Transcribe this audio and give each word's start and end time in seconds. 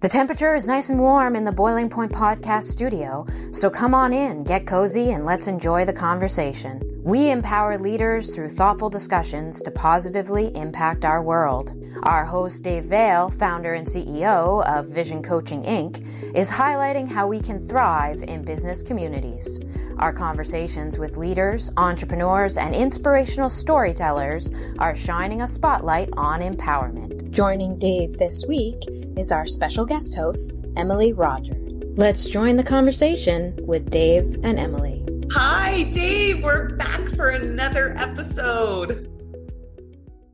The 0.00 0.08
temperature 0.08 0.54
is 0.54 0.66
nice 0.66 0.88
and 0.88 0.98
warm 0.98 1.36
in 1.36 1.44
the 1.44 1.52
Boiling 1.52 1.90
Point 1.90 2.10
Podcast 2.10 2.62
studio, 2.62 3.26
so 3.52 3.68
come 3.68 3.94
on 3.94 4.14
in, 4.14 4.44
get 4.44 4.66
cozy, 4.66 5.10
and 5.10 5.26
let's 5.26 5.46
enjoy 5.46 5.84
the 5.84 5.92
conversation. 5.92 6.80
We 7.04 7.30
empower 7.30 7.76
leaders 7.76 8.34
through 8.34 8.48
thoughtful 8.48 8.88
discussions 8.88 9.60
to 9.60 9.70
positively 9.70 10.56
impact 10.56 11.04
our 11.04 11.22
world. 11.22 11.74
Our 12.04 12.24
host, 12.24 12.62
Dave 12.62 12.84
Veale, 12.84 13.28
founder 13.28 13.74
and 13.74 13.86
CEO 13.86 14.66
of 14.66 14.88
Vision 14.88 15.22
Coaching 15.22 15.64
Inc., 15.64 16.34
is 16.34 16.50
highlighting 16.50 17.06
how 17.06 17.28
we 17.28 17.38
can 17.38 17.68
thrive 17.68 18.22
in 18.22 18.42
business 18.42 18.82
communities. 18.82 19.60
Our 20.00 20.14
conversations 20.14 20.98
with 20.98 21.18
leaders, 21.18 21.70
entrepreneurs, 21.76 22.56
and 22.56 22.74
inspirational 22.74 23.50
storytellers 23.50 24.50
are 24.78 24.94
shining 24.94 25.42
a 25.42 25.46
spotlight 25.46 26.08
on 26.16 26.40
empowerment. 26.40 27.30
Joining 27.32 27.78
Dave 27.78 28.16
this 28.16 28.46
week 28.48 28.78
is 29.18 29.30
our 29.30 29.46
special 29.46 29.84
guest 29.84 30.16
host, 30.16 30.54
Emily 30.74 31.12
Roger. 31.12 31.54
Let's 31.96 32.24
join 32.24 32.56
the 32.56 32.62
conversation 32.62 33.54
with 33.66 33.90
Dave 33.90 34.40
and 34.42 34.58
Emily. 34.58 35.04
Hi, 35.32 35.82
Dave. 35.82 36.42
We're 36.42 36.76
back 36.76 37.06
for 37.14 37.28
another 37.28 37.94
episode. 37.98 39.06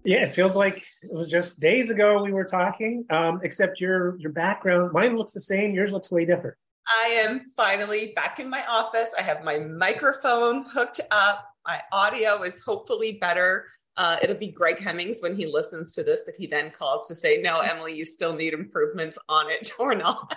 Yeah, 0.04 0.18
it 0.18 0.28
feels 0.28 0.54
like 0.54 0.84
it 1.02 1.12
was 1.12 1.26
just 1.26 1.58
days 1.58 1.90
ago 1.90 2.22
we 2.22 2.32
were 2.32 2.44
talking. 2.44 3.04
Um, 3.10 3.40
except 3.42 3.80
your 3.80 4.16
your 4.20 4.30
background, 4.30 4.92
mine 4.92 5.16
looks 5.16 5.32
the 5.32 5.40
same. 5.40 5.74
Yours 5.74 5.90
looks 5.90 6.12
way 6.12 6.24
different. 6.24 6.56
I 6.88 7.08
am 7.08 7.48
finally 7.50 8.12
back 8.14 8.38
in 8.38 8.48
my 8.48 8.64
office. 8.66 9.12
I 9.18 9.22
have 9.22 9.44
my 9.44 9.58
microphone 9.58 10.64
hooked 10.64 11.00
up. 11.10 11.48
My 11.66 11.80
audio 11.92 12.42
is 12.42 12.62
hopefully 12.62 13.18
better. 13.20 13.66
Uh, 13.96 14.16
it'll 14.22 14.36
be 14.36 14.52
Greg 14.52 14.78
Hemmings 14.78 15.20
when 15.20 15.36
he 15.36 15.46
listens 15.46 15.92
to 15.94 16.04
this 16.04 16.26
that 16.26 16.36
he 16.36 16.46
then 16.46 16.70
calls 16.70 17.08
to 17.08 17.14
say, 17.14 17.40
"No, 17.40 17.60
Emily, 17.60 17.94
you 17.94 18.04
still 18.04 18.34
need 18.34 18.52
improvements 18.52 19.18
on 19.28 19.50
it 19.50 19.72
or 19.78 19.94
not." 19.94 20.36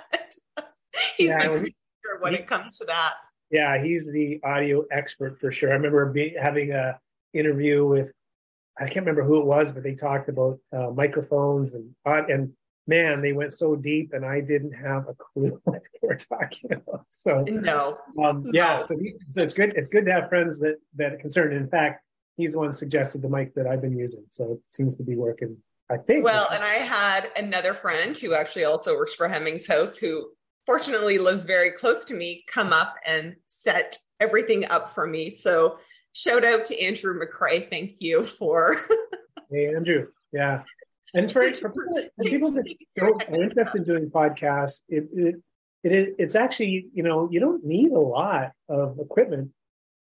he's 1.18 1.28
yeah, 1.28 1.38
my 1.38 1.44
sure 1.46 2.20
when 2.22 2.34
he, 2.34 2.40
it 2.40 2.48
comes 2.48 2.78
to 2.80 2.86
that. 2.86 3.14
Yeah, 3.52 3.82
he's 3.84 4.12
the 4.12 4.40
audio 4.44 4.86
expert 4.92 5.40
for 5.40 5.52
sure. 5.52 5.72
I 5.72 5.74
remember 5.74 6.06
be, 6.06 6.36
having 6.40 6.72
a 6.72 7.00
interview 7.34 7.86
with 7.86 8.12
I 8.80 8.84
can't 8.84 9.06
remember 9.06 9.24
who 9.24 9.40
it 9.42 9.46
was, 9.46 9.72
but 9.72 9.84
they 9.84 9.94
talked 9.94 10.30
about 10.30 10.58
uh, 10.72 10.92
microphones 10.92 11.74
and 11.74 11.94
and 12.06 12.52
man, 12.90 13.22
they 13.22 13.34
went 13.34 13.54
so 13.54 13.76
deep, 13.76 14.14
and 14.14 14.26
I 14.26 14.42
didn't 14.42 14.74
have 14.74 15.08
a 15.08 15.14
clue 15.14 15.62
what 15.64 15.84
they 15.84 16.08
were 16.08 16.16
talking 16.16 16.74
about. 16.74 17.06
So 17.10 17.46
no, 17.48 17.98
um, 18.22 18.44
no. 18.44 18.52
yeah, 18.52 18.82
so, 18.82 18.98
he, 18.98 19.14
so 19.32 19.42
it's 19.42 19.54
good. 19.54 19.74
It's 19.76 19.90
good 19.90 20.06
to 20.06 20.12
have 20.12 20.28
friends 20.28 20.60
that 20.60 20.78
that 20.96 21.14
are 21.14 21.18
concerned. 21.18 21.54
In 21.54 21.70
fact, 21.70 22.04
he's 22.36 22.54
the 22.54 22.60
one 22.60 22.74
suggested 22.74 23.22
the 23.22 23.30
mic 23.30 23.54
that 23.54 23.68
I've 23.68 23.82
been 23.82 23.98
using, 23.98 24.26
so 24.30 24.54
it 24.54 24.60
seems 24.68 24.96
to 24.96 25.04
be 25.04 25.16
working. 25.16 25.56
I 25.92 25.98
think. 25.98 26.26
Well, 26.26 26.48
and 26.52 26.64
I 26.64 26.76
had 26.76 27.32
another 27.36 27.74
friend 27.74 28.18
who 28.18 28.34
actually 28.34 28.66
also 28.66 28.96
works 28.96 29.16
for 29.16 29.28
Hemmings 29.28 29.68
House, 29.68 29.98
who 29.98 30.30
fortunately 30.66 31.18
lives 31.18 31.46
very 31.46 31.72
close 31.72 32.06
to 32.06 32.14
me, 32.14 32.44
come 32.48 32.74
up 32.74 32.96
and 33.06 33.36
set 33.48 33.98
everything 34.20 34.66
up 34.66 34.92
for 34.92 35.08
me. 35.08 35.36
So 35.36 35.80
shout 36.14 36.46
out 36.46 36.66
to 36.66 36.80
Andrew 36.80 37.20
McCrae. 37.20 37.68
Thank 37.70 38.02
you 38.02 38.24
for. 38.24 38.78
hey, 39.52 39.74
Andrew. 39.74 40.10
Yeah. 40.32 40.62
And 41.14 41.32
for, 41.32 41.52
for 41.54 41.70
people, 41.70 42.10
for 42.18 42.24
people 42.24 42.52
that 42.52 42.66
don't, 42.96 43.30
are 43.30 43.44
interested 43.44 43.80
in 43.80 43.84
doing 43.86 44.10
podcasts, 44.10 44.84
it, 44.90 45.06
it, 45.14 45.36
it, 45.84 46.16
it's 46.20 46.36
actually, 46.36 46.88
you 46.94 47.04
know, 47.04 47.28
you 47.32 47.40
don't 47.40 47.64
need 47.66 47.92
a 47.92 48.00
lot 48.00 48.52
of 48.68 49.00
equipment 49.00 49.52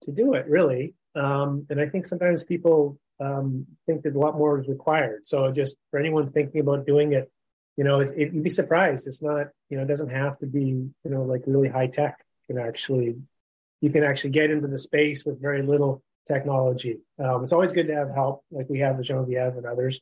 to 0.02 0.12
do 0.12 0.34
it, 0.34 0.46
really. 0.48 0.94
Um, 1.14 1.66
and 1.70 1.80
I 1.80 1.88
think 1.88 2.06
sometimes 2.06 2.44
people 2.44 2.98
um, 3.20 3.66
think 3.86 4.02
that 4.02 4.14
a 4.14 4.18
lot 4.18 4.36
more 4.36 4.60
is 4.60 4.68
required. 4.68 5.26
So 5.26 5.50
just 5.52 5.76
for 5.90 6.00
anyone 6.00 6.30
thinking 6.32 6.60
about 6.60 6.86
doing 6.86 7.12
it, 7.12 7.30
you 7.76 7.84
know, 7.84 8.00
it, 8.00 8.10
it, 8.16 8.32
you'd 8.32 8.42
be 8.42 8.50
surprised. 8.50 9.06
It's 9.06 9.22
not, 9.22 9.48
you 9.70 9.76
know, 9.76 9.84
it 9.84 9.88
doesn't 9.88 10.10
have 10.10 10.38
to 10.40 10.46
be, 10.46 10.60
you 10.60 10.92
know, 11.04 11.22
like 11.22 11.42
really 11.46 11.68
high 11.68 11.86
tech. 11.86 12.18
You 12.48 12.54
can 12.54 12.64
actually, 12.64 13.16
you 13.80 13.90
can 13.90 14.02
actually 14.02 14.30
get 14.30 14.50
into 14.50 14.68
the 14.68 14.78
space 14.78 15.24
with 15.24 15.40
very 15.40 15.62
little 15.62 16.02
technology. 16.26 16.98
Um, 17.18 17.44
it's 17.44 17.52
always 17.52 17.72
good 17.72 17.86
to 17.88 17.94
have 17.94 18.10
help, 18.10 18.42
like 18.50 18.68
we 18.68 18.80
have 18.80 18.96
with 18.96 19.06
Genevieve 19.06 19.56
and 19.56 19.66
others. 19.66 20.00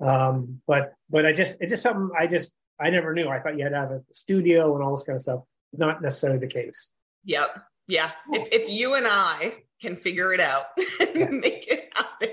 Um, 0.00 0.60
but, 0.66 0.94
but 1.08 1.26
I 1.26 1.32
just, 1.32 1.58
it's 1.60 1.70
just 1.70 1.82
something 1.82 2.10
I 2.18 2.26
just, 2.26 2.54
I 2.80 2.90
never 2.90 3.12
knew. 3.12 3.28
I 3.28 3.40
thought 3.40 3.56
you 3.56 3.64
had 3.64 3.70
to 3.70 3.78
have 3.78 3.90
a 3.90 4.02
studio 4.12 4.74
and 4.74 4.82
all 4.82 4.94
this 4.94 5.04
kind 5.04 5.16
of 5.16 5.22
stuff. 5.22 5.40
Not 5.72 6.02
necessarily 6.02 6.38
the 6.38 6.46
case. 6.46 6.90
Yep. 7.24 7.56
Yeah. 7.86 8.10
If, 8.32 8.48
if 8.50 8.68
you 8.70 8.94
and 8.94 9.06
I 9.06 9.62
can 9.80 9.96
figure 9.96 10.32
it 10.32 10.40
out 10.40 10.66
and 11.00 11.08
yeah. 11.14 11.26
make 11.30 11.68
it 11.68 11.90
happen 11.94 12.30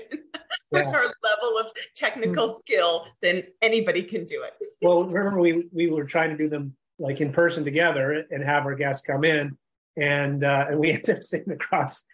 with 0.70 0.86
yeah. 0.86 0.92
our 0.92 1.02
level 1.02 1.58
of 1.58 1.66
technical 1.94 2.48
mm-hmm. 2.48 2.58
skill, 2.58 3.06
then 3.22 3.44
anybody 3.62 4.02
can 4.02 4.24
do 4.24 4.42
it. 4.42 4.54
well, 4.82 5.04
remember 5.04 5.40
we 5.40 5.68
we 5.72 5.90
were 5.90 6.04
trying 6.04 6.30
to 6.30 6.36
do 6.36 6.48
them 6.48 6.76
like 6.98 7.20
in 7.20 7.32
person 7.32 7.64
together 7.64 8.24
and 8.30 8.42
have 8.42 8.64
our 8.66 8.74
guests 8.74 9.06
come 9.06 9.24
in, 9.24 9.56
and 9.96 10.44
uh, 10.44 10.66
and 10.68 10.78
we 10.78 10.90
ended 10.92 11.16
up 11.16 11.22
sitting 11.22 11.52
across 11.52 12.04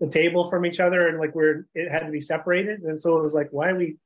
the 0.00 0.08
table 0.08 0.50
from 0.50 0.66
each 0.66 0.80
other, 0.80 1.08
and 1.08 1.18
like 1.18 1.34
we're 1.34 1.66
it 1.74 1.90
had 1.90 2.06
to 2.06 2.10
be 2.10 2.20
separated, 2.20 2.80
and 2.82 3.00
so 3.00 3.16
it 3.16 3.22
was 3.22 3.34
like, 3.34 3.48
why 3.50 3.70
are 3.70 3.76
we 3.76 3.96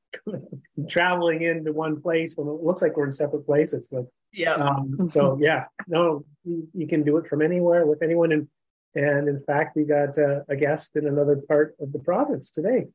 traveling 0.89 1.43
into 1.43 1.73
one 1.73 2.01
place 2.01 2.35
when 2.37 2.49
it 2.49 2.63
looks 2.63 2.83
like 2.83 2.97
we're 2.97 3.07
in 3.07 3.13
separate 3.13 3.47
places? 3.47 3.93
Like, 3.93 4.07
yeah. 4.33 4.55
Um, 4.55 5.09
so 5.09 5.39
yeah, 5.41 5.65
no, 5.89 6.25
you, 6.45 6.69
you 6.73 6.87
can 6.87 7.03
do 7.03 7.17
it 7.17 7.27
from 7.27 7.43
anywhere 7.43 7.87
with 7.87 8.03
anyone, 8.03 8.33
and 8.33 8.49
and 8.95 9.29
in 9.29 9.43
fact, 9.45 9.77
we 9.77 9.85
got 9.85 10.19
uh, 10.19 10.41
a 10.49 10.57
guest 10.57 10.97
in 10.97 11.07
another 11.07 11.37
part 11.37 11.77
of 11.81 11.93
the 11.93 11.99
province 11.99 12.51
today. 12.51 12.87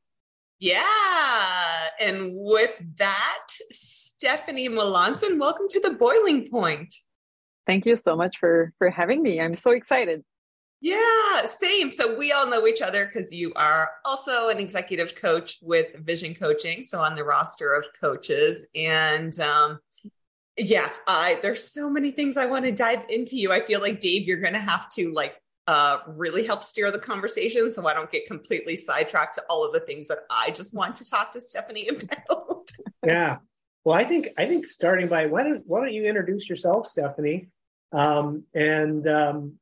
Yeah. 0.60 0.84
And 2.00 2.32
with 2.34 2.72
that, 2.98 3.48
Stephanie 3.72 4.70
Melanson, 4.70 5.40
welcome 5.40 5.68
to 5.70 5.80
the 5.80 5.92
boiling 5.92 6.50
point. 6.50 6.94
Thank 7.68 7.86
you 7.86 7.96
so 7.96 8.16
much 8.16 8.38
for 8.40 8.74
for 8.78 8.90
having 8.90 9.22
me. 9.22 9.42
I'm 9.42 9.56
so 9.56 9.72
excited. 9.72 10.24
Yeah, 10.86 11.48
same. 11.48 11.90
So 11.90 12.16
we 12.16 12.32
all 12.32 12.48
know 12.48 12.68
each 12.68 12.80
other 12.80 13.08
because 13.08 13.34
you 13.34 13.52
are 13.56 13.90
also 14.06 14.50
an 14.50 14.60
executive 14.60 15.16
coach 15.16 15.58
with 15.64 15.96
Vision 16.06 16.36
Coaching, 16.36 16.86
so 16.86 17.02
on 17.02 17.16
the 17.16 17.24
roster 17.24 17.74
of 17.74 17.86
coaches. 18.00 18.68
And 18.76 19.38
um, 19.40 19.80
yeah, 20.58 20.92
I 21.08 21.40
there's 21.42 21.74
so 21.74 21.90
many 21.90 22.12
things 22.12 22.38
I 22.38 22.46
want 22.46 22.66
to 22.66 22.72
dive 22.72 23.04
into 23.10 23.36
you. 23.36 23.52
I 23.52 23.66
feel 23.66 23.82
like 23.82 24.00
Dave, 24.00 24.28
you're 24.28 24.40
going 24.40 24.54
to 24.54 24.60
have 24.60 24.92
to 24.92 25.12
like 25.12 25.42
uh, 25.66 26.02
really 26.06 26.46
help 26.46 26.62
steer 26.62 26.92
the 26.92 27.00
conversation 27.00 27.74
so 27.74 27.88
I 27.88 27.96
don't 27.96 28.12
get 28.12 28.28
completely 28.28 28.76
sidetracked 28.76 29.34
to 29.38 29.44
all 29.50 29.66
of 29.66 29.74
the 29.74 29.80
things 29.80 30.08
that 30.10 30.20
I 30.30 30.52
just 30.52 30.76
want 30.76 30.98
to 30.98 31.10
talk 31.10 31.34
to 31.34 31.42
Stephanie 31.42 31.90
about. 32.30 32.70
yeah. 33.04 33.38
Well, 33.86 33.96
I 33.96 34.06
think 34.06 34.28
I 34.38 34.46
think 34.46 34.68
starting 34.68 35.08
by 35.08 35.26
why 35.26 35.42
don't 35.42 35.64
why 35.66 35.80
don't 35.80 35.94
you 35.96 36.04
introduce 36.04 36.48
yourself, 36.48 36.86
Stephanie, 36.86 37.48
um, 37.92 38.44
and 38.54 39.08
um, 39.08 39.58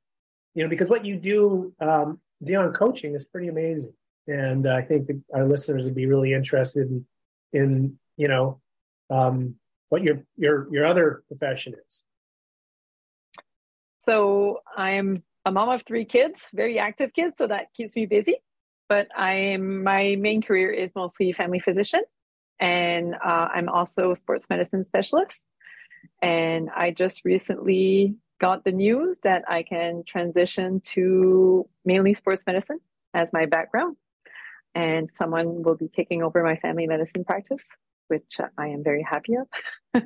you 0.53 0.64
know 0.64 0.69
because 0.69 0.90
what 0.90 1.06
you 1.06 1.18
do 1.18 1.74
um, 1.80 2.19
beyond 2.44 2.75
coaching 2.75 3.16
is 3.16 3.25
pretty 3.25 3.47
amazing, 3.47 3.94
and 4.28 4.68
I 4.68 4.81
think 4.81 5.09
our 5.34 5.46
listeners 5.47 5.84
would 5.84 5.96
be 5.96 6.06
really 6.06 6.34
interested 6.34 6.90
in, 6.90 7.06
in 7.53 8.00
you 8.18 8.28
know 8.28 8.62
um, 9.09 9.56
what 9.90 10.03
your 10.03 10.24
your 10.38 10.68
your 10.72 10.86
other 10.86 11.24
profession 11.28 11.74
is. 11.88 12.03
So 14.00 14.60
I'm 14.75 15.24
a 15.45 15.51
mom 15.51 15.69
of 15.69 15.83
three 15.83 16.06
kids, 16.06 16.45
very 16.54 16.80
active 16.80 17.13
kids, 17.13 17.36
so 17.38 17.48
that 17.48 17.74
keeps 17.74 17.95
me 17.95 18.06
busy. 18.06 18.38
But 18.89 19.07
I'm 19.16 19.83
my 19.83 20.16
main 20.19 20.42
career 20.42 20.72
is 20.72 20.94
mostly 20.95 21.31
family 21.31 21.60
physician, 21.60 22.01
and 22.60 23.16
uh, 23.16 23.48
I'm 23.54 23.69
also 23.69 24.12
a 24.12 24.16
sports 24.16 24.50
medicine 24.50 24.86
specialist. 24.86 25.48
And 26.22 26.69
I 26.75 26.92
just 26.92 27.22
recently 27.24 28.16
got 28.39 28.63
the 28.63 28.71
news 28.71 29.19
that 29.24 29.44
I 29.47 29.63
can 29.63 30.03
transition 30.07 30.81
to 30.94 31.68
mainly 31.85 32.13
sports 32.13 32.44
medicine 32.45 32.80
as 33.13 33.31
my 33.33 33.45
background, 33.45 33.97
and 34.75 35.09
someone 35.15 35.63
will 35.63 35.75
be 35.75 35.88
taking 35.88 36.24
over 36.24 36.44
my 36.44 36.56
family 36.57 36.88
medicine 36.88 37.24
practice, 37.24 37.65
which 38.07 38.38
I 38.57 38.68
am 38.68 38.83
very 38.83 39.03
happy 39.03 39.35
of. 39.35 40.03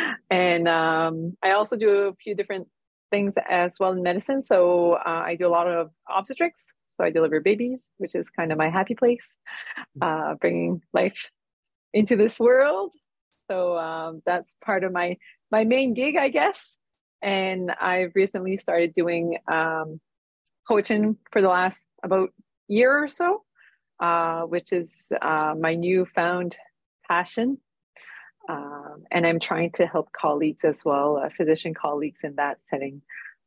and 0.30 0.68
um, 0.68 1.36
I 1.42 1.52
also 1.52 1.76
do 1.76 1.90
a 2.08 2.14
few 2.14 2.34
different 2.34 2.68
things 3.10 3.34
as 3.48 3.78
well 3.78 3.92
in 3.92 4.02
medicine. 4.02 4.42
So 4.42 4.94
uh, 4.94 5.22
I 5.26 5.36
do 5.36 5.46
a 5.46 5.50
lot 5.50 5.68
of 5.68 5.90
obstetrics. 6.14 6.74
So 6.88 7.04
I 7.04 7.10
deliver 7.10 7.40
babies, 7.40 7.88
which 7.98 8.14
is 8.14 8.28
kind 8.28 8.52
of 8.52 8.58
my 8.58 8.68
happy 8.68 8.94
place, 8.94 9.38
uh, 10.00 10.34
bringing 10.34 10.82
life 10.92 11.30
into 11.94 12.16
this 12.16 12.38
world. 12.38 12.92
So 13.50 13.78
um, 13.78 14.22
that's 14.26 14.56
part 14.64 14.84
of 14.84 14.92
my 14.92 15.16
my 15.50 15.64
main 15.64 15.94
gig, 15.94 16.16
I 16.16 16.28
guess. 16.28 16.78
And 17.22 17.70
I've 17.80 18.12
recently 18.14 18.56
started 18.56 18.94
doing 18.94 19.38
um, 19.52 20.00
coaching 20.66 21.16
for 21.30 21.40
the 21.40 21.48
last 21.48 21.86
about 22.02 22.30
year 22.68 23.02
or 23.02 23.08
so, 23.08 23.42
uh, 24.00 24.42
which 24.42 24.72
is 24.72 25.06
uh, 25.20 25.54
my 25.58 25.74
newfound 25.74 26.56
passion. 27.08 27.58
Um, 28.48 29.04
and 29.12 29.24
I'm 29.24 29.38
trying 29.38 29.70
to 29.72 29.86
help 29.86 30.12
colleagues 30.12 30.64
as 30.64 30.84
well, 30.84 31.22
uh, 31.24 31.28
physician 31.36 31.74
colleagues 31.74 32.20
in 32.24 32.34
that 32.36 32.58
setting, 32.68 33.02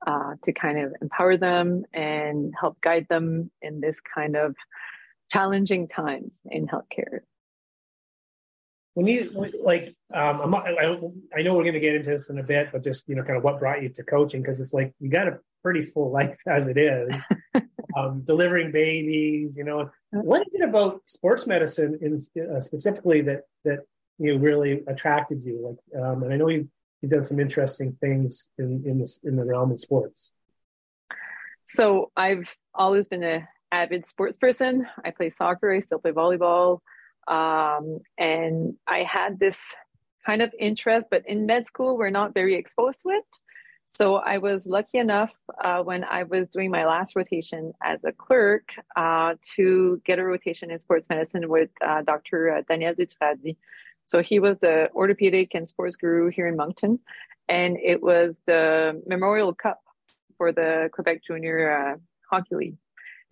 uh, 0.08 0.36
to 0.44 0.54
kind 0.54 0.80
of 0.80 0.94
empower 1.02 1.36
them 1.36 1.84
and 1.94 2.54
help 2.60 2.80
guide 2.80 3.08
them 3.10 3.52
in 3.62 3.82
this 3.82 4.00
kind 4.00 4.38
of 4.38 4.56
challenging 5.32 5.88
times 5.88 6.40
in 6.50 6.68
healthcare. 6.68 7.20
When 8.96 9.08
you 9.08 9.30
like, 9.62 9.94
um, 10.14 10.40
I'm, 10.42 10.56
I, 10.56 10.98
I 11.38 11.42
know 11.42 11.54
we're 11.54 11.64
going 11.64 11.74
to 11.74 11.82
get 11.82 11.96
into 11.96 12.12
this 12.12 12.30
in 12.30 12.40
a 12.40 12.44
bit, 12.44 12.70
but 12.72 12.82
just 12.82 13.08
you 13.10 13.16
know, 13.16 13.24
kind 13.24 13.38
of 13.38 13.44
what 13.44 13.60
brought 13.60 13.84
you 13.84 13.90
to 13.90 14.04
coaching 14.04 14.42
because 14.42 14.62
it's 14.62 14.74
like 14.74 14.94
you 15.02 15.10
got 15.10 15.28
a 15.28 15.40
pretty 15.62 15.82
full 15.82 16.12
life 16.12 16.38
as 16.48 16.68
it 16.68 16.78
is, 16.78 17.22
um, 17.98 18.22
delivering 18.26 18.72
babies. 18.72 19.58
You 19.58 19.66
know, 19.66 19.92
what 20.12 20.48
is 20.48 20.54
it 20.54 20.64
about 20.64 21.02
sports 21.06 21.46
medicine 21.46 22.00
in 22.02 22.22
uh, 22.42 22.62
specifically 22.62 23.22
that 23.24 23.42
that 23.66 23.80
you 24.18 24.34
know 24.34 24.40
really 24.40 24.82
attracted 24.88 25.44
you? 25.44 25.78
Like, 25.94 26.02
um, 26.02 26.24
and 26.24 26.34
I 26.34 26.38
know 26.38 26.48
you've, 26.48 26.68
you've 27.02 27.12
done 27.12 27.26
some 27.26 27.42
interesting 27.42 27.98
things 28.00 28.48
in 28.58 28.82
in 28.86 28.98
this 28.98 29.20
in 29.26 29.36
the 29.36 29.44
realm 29.44 29.72
of 29.74 29.82
sports. 29.82 30.32
So 31.68 32.12
I've 32.16 32.48
always 32.74 33.10
been 33.10 33.24
a 33.24 33.46
avid 33.74 34.06
sports 34.06 34.38
person. 34.38 34.88
I 35.04 35.12
play 35.12 35.30
soccer. 35.30 35.74
I 35.74 35.82
still 35.82 36.00
play 36.00 36.12
volleyball. 36.12 36.80
Um, 37.28 38.00
and 38.18 38.76
I 38.88 39.04
had 39.04 39.40
this 39.40 39.62
kind 40.26 40.42
of 40.42 40.54
interest, 40.60 41.08
but 41.10 41.24
in 41.28 41.46
med 41.46 41.68
school, 41.68 41.98
we're 41.98 42.10
not 42.10 42.34
very 42.34 42.56
exposed 42.56 43.02
to 43.02 43.10
it. 43.10 43.26
So 43.88 44.16
I 44.16 44.40
was 44.40 44.66
lucky 44.66 44.98
enough 44.98 45.32
uh, 45.64 45.82
when 45.84 46.04
I 46.04 46.24
was 46.24 46.50
doing 46.50 46.72
my 46.72 46.86
last 46.86 47.16
rotation 47.16 47.72
as 47.84 48.04
a 48.04 48.12
clerk 48.12 48.74
uh, 48.96 49.36
to 49.56 50.02
get 50.06 50.20
a 50.20 50.24
rotation 50.24 50.72
in 50.72 50.80
sports 50.80 51.08
medicine 51.10 51.50
with 51.50 51.70
uh, 51.86 52.02
Dr. 52.02 52.58
Uh, 52.58 52.62
Daniel 52.68 52.94
Dutradi. 52.94 53.56
So 54.06 54.22
he 54.22 54.40
was 54.40 54.60
the 54.60 54.90
orthopedic 54.94 55.54
and 55.54 55.68
sports 55.68 55.96
guru 55.96 56.30
here 56.30 56.48
in 56.48 56.56
Moncton, 56.56 57.00
and 57.48 57.78
it 57.78 58.02
was 58.02 58.40
the 58.46 59.02
Memorial 59.08 59.54
Cup 59.54 59.82
for 60.38 60.52
the 60.52 60.90
Quebec 60.92 61.22
Junior 61.26 61.72
uh, 61.72 61.98
Hockey 62.32 62.56
League, 62.56 62.78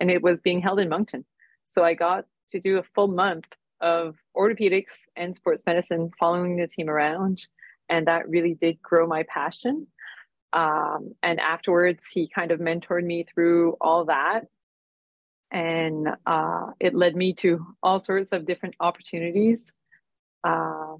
and 0.00 0.10
it 0.10 0.22
was 0.22 0.40
being 0.40 0.60
held 0.60 0.80
in 0.80 0.88
Moncton. 0.88 1.24
So 1.64 1.84
I 1.84 1.94
got 1.94 2.26
to 2.50 2.60
do 2.60 2.78
a 2.78 2.82
full 2.82 3.08
month 3.08 3.44
of 3.80 4.16
orthopedics 4.36 5.00
and 5.16 5.36
sports 5.36 5.64
medicine, 5.66 6.10
following 6.18 6.56
the 6.56 6.66
team 6.66 6.88
around, 6.88 7.46
and 7.88 8.06
that 8.06 8.28
really 8.28 8.54
did 8.54 8.80
grow 8.82 9.06
my 9.06 9.24
passion. 9.28 9.86
Um, 10.52 11.14
and 11.22 11.40
afterwards, 11.40 12.06
he 12.10 12.28
kind 12.28 12.52
of 12.52 12.60
mentored 12.60 13.04
me 13.04 13.26
through 13.34 13.76
all 13.80 14.04
that. 14.06 14.42
And 15.50 16.08
uh, 16.26 16.66
it 16.80 16.94
led 16.94 17.14
me 17.14 17.32
to 17.34 17.64
all 17.82 17.98
sorts 17.98 18.32
of 18.32 18.46
different 18.46 18.74
opportunities 18.80 19.72
uh, 20.44 20.94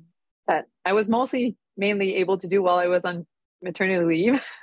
that 0.49 0.67
I 0.85 0.93
was 0.93 1.09
mostly 1.09 1.57
mainly 1.77 2.17
able 2.17 2.39
to 2.39 2.49
do 2.49 2.63
while 2.63 2.77
I 2.77 2.87
was 2.87 3.05
on 3.05 3.27
maternity 3.63 4.05
leave. 4.05 4.43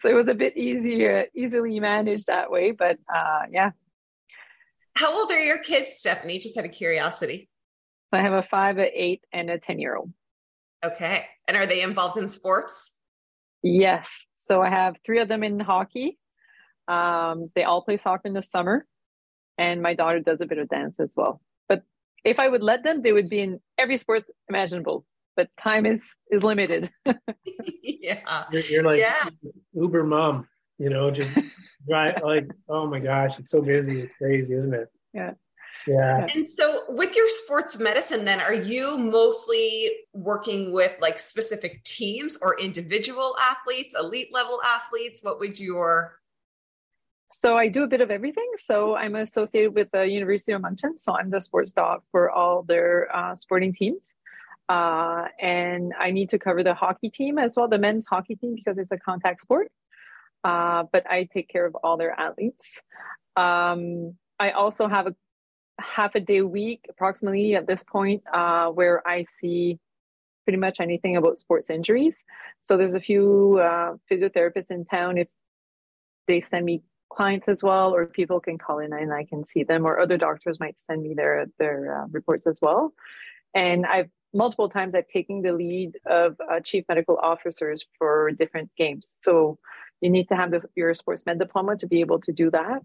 so 0.00 0.10
it 0.10 0.14
was 0.14 0.28
a 0.28 0.34
bit 0.34 0.56
easier, 0.56 1.26
easily 1.34 1.78
managed 1.80 2.26
that 2.26 2.50
way. 2.50 2.72
But 2.72 2.98
uh, 3.14 3.42
yeah. 3.50 3.70
How 4.96 5.14
old 5.14 5.30
are 5.30 5.38
your 5.38 5.58
kids, 5.58 5.98
Stephanie? 5.98 6.38
Just 6.38 6.56
out 6.56 6.64
of 6.64 6.72
curiosity. 6.72 7.50
So 8.10 8.18
I 8.18 8.22
have 8.22 8.32
a 8.32 8.42
five, 8.42 8.78
a 8.78 8.90
eight, 8.94 9.22
and 9.30 9.50
a 9.50 9.58
10 9.58 9.78
year 9.78 9.94
old. 9.94 10.10
Okay. 10.82 11.26
And 11.46 11.56
are 11.56 11.66
they 11.66 11.82
involved 11.82 12.16
in 12.16 12.28
sports? 12.30 12.98
Yes. 13.62 14.24
So 14.32 14.62
I 14.62 14.70
have 14.70 14.96
three 15.04 15.20
of 15.20 15.28
them 15.28 15.42
in 15.42 15.60
hockey. 15.60 16.18
Um, 16.88 17.50
they 17.54 17.64
all 17.64 17.82
play 17.82 17.98
soccer 17.98 18.26
in 18.26 18.32
the 18.32 18.42
summer. 18.42 18.86
And 19.58 19.82
my 19.82 19.92
daughter 19.92 20.20
does 20.20 20.40
a 20.40 20.46
bit 20.46 20.58
of 20.58 20.68
dance 20.68 20.98
as 20.98 21.12
well. 21.14 21.42
But 21.68 21.82
if 22.24 22.38
I 22.38 22.48
would 22.48 22.62
let 22.62 22.82
them, 22.82 23.02
they 23.02 23.12
would 23.12 23.28
be 23.28 23.40
in 23.40 23.60
every 23.76 23.98
sports 23.98 24.30
imaginable. 24.48 25.04
But 25.36 25.48
time 25.58 25.84
is 25.84 26.02
is 26.30 26.42
limited. 26.42 26.90
yeah. 27.82 28.44
You're, 28.50 28.62
you're 28.62 28.82
like 28.82 29.00
yeah. 29.00 29.28
Uber 29.74 30.04
mom, 30.04 30.48
you 30.78 30.88
know, 30.88 31.10
just 31.10 31.36
right 31.88 32.22
like, 32.24 32.48
oh 32.68 32.86
my 32.86 33.00
gosh, 33.00 33.38
it's 33.38 33.50
so 33.50 33.60
busy. 33.60 34.00
It's 34.00 34.14
crazy, 34.14 34.54
isn't 34.54 34.74
it? 34.74 34.88
Yeah. 35.12 35.32
Yeah. 35.86 36.26
And 36.34 36.48
so 36.48 36.82
with 36.88 37.14
your 37.14 37.28
sports 37.28 37.78
medicine 37.78 38.24
then 38.24 38.40
are 38.40 38.54
you 38.54 38.98
mostly 38.98 39.90
working 40.12 40.72
with 40.72 40.96
like 41.00 41.20
specific 41.20 41.84
teams 41.84 42.36
or 42.42 42.58
individual 42.58 43.36
athletes, 43.40 43.94
elite 43.98 44.32
level 44.32 44.60
athletes? 44.64 45.22
What 45.22 45.38
would 45.38 45.60
your 45.60 46.18
so 47.30 47.56
I 47.56 47.68
do 47.68 47.82
a 47.82 47.88
bit 47.88 48.00
of 48.00 48.10
everything. 48.10 48.48
So 48.56 48.94
I'm 48.94 49.16
associated 49.16 49.74
with 49.74 49.90
the 49.90 50.06
University 50.06 50.52
of 50.52 50.62
Moncton. 50.62 50.98
So 50.98 51.16
I'm 51.16 51.28
the 51.30 51.40
sports 51.40 51.72
doc 51.72 52.02
for 52.12 52.30
all 52.30 52.62
their 52.62 53.14
uh, 53.14 53.34
sporting 53.34 53.74
teams. 53.74 54.14
Uh, 54.68 55.24
and 55.40 55.92
I 55.98 56.10
need 56.10 56.28
to 56.30 56.38
cover 56.38 56.62
the 56.62 56.74
hockey 56.74 57.10
team 57.10 57.38
as 57.38 57.54
well, 57.56 57.68
the 57.68 57.78
men's 57.78 58.04
hockey 58.06 58.36
team, 58.36 58.54
because 58.54 58.78
it's 58.78 58.92
a 58.92 58.98
contact 58.98 59.42
sport. 59.42 59.70
Uh, 60.46 60.84
but 60.92 61.02
I 61.10 61.28
take 61.34 61.48
care 61.48 61.66
of 61.66 61.74
all 61.82 61.96
their 61.96 62.14
athletes. 62.26 62.80
Um, 63.36 64.14
I 64.38 64.52
also 64.52 64.86
have 64.86 65.08
a 65.08 65.14
half 65.80 66.14
a 66.14 66.20
day 66.20 66.38
a 66.38 66.46
week, 66.46 66.86
approximately 66.88 67.56
at 67.56 67.66
this 67.66 67.82
point, 67.82 68.22
uh, 68.32 68.68
where 68.68 69.06
I 69.06 69.24
see 69.24 69.80
pretty 70.44 70.58
much 70.58 70.78
anything 70.78 71.16
about 71.16 71.40
sports 71.40 71.68
injuries. 71.68 72.24
So 72.60 72.76
there's 72.76 72.94
a 72.94 73.00
few 73.00 73.58
uh, 73.60 73.94
physiotherapists 74.08 74.70
in 74.70 74.84
town. 74.84 75.18
If 75.18 75.28
they 76.28 76.40
send 76.40 76.64
me 76.64 76.82
clients 77.12 77.48
as 77.48 77.64
well, 77.64 77.92
or 77.92 78.06
people 78.06 78.38
can 78.38 78.56
call 78.56 78.78
in 78.78 78.92
and 78.92 79.12
I 79.12 79.24
can 79.24 79.44
see 79.44 79.64
them, 79.64 79.84
or 79.84 79.98
other 79.98 80.16
doctors 80.16 80.60
might 80.60 80.78
send 80.80 81.02
me 81.02 81.14
their 81.14 81.46
their 81.58 82.02
uh, 82.02 82.06
reports 82.12 82.46
as 82.46 82.60
well. 82.62 82.94
And 83.52 83.84
I've 83.84 84.10
multiple 84.32 84.68
times 84.68 84.94
I've 84.94 85.08
taken 85.08 85.42
the 85.42 85.52
lead 85.52 85.92
of 86.06 86.36
uh, 86.40 86.60
chief 86.60 86.84
medical 86.88 87.16
officers 87.16 87.86
for 87.98 88.30
different 88.32 88.70
games. 88.76 89.14
So 89.20 89.58
you 90.00 90.10
need 90.10 90.28
to 90.28 90.36
have 90.36 90.50
the, 90.50 90.62
your 90.74 90.94
sports 90.94 91.24
med 91.26 91.38
diploma 91.38 91.76
to 91.76 91.86
be 91.86 92.00
able 92.00 92.20
to 92.20 92.32
do 92.32 92.50
that. 92.50 92.80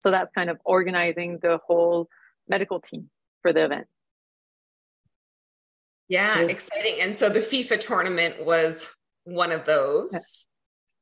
So 0.00 0.10
that's 0.10 0.32
kind 0.32 0.50
of 0.50 0.58
organizing 0.64 1.38
the 1.40 1.58
whole 1.64 2.08
medical 2.48 2.80
team 2.80 3.10
for 3.42 3.52
the 3.52 3.64
event. 3.64 3.86
Yeah, 6.08 6.34
so, 6.34 6.46
exciting. 6.46 7.00
And 7.00 7.16
so 7.16 7.28
the 7.28 7.40
FIFA 7.40 7.80
tournament 7.80 8.44
was 8.44 8.88
one 9.24 9.52
of 9.52 9.64
those. 9.64 10.12
Yeah. 10.12 10.18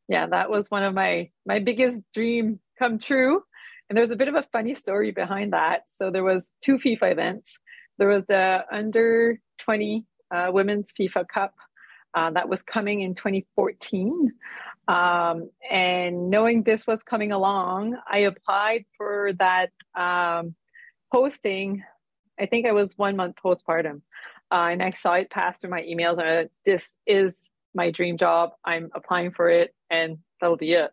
yeah, 0.09 0.27
that 0.27 0.51
was 0.51 0.71
one 0.71 0.85
of 0.85 0.95
my 0.95 1.31
my 1.47 1.59
biggest 1.59 2.05
dream 2.13 2.61
come 2.79 2.99
true. 2.99 3.43
And 3.89 3.97
there's 3.97 4.13
a 4.13 4.17
bit 4.17 4.29
of 4.29 4.37
a 4.37 4.45
funny 4.53 4.75
story 4.75 5.11
behind 5.11 5.53
that. 5.53 5.83
So 5.89 6.11
there 6.11 6.23
was 6.23 6.53
two 6.63 6.79
FIFA 6.79 7.11
events. 7.13 7.59
There 7.99 8.09
was 8.09 8.25
the 8.29 8.65
under 8.71 9.41
20 9.59 10.05
uh, 10.31 10.51
women's 10.53 10.93
FIFA 10.93 11.27
Cup 11.27 11.55
uh, 12.15 12.31
that 12.31 12.49
was 12.49 12.63
coming 12.63 13.01
in 13.01 13.15
2014. 13.15 14.33
Um, 14.91 15.51
and 15.71 16.31
knowing 16.31 16.65
this 16.65 16.85
was 16.85 17.05
coming 17.05 17.31
along, 17.31 17.97
I 18.11 18.19
applied 18.21 18.87
for 18.97 19.33
that 19.39 19.71
um, 19.95 20.57
posting. 21.13 21.85
I 22.41 22.47
think 22.47 22.67
I 22.67 22.73
was 22.73 22.99
one 22.99 23.15
month 23.15 23.37
postpartum. 23.43 24.03
Uh, 24.53 24.71
and 24.73 24.83
I 24.83 24.91
saw 24.91 25.13
it 25.15 25.31
pass 25.31 25.61
through 25.61 25.71
my 25.71 25.83
emails, 25.83 26.19
and 26.19 26.29
I, 26.29 26.49
this 26.65 26.97
is 27.07 27.37
my 27.73 27.93
dream 27.93 28.17
job. 28.17 28.51
I'm 28.65 28.91
applying 28.93 29.31
for 29.31 29.49
it, 29.49 29.73
and 29.91 30.19
that'll 30.41 30.57
be 30.57 30.73
it. 30.73 30.91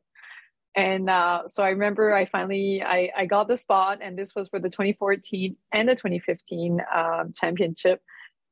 And 0.75 1.09
uh, 1.09 1.47
so 1.47 1.63
I 1.63 1.69
remember 1.69 2.13
I 2.13 2.25
finally 2.25 2.83
I, 2.85 3.09
I 3.17 3.25
got 3.25 3.47
the 3.47 3.57
spot, 3.57 3.97
and 4.03 4.15
this 4.15 4.35
was 4.35 4.47
for 4.47 4.59
the 4.59 4.69
2014 4.69 5.55
and 5.71 5.89
the 5.89 5.95
2015 5.95 6.81
um, 6.95 7.33
championship. 7.35 7.99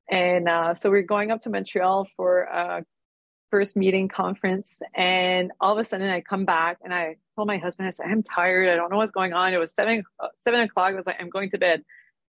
And 0.09 0.49
uh, 0.49 0.73
so 0.73 0.89
we're 0.89 1.03
going 1.03 1.29
up 1.29 1.41
to 1.41 1.51
Montreal 1.51 2.07
for 2.17 2.41
a 2.41 2.83
first 3.55 3.77
meeting 3.77 4.09
conference. 4.09 4.81
And 4.95 5.53
all 5.61 5.71
of 5.71 5.77
a 5.77 5.85
sudden 5.85 6.09
I 6.09 6.19
come 6.19 6.43
back 6.43 6.77
and 6.83 6.93
I 6.93 7.15
told 7.37 7.47
my 7.47 7.57
husband, 7.57 7.87
I 7.87 7.91
said, 7.91 8.07
I'm 8.09 8.21
tired. 8.21 8.67
I 8.67 8.75
don't 8.75 8.91
know 8.91 8.97
what's 8.97 9.13
going 9.13 9.31
on. 9.31 9.53
It 9.53 9.57
was 9.57 9.73
seven, 9.73 10.03
seven 10.39 10.59
o'clock. 10.59 10.91
I 10.91 10.95
was 10.95 11.05
like, 11.05 11.15
I'm 11.21 11.29
going 11.29 11.51
to 11.51 11.57
bed. 11.57 11.81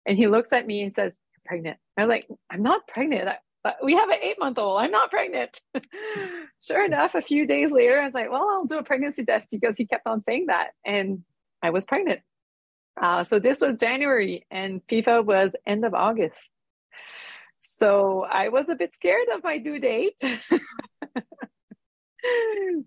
And 0.05 0.17
he 0.17 0.27
looks 0.27 0.51
at 0.51 0.67
me 0.67 0.81
and 0.81 0.93
says, 0.93 1.17
You're 1.31 1.43
pregnant. 1.45 1.77
I 1.95 2.01
was 2.01 2.09
like, 2.09 2.27
I'm 2.49 2.61
not 2.61 2.85
pregnant. 2.89 3.29
I, 3.29 3.73
we 3.81 3.93
have 3.93 4.09
an 4.09 4.17
eight 4.21 4.37
month 4.37 4.57
old. 4.57 4.81
I'm 4.81 4.91
not 4.91 5.11
pregnant. 5.11 5.61
sure 6.61 6.83
enough, 6.83 7.15
a 7.15 7.21
few 7.21 7.47
days 7.47 7.71
later, 7.71 8.01
I 8.01 8.03
was 8.03 8.13
like, 8.13 8.29
well, 8.29 8.45
I'll 8.51 8.65
do 8.65 8.79
a 8.79 8.83
pregnancy 8.83 9.23
test 9.23 9.47
because 9.49 9.77
he 9.77 9.85
kept 9.85 10.05
on 10.05 10.21
saying 10.23 10.47
that. 10.47 10.71
And 10.85 11.23
I 11.61 11.69
was 11.69 11.85
pregnant. 11.85 12.19
Uh, 13.01 13.23
so 13.23 13.39
this 13.39 13.61
was 13.61 13.77
January 13.77 14.45
and 14.51 14.85
FIFA 14.87 15.23
was 15.23 15.51
end 15.65 15.85
of 15.85 15.93
August. 15.93 16.51
So 17.65 18.25
I 18.29 18.49
was 18.49 18.67
a 18.67 18.75
bit 18.75 18.93
scared 18.93 19.29
of 19.33 19.43
my 19.43 19.57
due 19.57 19.79
date. 19.79 20.21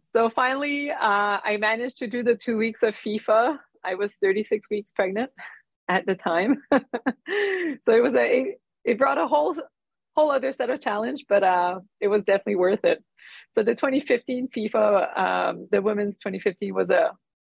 so 0.02 0.28
finally, 0.28 0.90
uh, 0.90 1.40
I 1.42 1.56
managed 1.59 1.99
to 1.99 2.06
do 2.06 2.23
the 2.23 2.35
two 2.35 2.59
weeks 2.59 2.83
of 2.83 2.95
FIFA. 2.95 3.59
I 3.83 3.95
was 3.95 4.12
36 4.23 4.68
weeks 4.71 4.92
pregnant 4.92 5.30
at 5.88 6.04
the 6.04 6.14
time. 6.14 6.62
so 6.73 7.97
it 7.97 8.02
was 8.02 8.14
a, 8.14 8.54
it 8.85 8.99
brought 8.99 9.18
a 9.18 9.26
whole 9.26 9.56
whole 10.14 10.30
other 10.30 10.52
set 10.52 10.71
of 10.71 10.80
challenge, 10.80 11.25
but 11.28 11.42
uh, 11.42 11.78
it 12.00 12.09
was 12.09 12.23
definitely 12.23 12.56
worth 12.56 12.85
it. 12.85 13.02
So 13.52 13.62
the 13.62 13.75
2015 13.75 14.49
FIFA, 14.49 15.18
um, 15.18 15.68
the 15.71 15.83
women's 15.83 16.16
2015 16.16 16.75
was 16.75 16.90
a 16.90 17.11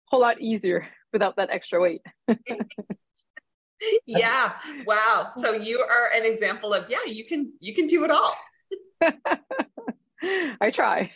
whole 0.06 0.20
lot 0.20 0.40
easier 0.40 0.88
without 1.12 1.36
that 1.36 1.50
extra 1.50 1.80
weight. 1.80 2.02
yeah. 4.06 4.52
Wow. 4.86 5.32
So 5.36 5.52
you 5.52 5.80
are 5.80 6.10
an 6.14 6.24
example 6.24 6.74
of 6.74 6.88
yeah, 6.90 7.04
you 7.06 7.24
can 7.24 7.52
you 7.60 7.74
can 7.74 7.86
do 7.86 8.04
it 8.04 8.10
all. 8.10 8.34
I 10.60 10.70
try. 10.70 11.12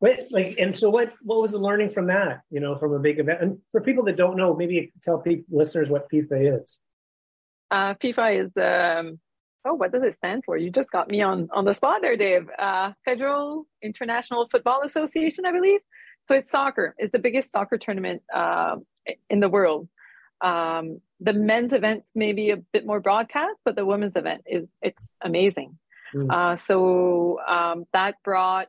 But 0.00 0.26
like, 0.30 0.56
and 0.58 0.76
so 0.76 0.90
what? 0.90 1.14
What 1.22 1.40
was 1.40 1.52
the 1.52 1.58
learning 1.58 1.90
from 1.90 2.08
that? 2.08 2.42
You 2.50 2.60
know, 2.60 2.76
from 2.76 2.92
a 2.92 2.98
big 2.98 3.20
event. 3.20 3.40
And 3.40 3.58
for 3.72 3.80
people 3.80 4.04
that 4.04 4.16
don't 4.16 4.36
know, 4.36 4.54
maybe 4.54 4.92
tell 5.02 5.18
people, 5.18 5.44
listeners 5.48 5.88
what 5.88 6.10
FIFA 6.10 6.60
is. 6.60 6.80
Uh, 7.70 7.94
FIFA 7.94 8.44
is 8.44 8.52
um, 8.56 9.18
oh, 9.64 9.74
what 9.74 9.92
does 9.92 10.02
it 10.02 10.14
stand 10.14 10.44
for? 10.44 10.56
You 10.56 10.70
just 10.70 10.92
got 10.92 11.08
me 11.08 11.22
on 11.22 11.48
on 11.52 11.64
the 11.64 11.72
spot 11.72 12.02
there, 12.02 12.16
Dave. 12.16 12.48
Uh, 12.58 12.92
Federal 13.04 13.66
International 13.82 14.46
Football 14.48 14.82
Association, 14.84 15.46
I 15.46 15.52
believe. 15.52 15.80
So 16.24 16.34
it's 16.34 16.50
soccer. 16.50 16.94
It's 16.98 17.12
the 17.12 17.18
biggest 17.18 17.50
soccer 17.50 17.78
tournament 17.78 18.22
uh, 18.32 18.76
in 19.30 19.40
the 19.40 19.48
world. 19.48 19.88
Um, 20.44 21.00
the 21.20 21.32
men's 21.32 21.72
events 21.72 22.10
may 22.14 22.32
be 22.32 22.50
a 22.50 22.56
bit 22.56 22.84
more 22.84 23.00
broadcast, 23.00 23.56
but 23.64 23.76
the 23.76 23.86
women's 23.86 24.16
event 24.16 24.42
is 24.46 24.68
it's 24.82 25.12
amazing. 25.20 25.78
Mm. 26.14 26.30
Uh, 26.30 26.56
so 26.56 27.40
um, 27.48 27.86
that 27.92 28.22
brought 28.22 28.68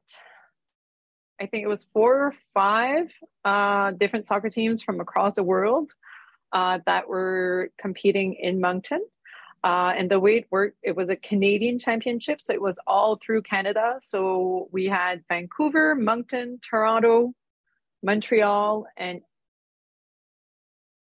I 1.39 1.47
think 1.47 1.65
it 1.65 1.67
was 1.67 1.87
four 1.93 2.27
or 2.27 2.33
five 2.53 3.11
uh, 3.43 3.91
different 3.91 4.25
soccer 4.25 4.49
teams 4.49 4.81
from 4.81 4.99
across 4.99 5.33
the 5.33 5.43
world 5.43 5.91
uh, 6.53 6.79
that 6.85 7.07
were 7.07 7.71
competing 7.77 8.35
in 8.35 8.61
Moncton. 8.61 9.05
Uh, 9.63 9.93
and 9.97 10.09
the 10.09 10.19
way 10.19 10.37
it 10.37 10.47
worked, 10.51 10.77
it 10.83 10.95
was 10.95 11.09
a 11.09 11.15
Canadian 11.15 11.79
championship. 11.79 12.39
So 12.39 12.53
it 12.53 12.61
was 12.61 12.79
all 12.85 13.19
through 13.23 13.41
Canada. 13.41 13.97
So 13.99 14.69
we 14.71 14.85
had 14.85 15.23
Vancouver, 15.27 15.95
Moncton, 15.95 16.59
Toronto, 16.61 17.33
Montreal, 18.03 18.85
and 18.95 19.21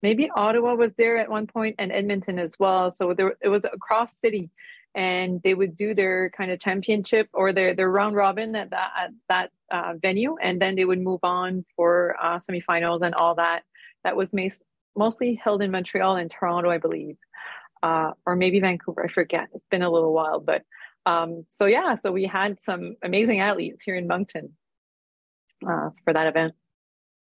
maybe 0.04 0.30
Ottawa 0.36 0.76
was 0.76 0.94
there 0.94 1.18
at 1.18 1.30
one 1.30 1.48
point 1.48 1.76
and 1.80 1.92
Edmonton 1.92 2.38
as 2.38 2.60
well. 2.60 2.92
So 2.92 3.14
there, 3.14 3.36
it 3.42 3.48
was 3.48 3.66
across 3.66 4.20
city 4.20 4.52
and 4.94 5.42
they 5.44 5.56
would 5.56 5.76
do 5.76 5.96
their 5.96 6.30
kind 6.30 6.52
of 6.52 6.60
championship 6.60 7.28
or 7.34 7.52
their, 7.52 7.74
their 7.74 7.90
round 7.90 8.16
robin 8.16 8.56
at 8.56 8.70
that, 8.70 8.92
at 8.96 9.12
that 9.30 9.52
uh, 9.72 9.94
venue, 10.00 10.36
and 10.40 10.62
then 10.62 10.76
they 10.76 10.86
would 10.86 11.02
move 11.02 11.22
on 11.24 11.66
for 11.76 12.16
uh, 12.22 12.38
semifinals 12.38 13.02
and 13.02 13.16
all 13.16 13.34
that. 13.34 13.64
That 14.04 14.16
was 14.16 14.34
mas- 14.34 14.62
mostly 14.96 15.34
held 15.34 15.64
in 15.64 15.72
Montreal 15.72 16.18
and 16.18 16.30
Toronto, 16.30 16.70
I 16.70 16.78
believe, 16.78 17.18
uh, 17.82 18.12
or 18.28 18.36
maybe 18.36 18.60
Vancouver. 18.60 19.06
I 19.06 19.12
forget. 19.12 19.48
It's 19.56 19.66
been 19.72 19.82
a 19.82 19.90
little 19.90 20.14
while, 20.14 20.40
but 20.40 20.64
um, 21.08 21.46
so 21.50 21.66
yeah. 21.66 21.96
So 21.96 22.12
we 22.12 22.26
had 22.26 22.62
some 22.62 22.96
amazing 23.02 23.40
athletes 23.40 23.82
here 23.84 23.96
in 23.96 24.06
Moncton 24.06 24.54
uh, 25.68 25.90
for 26.04 26.14
that 26.14 26.28
event. 26.28 26.54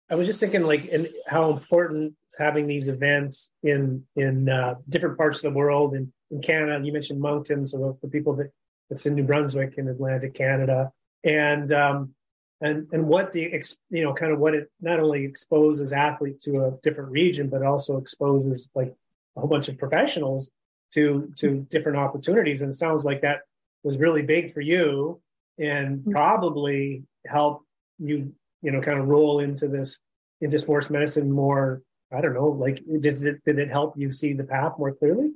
I 0.10 0.16
was 0.16 0.28
just 0.28 0.40
thinking, 0.40 0.64
like, 0.64 0.90
and 0.92 1.10
how 1.28 1.52
important 1.52 2.14
having 2.38 2.66
these 2.68 2.88
events 2.88 3.52
in 3.64 4.06
in 4.16 4.48
uh, 4.48 4.76
different 4.88 5.18
parts 5.18 5.44
of 5.44 5.52
the 5.52 5.58
world 5.58 5.94
and 5.94 6.12
in 6.32 6.42
Canada. 6.42 6.84
You 6.84 6.94
mentioned 6.94 7.20
Moncton, 7.20 7.68
so 7.68 7.98
the 8.02 8.08
people 8.08 8.34
that 8.36 8.52
that's 8.90 9.06
in 9.06 9.16
New 9.16 9.24
Brunswick 9.24 9.74
in 9.78 9.88
Atlantic 9.88 10.34
Canada, 10.34 10.92
and 11.24 11.72
um, 11.74 12.14
and 12.62 12.88
and 12.94 13.08
what 13.08 13.34
the 13.34 13.62
you 13.90 14.04
know 14.04 14.14
kind 14.14 14.32
of 14.32 14.40
what 14.40 14.54
it 14.54 14.72
not 14.80 15.00
only 15.00 15.26
exposes 15.26 15.92
athletes 15.92 16.46
to 16.46 16.66
a 16.66 16.72
different 16.84 17.12
region, 17.12 17.50
but 17.50 17.64
also 17.64 17.98
exposes 17.98 18.70
like 18.76 18.94
a 19.36 19.40
whole 19.42 19.50
bunch 19.50 19.68
of 19.68 19.78
professionals 19.78 20.50
to 20.94 21.32
to 21.36 21.68
different 21.70 21.98
opportunities. 21.98 22.62
And 22.62 22.70
it 22.70 22.76
sounds 22.76 23.04
like 23.04 23.22
that 23.22 23.42
was 23.84 23.98
really 23.98 24.22
big 24.22 24.54
for 24.54 24.62
you, 24.62 25.22
and 25.60 26.00
mm-hmm. 26.00 26.12
probably 26.12 27.04
helped 27.26 27.66
you 28.00 28.34
you 28.62 28.72
know 28.72 28.82
kind 28.82 29.00
of 29.00 29.08
roll 29.08 29.40
into 29.40 29.68
this 29.68 30.00
into 30.42 30.58
sports 30.58 30.90
medicine 30.90 31.32
more. 31.32 31.82
I 32.12 32.22
don't 32.22 32.34
know, 32.34 32.48
like 32.48 32.82
did 33.00 33.22
it 33.24 33.44
did 33.46 33.60
it 33.60 33.70
help 33.70 33.96
you 33.98 34.12
see 34.12 34.34
the 34.34 34.44
path 34.44 34.74
more 34.78 34.94
clearly? 34.94 35.32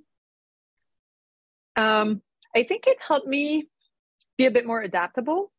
Um, 1.75 2.21
I 2.55 2.63
think 2.63 2.87
it 2.87 2.97
helped 3.05 3.27
me 3.27 3.67
be 4.37 4.45
a 4.45 4.51
bit 4.51 4.65
more 4.65 4.81
adaptable 4.81 5.51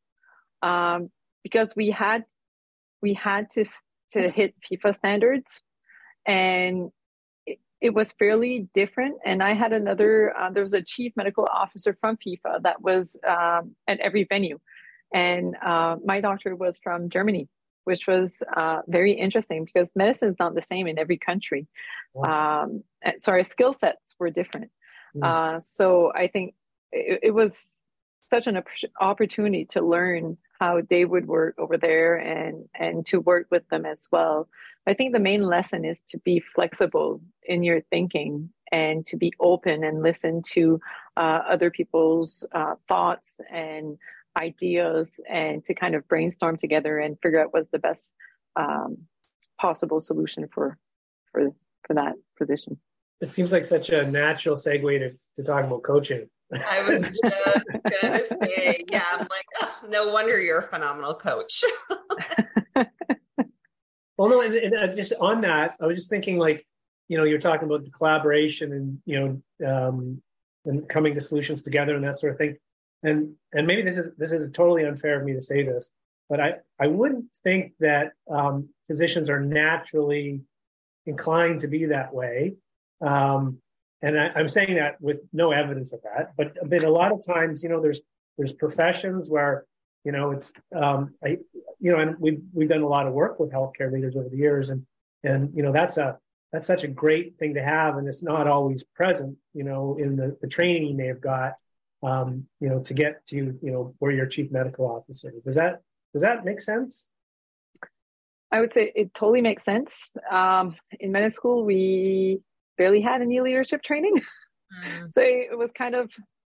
um, 0.62 1.10
because 1.42 1.74
we 1.76 1.90
had 1.90 2.24
we 3.00 3.14
had 3.14 3.50
to 3.52 3.64
to 4.12 4.30
hit 4.30 4.54
FIFA 4.70 4.94
standards, 4.94 5.60
and 6.26 6.90
it, 7.80 7.94
was 7.94 8.12
fairly 8.12 8.68
different. 8.74 9.16
And 9.24 9.42
I 9.42 9.54
had 9.54 9.72
another. 9.72 10.36
Uh, 10.36 10.50
there 10.50 10.62
was 10.62 10.74
a 10.74 10.82
chief 10.82 11.12
medical 11.16 11.48
officer 11.52 11.96
from 12.00 12.16
FIFA 12.16 12.62
that 12.62 12.80
was 12.80 13.16
um, 13.26 13.74
at 13.88 13.98
every 14.00 14.24
venue, 14.24 14.58
and 15.12 15.56
uh, 15.64 15.96
my 16.04 16.20
doctor 16.20 16.54
was 16.56 16.78
from 16.78 17.08
Germany, 17.08 17.48
which 17.84 18.06
was 18.06 18.36
uh, 18.56 18.80
very 18.88 19.12
interesting 19.12 19.64
because 19.64 19.92
medicine 19.94 20.30
is 20.30 20.36
not 20.38 20.54
the 20.54 20.62
same 20.62 20.86
in 20.86 20.98
every 20.98 21.18
country. 21.18 21.66
Wow. 22.14 22.62
Um, 22.62 22.84
so 23.18 23.32
our 23.32 23.44
skill 23.44 23.72
sets 23.72 24.14
were 24.18 24.30
different. 24.30 24.70
Mm. 25.16 25.24
Uh, 25.56 25.60
so 25.60 26.12
I 26.14 26.28
think 26.28 26.54
it, 26.90 27.20
it, 27.22 27.30
was 27.32 27.68
such 28.22 28.46
an 28.46 28.62
opportunity 29.00 29.66
to 29.72 29.82
learn 29.82 30.38
how 30.58 30.80
they 30.88 31.04
would 31.04 31.26
work 31.26 31.54
over 31.58 31.76
there 31.76 32.16
and 32.16 32.64
and 32.74 33.04
to 33.06 33.20
work 33.20 33.46
with 33.50 33.68
them 33.68 33.84
as 33.84 34.08
well. 34.10 34.48
I 34.86 34.94
think 34.94 35.12
the 35.12 35.20
main 35.20 35.42
lesson 35.42 35.84
is 35.84 36.00
to 36.08 36.18
be 36.18 36.40
flexible 36.40 37.20
in 37.44 37.62
your 37.62 37.82
thinking 37.90 38.50
and 38.72 39.04
to 39.06 39.16
be 39.16 39.32
open 39.38 39.84
and 39.84 40.02
listen 40.02 40.42
to 40.54 40.80
uh, 41.16 41.40
other 41.48 41.70
people's 41.70 42.44
uh, 42.52 42.74
thoughts 42.88 43.38
and 43.52 43.98
ideas 44.38 45.20
and 45.28 45.64
to 45.64 45.74
kind 45.74 45.94
of 45.94 46.06
brainstorm 46.08 46.56
together 46.56 46.98
and 46.98 47.18
figure 47.22 47.42
out 47.42 47.52
what's 47.52 47.68
the 47.68 47.78
best 47.78 48.12
um, 48.56 48.98
possible 49.60 50.00
solution 50.00 50.48
for 50.52 50.78
for 51.30 51.50
for 51.86 51.94
that 51.94 52.14
position. 52.38 52.78
It 53.20 53.28
seems 53.28 53.52
like 53.52 53.64
such 53.64 53.90
a 53.90 54.04
natural 54.10 54.56
segue 54.56 54.98
to, 54.98 55.12
to 55.36 55.42
talk 55.44 55.64
about 55.64 55.82
coaching. 55.82 56.28
I 56.52 56.82
was 56.82 57.02
just 57.02 57.22
gonna 57.22 58.20
say, 58.26 58.84
yeah, 58.88 59.04
I'm 59.12 59.20
like, 59.20 59.46
oh, 59.62 59.80
no 59.88 60.08
wonder 60.08 60.40
you're 60.40 60.58
a 60.58 60.68
phenomenal 60.68 61.14
coach. 61.14 61.62
well, 62.74 64.28
no, 64.28 64.42
and, 64.42 64.54
and, 64.54 64.74
uh, 64.76 64.94
just 64.94 65.14
on 65.20 65.40
that, 65.42 65.76
I 65.80 65.86
was 65.86 65.96
just 65.96 66.10
thinking, 66.10 66.36
like, 66.38 66.66
you 67.08 67.16
know, 67.16 67.24
you're 67.24 67.38
talking 67.38 67.66
about 67.66 67.84
the 67.84 67.90
collaboration 67.90 68.72
and 68.72 68.98
you 69.06 69.42
know, 69.60 69.68
um, 69.88 70.22
and 70.64 70.88
coming 70.88 71.14
to 71.14 71.20
solutions 71.20 71.62
together 71.62 71.94
and 71.94 72.04
that 72.04 72.18
sort 72.18 72.32
of 72.32 72.38
thing. 72.38 72.56
And 73.02 73.34
and 73.52 73.66
maybe 73.66 73.82
this 73.82 73.98
is 73.98 74.10
this 74.16 74.32
is 74.32 74.48
totally 74.50 74.84
unfair 74.84 75.18
of 75.18 75.24
me 75.24 75.32
to 75.34 75.42
say 75.42 75.64
this, 75.64 75.90
but 76.28 76.40
I 76.40 76.54
I 76.78 76.86
wouldn't 76.86 77.26
think 77.42 77.72
that 77.80 78.12
um, 78.30 78.68
physicians 78.86 79.28
are 79.28 79.40
naturally 79.40 80.42
inclined 81.06 81.60
to 81.60 81.68
be 81.68 81.86
that 81.86 82.14
way. 82.14 82.54
Um, 83.00 83.58
and 84.02 84.18
I, 84.18 84.38
am 84.38 84.48
saying 84.48 84.74
that 84.76 85.00
with 85.00 85.18
no 85.32 85.52
evidence 85.52 85.92
of 85.92 86.00
that, 86.02 86.32
but 86.36 86.54
but 86.68 86.84
a 86.84 86.90
lot 86.90 87.12
of 87.12 87.24
times, 87.24 87.62
you 87.62 87.68
know, 87.68 87.80
there's 87.80 88.00
there's 88.38 88.52
professions 88.52 89.30
where 89.30 89.64
you 90.04 90.12
know 90.12 90.30
it's 90.30 90.52
um, 90.74 91.14
I, 91.24 91.38
you 91.80 91.92
know, 91.92 91.98
and 91.98 92.16
we've 92.18 92.42
we've 92.52 92.68
done 92.68 92.82
a 92.82 92.88
lot 92.88 93.06
of 93.06 93.12
work 93.12 93.38
with 93.40 93.52
healthcare 93.52 93.92
leaders 93.92 94.16
over 94.16 94.28
the 94.28 94.36
years, 94.36 94.70
and 94.70 94.86
and 95.24 95.50
you 95.54 95.62
know 95.62 95.72
that's 95.72 95.98
a 95.98 96.18
that's 96.52 96.66
such 96.66 96.84
a 96.84 96.88
great 96.88 97.38
thing 97.38 97.54
to 97.54 97.62
have, 97.62 97.96
and 97.96 98.06
it's 98.06 98.22
not 98.22 98.46
always 98.46 98.84
present, 98.84 99.36
you 99.54 99.64
know, 99.64 99.96
in 99.98 100.16
the, 100.16 100.36
the 100.42 100.46
training 100.46 100.86
you 100.86 100.94
may 100.94 101.06
have 101.06 101.20
got, 101.20 101.54
um, 102.02 102.46
you 102.60 102.68
know, 102.68 102.80
to 102.80 102.94
get 102.94 103.26
to 103.28 103.36
you 103.36 103.70
know 103.70 103.94
where 103.98 104.12
you're 104.12 104.26
chief 104.26 104.50
medical 104.50 104.86
officer. 104.86 105.32
Does 105.44 105.56
that 105.56 105.82
does 106.12 106.22
that 106.22 106.44
make 106.44 106.60
sense? 106.60 107.08
I 108.50 108.60
would 108.60 108.74
say 108.74 108.92
it 108.94 109.14
totally 109.14 109.40
makes 109.40 109.64
sense. 109.64 110.14
Um, 110.30 110.76
in 111.00 111.10
medical 111.10 111.34
school, 111.34 111.64
we 111.64 112.40
barely 112.76 113.00
had 113.00 113.22
any 113.22 113.40
leadership 113.40 113.82
training. 113.82 114.20
Mm. 114.72 115.12
so 115.12 115.20
it 115.20 115.58
was 115.58 115.70
kind 115.70 115.94
of 115.94 116.10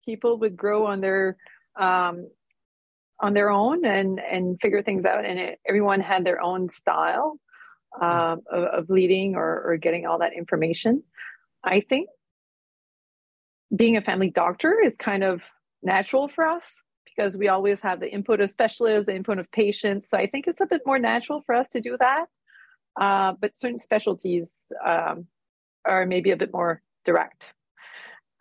people 0.05 0.37
would 0.37 0.55
grow 0.55 0.85
on 0.85 1.01
their 1.01 1.35
um, 1.79 2.27
on 3.19 3.33
their 3.33 3.49
own 3.49 3.85
and 3.85 4.19
and 4.19 4.59
figure 4.61 4.83
things 4.83 5.03
out, 5.03 5.25
and 5.25 5.39
it, 5.39 5.59
everyone 5.67 5.99
had 5.99 6.23
their 6.23 6.39
own 6.39 6.69
style 6.69 7.39
um, 7.99 8.41
of, 8.51 8.63
of, 8.65 8.89
leading 8.89 9.35
or, 9.35 9.63
or 9.65 9.77
getting 9.77 10.05
all 10.05 10.19
that 10.19 10.33
information. 10.33 11.03
I 11.63 11.81
think 11.81 12.09
being 13.75 13.97
a 13.97 14.01
family 14.01 14.29
doctor 14.29 14.79
is 14.83 14.95
kind 14.97 15.23
of 15.23 15.41
natural 15.81 16.27
for 16.27 16.45
us 16.45 16.81
because 17.05 17.37
we 17.37 17.47
always 17.47 17.81
have 17.81 17.99
the 17.99 18.11
input 18.11 18.41
of 18.41 18.49
specialists, 18.49 19.05
the 19.07 19.15
input 19.15 19.39
of 19.39 19.51
patients. 19.51 20.09
So 20.09 20.17
I 20.17 20.27
think 20.27 20.47
it's 20.47 20.61
a 20.61 20.65
bit 20.65 20.81
more 20.85 20.99
natural 20.99 21.41
for 21.45 21.55
us 21.55 21.67
to 21.69 21.81
do 21.81 21.97
that. 21.99 22.25
Uh, 22.99 23.33
but 23.39 23.55
certain 23.55 23.79
specialties 23.79 24.53
um, 24.85 25.27
are 25.85 26.05
maybe 26.05 26.31
a 26.31 26.37
bit 26.37 26.53
more 26.53 26.81
direct 27.05 27.53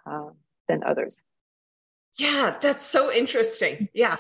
uh, 0.07 0.31
than 0.69 0.83
others. 0.85 1.23
Yeah, 2.19 2.57
that's 2.61 2.85
so 2.85 3.11
interesting. 3.11 3.89
Yeah, 3.95 4.17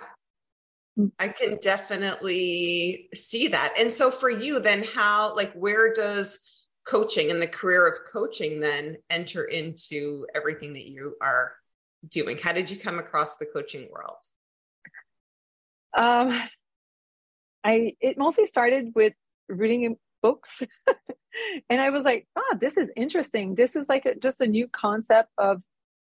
hmm. 0.97 1.09
I 1.19 1.28
can 1.28 1.59
definitely 1.61 3.09
see 3.14 3.49
that. 3.49 3.75
And 3.78 3.92
so 3.92 4.11
for 4.11 4.31
you, 4.31 4.61
then 4.61 4.83
how, 4.83 5.35
like, 5.37 5.52
where 5.52 5.92
does 5.92 6.40
coaching 6.85 7.31
and 7.31 7.41
the 7.41 7.47
career 7.47 7.87
of 7.87 7.97
coaching 8.12 8.61
then 8.61 8.97
enter 9.11 9.45
into 9.45 10.27
everything 10.35 10.73
that 10.75 10.87
you 10.87 11.17
are 11.21 11.53
doing? 12.09 12.39
How 12.39 12.53
did 12.53 12.71
you 12.71 12.77
come 12.77 12.99
across 12.99 13.37
the 13.37 13.47
coaching 13.47 13.89
world? 13.91 14.17
Um, 15.97 16.43
I 17.65 17.95
it 18.01 18.19
mostly 18.19 18.47
started 18.47 18.93
with 18.95 19.12
reading 19.49 19.97
books, 20.23 20.62
and 21.71 21.81
I 21.81 21.91
was 21.91 22.05
like, 22.05 22.27
"Oh, 22.37 22.57
this 22.61 22.77
is 22.77 22.91
interesting. 22.97 23.55
This 23.55 23.77
is 23.77 23.89
like 23.89 24.07
a, 24.07 24.15
just 24.15 24.41
a 24.41 24.47
new 24.47 24.69
concept 24.69 25.31
of 25.39 25.62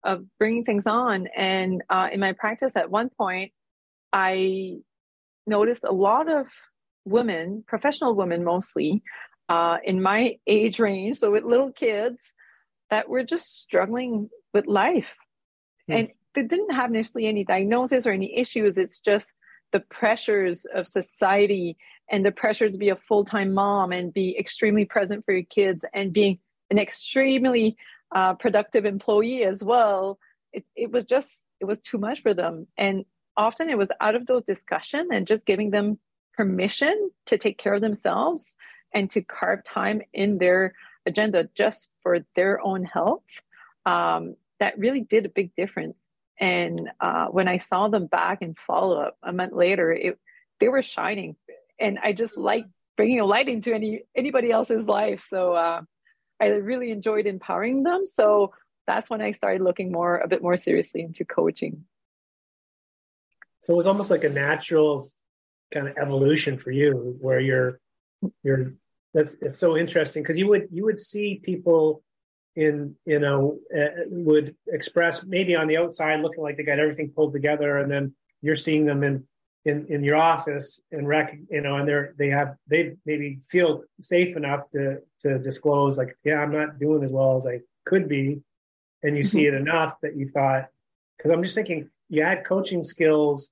of 0.03 0.25
bringing 0.39 0.63
things 0.63 0.87
on." 0.87 1.27
And 1.35 1.83
uh, 1.89 2.09
in 2.11 2.19
my 2.19 2.33
practice, 2.33 2.75
at 2.75 2.89
one 2.89 3.09
point, 3.09 3.51
I 4.13 4.77
noticed 5.45 5.83
a 5.83 5.91
lot 5.91 6.31
of 6.31 6.47
women, 7.03 7.63
professional 7.67 8.15
women 8.15 8.43
mostly, 8.43 9.03
uh, 9.49 9.77
in 9.83 10.01
my 10.01 10.37
age 10.47 10.79
range, 10.79 11.19
so 11.19 11.31
with 11.31 11.43
little 11.43 11.71
kids, 11.71 12.19
that 12.89 13.09
were 13.09 13.23
just 13.23 13.61
struggling 13.61 14.29
with 14.53 14.67
life. 14.67 15.15
Hmm. 15.87 15.93
And 15.93 16.07
they 16.33 16.43
didn't 16.43 16.75
have 16.75 16.91
necessarily 16.91 17.27
any 17.27 17.43
diagnosis 17.43 18.05
or 18.05 18.11
any 18.11 18.37
issues. 18.37 18.77
It's 18.77 18.99
just 18.99 19.33
the 19.71 19.79
pressures 19.79 20.65
of 20.73 20.87
society 20.87 21.77
and 22.09 22.25
the 22.25 22.31
pressure 22.31 22.69
to 22.69 22.77
be 22.77 22.89
a 22.89 22.95
full-time 22.95 23.53
mom 23.53 23.91
and 23.91 24.13
be 24.13 24.37
extremely 24.37 24.85
present 24.85 25.25
for 25.25 25.33
your 25.33 25.43
kids 25.43 25.83
and 25.93 26.13
being 26.13 26.39
an 26.69 26.79
extremely 26.79 27.75
uh, 28.13 28.33
productive 28.35 28.85
employee 28.85 29.43
as 29.43 29.63
well 29.63 30.19
it, 30.53 30.63
it 30.75 30.91
was 30.91 31.05
just 31.05 31.43
it 31.59 31.65
was 31.65 31.79
too 31.79 31.97
much 31.97 32.21
for 32.21 32.33
them 32.33 32.67
and 32.77 33.03
often 33.37 33.69
it 33.69 33.77
was 33.77 33.89
out 33.99 34.15
of 34.15 34.25
those 34.27 34.43
discussion 34.43 35.09
and 35.11 35.27
just 35.27 35.45
giving 35.45 35.71
them 35.71 35.99
permission 36.33 37.11
to 37.25 37.37
take 37.37 37.57
care 37.57 37.73
of 37.73 37.81
themselves 37.81 38.55
and 38.95 39.11
to 39.11 39.21
carve 39.21 39.63
time 39.65 40.01
in 40.13 40.39
their 40.39 40.73
agenda 41.05 41.47
just 41.53 41.89
for 42.01 42.25
their 42.35 42.65
own 42.65 42.83
health 42.83 43.21
um, 43.85 44.35
that 44.59 44.79
really 44.79 45.01
did 45.01 45.25
a 45.25 45.29
big 45.29 45.55
difference. 45.55 45.97
And 46.39 46.89
uh, 46.99 47.27
when 47.27 47.47
i 47.47 47.59
saw 47.59 47.87
them 47.87 48.07
back 48.07 48.41
in 48.41 48.55
follow-up 48.55 49.17
a 49.21 49.31
month 49.31 49.53
later 49.53 49.91
it, 49.91 50.17
they 50.59 50.69
were 50.69 50.81
shining. 50.81 51.35
And 51.79 51.99
i 52.01 52.13
just 52.13 52.37
like 52.37 52.65
bringing 52.97 53.19
a 53.19 53.25
light 53.25 53.49
into 53.49 53.73
any 53.73 54.03
anybody 54.15 54.51
else's 54.51 54.87
life. 54.87 55.21
So 55.21 55.53
uh, 55.53 55.81
i 56.41 56.47
really 56.47 56.91
enjoyed 56.91 57.27
empowering 57.27 57.83
them. 57.83 58.05
So 58.05 58.53
that's 58.87 59.09
when 59.09 59.21
i 59.21 59.31
started 59.33 59.61
looking 59.61 59.91
more 59.91 60.17
a 60.17 60.27
bit 60.27 60.41
more 60.41 60.57
seriously 60.57 61.01
into 61.01 61.25
coaching. 61.25 61.85
So 63.61 63.73
it 63.73 63.77
was 63.77 63.87
almost 63.87 64.11
like 64.11 64.23
a 64.23 64.29
natural 64.29 65.11
kind 65.73 65.87
of 65.87 65.97
evolution 65.97 66.57
for 66.57 66.71
you 66.71 67.17
where 67.19 67.39
you're 67.39 67.79
you're 68.43 68.73
that's 69.15 69.35
it's 69.41 69.57
so 69.57 69.77
interesting 69.77 70.21
because 70.21 70.37
you 70.37 70.47
would 70.47 70.67
you 70.71 70.83
would 70.83 70.99
see 70.99 71.39
people 71.41 72.03
in 72.57 72.93
you 73.05 73.19
know 73.19 73.57
uh, 73.75 74.03
would 74.07 74.55
express 74.67 75.25
maybe 75.25 75.55
on 75.55 75.67
the 75.67 75.77
outside 75.77 76.19
looking 76.19 76.43
like 76.43 76.57
they 76.57 76.63
got 76.63 76.79
everything 76.79 77.09
pulled 77.09 77.33
together 77.33 77.77
and 77.77 77.89
then 77.89 78.13
you're 78.41 78.57
seeing 78.57 78.85
them 78.85 79.03
in 79.03 79.23
in, 79.63 79.85
in 79.87 80.03
your 80.03 80.17
office 80.17 80.81
and 80.91 81.07
rec 81.07 81.37
you 81.49 81.61
know 81.61 81.77
and 81.77 81.87
they're 81.87 82.13
they 82.19 82.29
have 82.29 82.55
they 82.67 82.95
maybe 83.05 83.39
feel 83.47 83.83
safe 83.99 84.35
enough 84.35 84.69
to 84.71 84.97
to 85.19 85.39
disclose 85.39 85.97
like 85.97 86.15
yeah 86.25 86.39
i'm 86.39 86.51
not 86.51 86.77
doing 86.77 87.03
as 87.03 87.11
well 87.11 87.37
as 87.37 87.47
i 87.47 87.59
could 87.85 88.09
be 88.09 88.41
and 89.03 89.17
you 89.17 89.23
mm-hmm. 89.23 89.37
see 89.37 89.45
it 89.45 89.53
enough 89.53 89.95
that 90.01 90.15
you 90.15 90.27
thought 90.29 90.67
because 91.17 91.31
i'm 91.31 91.41
just 91.41 91.55
thinking 91.55 91.89
you 92.09 92.21
had 92.21 92.45
coaching 92.45 92.83
skills 92.83 93.51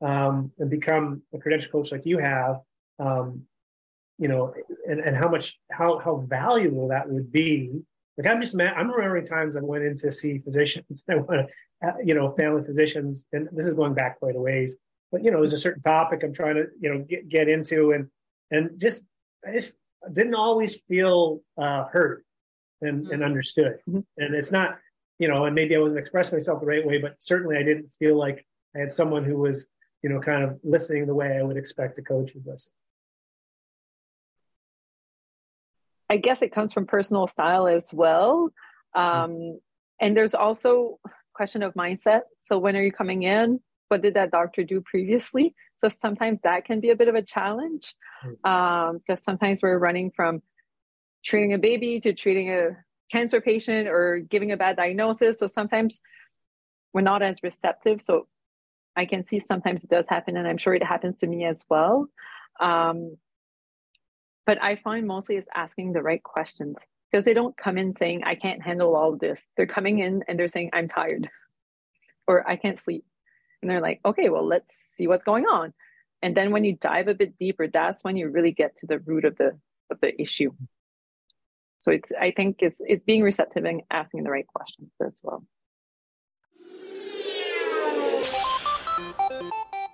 um, 0.00 0.50
and 0.58 0.68
become 0.68 1.22
a 1.32 1.38
credential 1.38 1.70
coach 1.70 1.92
like 1.92 2.04
you 2.04 2.18
have 2.18 2.58
um, 2.98 3.46
you 4.22 4.28
know 4.28 4.54
and, 4.88 5.00
and 5.00 5.14
how 5.16 5.28
much 5.28 5.58
how 5.70 5.98
how 5.98 6.14
valuable 6.28 6.88
that 6.88 7.08
would 7.08 7.30
be 7.32 7.82
like 8.18 8.26
I'm 8.26 8.40
just 8.40 8.58
I'm 8.60 8.90
remembering 8.90 9.24
times 9.24 9.56
I 9.56 9.60
went 9.60 9.84
in 9.84 9.96
to 9.96 10.12
see 10.12 10.38
physicians. 10.38 11.04
I 11.10 11.16
want 11.16 11.48
to, 11.48 11.88
uh, 11.88 11.92
you 12.04 12.14
know, 12.14 12.32
family 12.32 12.62
physicians, 12.62 13.26
and 13.32 13.48
this 13.52 13.66
is 13.66 13.74
going 13.74 13.94
back 13.94 14.18
quite 14.18 14.36
a 14.36 14.40
ways. 14.40 14.76
But 15.10 15.24
you 15.24 15.30
know, 15.30 15.38
there's 15.38 15.52
a 15.52 15.58
certain 15.58 15.82
topic 15.82 16.22
I'm 16.22 16.32
trying 16.32 16.56
to, 16.56 16.66
you 16.80 16.92
know, 16.92 16.98
get, 17.08 17.28
get 17.28 17.48
into, 17.48 17.92
and 17.92 18.08
and 18.50 18.78
just 18.78 19.04
I 19.46 19.52
just 19.52 19.74
didn't 20.12 20.34
always 20.34 20.80
feel 20.82 21.40
uh, 21.56 21.84
heard 21.84 22.24
and, 22.80 23.04
mm-hmm. 23.04 23.12
and 23.12 23.24
understood. 23.24 23.78
Mm-hmm. 23.88 24.00
And 24.18 24.34
it's 24.34 24.50
not, 24.50 24.78
you 25.18 25.28
know, 25.28 25.44
and 25.46 25.54
maybe 25.54 25.74
I 25.74 25.78
wasn't 25.78 26.00
expressing 26.00 26.36
myself 26.36 26.60
the 26.60 26.66
right 26.66 26.86
way, 26.86 26.98
but 26.98 27.14
certainly 27.18 27.56
I 27.56 27.62
didn't 27.62 27.92
feel 27.98 28.16
like 28.16 28.44
I 28.74 28.80
had 28.80 28.92
someone 28.92 29.24
who 29.24 29.38
was, 29.38 29.68
you 30.02 30.10
know, 30.10 30.20
kind 30.20 30.42
of 30.42 30.58
listening 30.64 31.06
the 31.06 31.14
way 31.14 31.38
I 31.38 31.42
would 31.42 31.56
expect 31.56 31.98
a 31.98 32.02
coach 32.02 32.34
would 32.34 32.46
listen. 32.46 32.72
I 36.12 36.18
guess 36.18 36.42
it 36.42 36.52
comes 36.52 36.74
from 36.74 36.86
personal 36.86 37.26
style 37.26 37.66
as 37.66 37.88
well. 37.94 38.52
Um, 38.94 39.58
and 39.98 40.14
there's 40.14 40.34
also 40.34 40.98
question 41.32 41.62
of 41.62 41.72
mindset. 41.72 42.22
So 42.42 42.58
when 42.58 42.76
are 42.76 42.82
you 42.82 42.92
coming 42.92 43.22
in? 43.22 43.60
What 43.88 44.02
did 44.02 44.12
that 44.14 44.30
doctor 44.30 44.62
do 44.62 44.82
previously? 44.82 45.54
So 45.78 45.88
sometimes 45.88 46.40
that 46.44 46.66
can 46.66 46.80
be 46.80 46.90
a 46.90 46.96
bit 46.96 47.08
of 47.08 47.14
a 47.14 47.22
challenge 47.22 47.94
um, 48.44 48.98
because 48.98 49.24
sometimes 49.24 49.62
we're 49.62 49.78
running 49.78 50.10
from 50.14 50.42
treating 51.24 51.54
a 51.54 51.58
baby 51.58 51.98
to 52.00 52.12
treating 52.12 52.50
a 52.50 52.76
cancer 53.10 53.40
patient 53.40 53.88
or 53.88 54.18
giving 54.18 54.52
a 54.52 54.58
bad 54.58 54.76
diagnosis. 54.76 55.38
So 55.38 55.46
sometimes 55.46 55.98
we're 56.92 57.00
not 57.00 57.22
as 57.22 57.38
receptive. 57.42 58.02
So 58.02 58.28
I 58.96 59.06
can 59.06 59.24
see 59.24 59.40
sometimes 59.40 59.82
it 59.82 59.88
does 59.88 60.04
happen, 60.10 60.36
and 60.36 60.46
I'm 60.46 60.58
sure 60.58 60.74
it 60.74 60.84
happens 60.84 61.16
to 61.20 61.26
me 61.26 61.46
as 61.46 61.64
well. 61.70 62.08
Um, 62.60 63.16
but 64.46 64.62
I 64.62 64.76
find 64.76 65.06
mostly 65.06 65.36
it's 65.36 65.48
asking 65.54 65.92
the 65.92 66.02
right 66.02 66.22
questions 66.22 66.76
because 67.10 67.24
they 67.24 67.34
don't 67.34 67.56
come 67.56 67.78
in 67.78 67.94
saying, 67.96 68.22
I 68.24 68.34
can't 68.34 68.62
handle 68.62 68.96
all 68.96 69.12
of 69.12 69.20
this. 69.20 69.42
They're 69.56 69.66
coming 69.66 69.98
in 69.98 70.24
and 70.26 70.38
they're 70.38 70.48
saying, 70.48 70.70
I'm 70.72 70.88
tired 70.88 71.28
or 72.26 72.48
I 72.48 72.56
can't 72.56 72.78
sleep. 72.78 73.04
And 73.60 73.70
they're 73.70 73.80
like, 73.80 74.00
okay, 74.04 74.28
well, 74.28 74.46
let's 74.46 74.74
see 74.96 75.06
what's 75.06 75.24
going 75.24 75.44
on. 75.44 75.72
And 76.22 76.36
then 76.36 76.52
when 76.52 76.64
you 76.64 76.76
dive 76.76 77.08
a 77.08 77.14
bit 77.14 77.38
deeper, 77.38 77.68
that's 77.68 78.02
when 78.02 78.16
you 78.16 78.28
really 78.28 78.52
get 78.52 78.76
to 78.78 78.86
the 78.86 78.98
root 79.00 79.24
of 79.24 79.36
the 79.36 79.58
of 79.90 80.00
the 80.00 80.20
issue. 80.20 80.52
So 81.78 81.90
it's 81.90 82.12
I 82.18 82.30
think 82.30 82.58
it's 82.60 82.80
it's 82.80 83.02
being 83.02 83.22
receptive 83.22 83.64
and 83.64 83.82
asking 83.90 84.22
the 84.22 84.30
right 84.30 84.46
questions 84.46 84.90
as 85.04 85.20
well. 85.22 85.44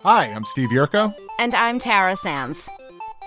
Hi, 0.03 0.27
I'm 0.27 0.45
Steve 0.45 0.69
Yerko. 0.69 1.15
And 1.39 1.55
I'm 1.55 1.79
Tara 1.79 2.15
Sands. 2.15 2.71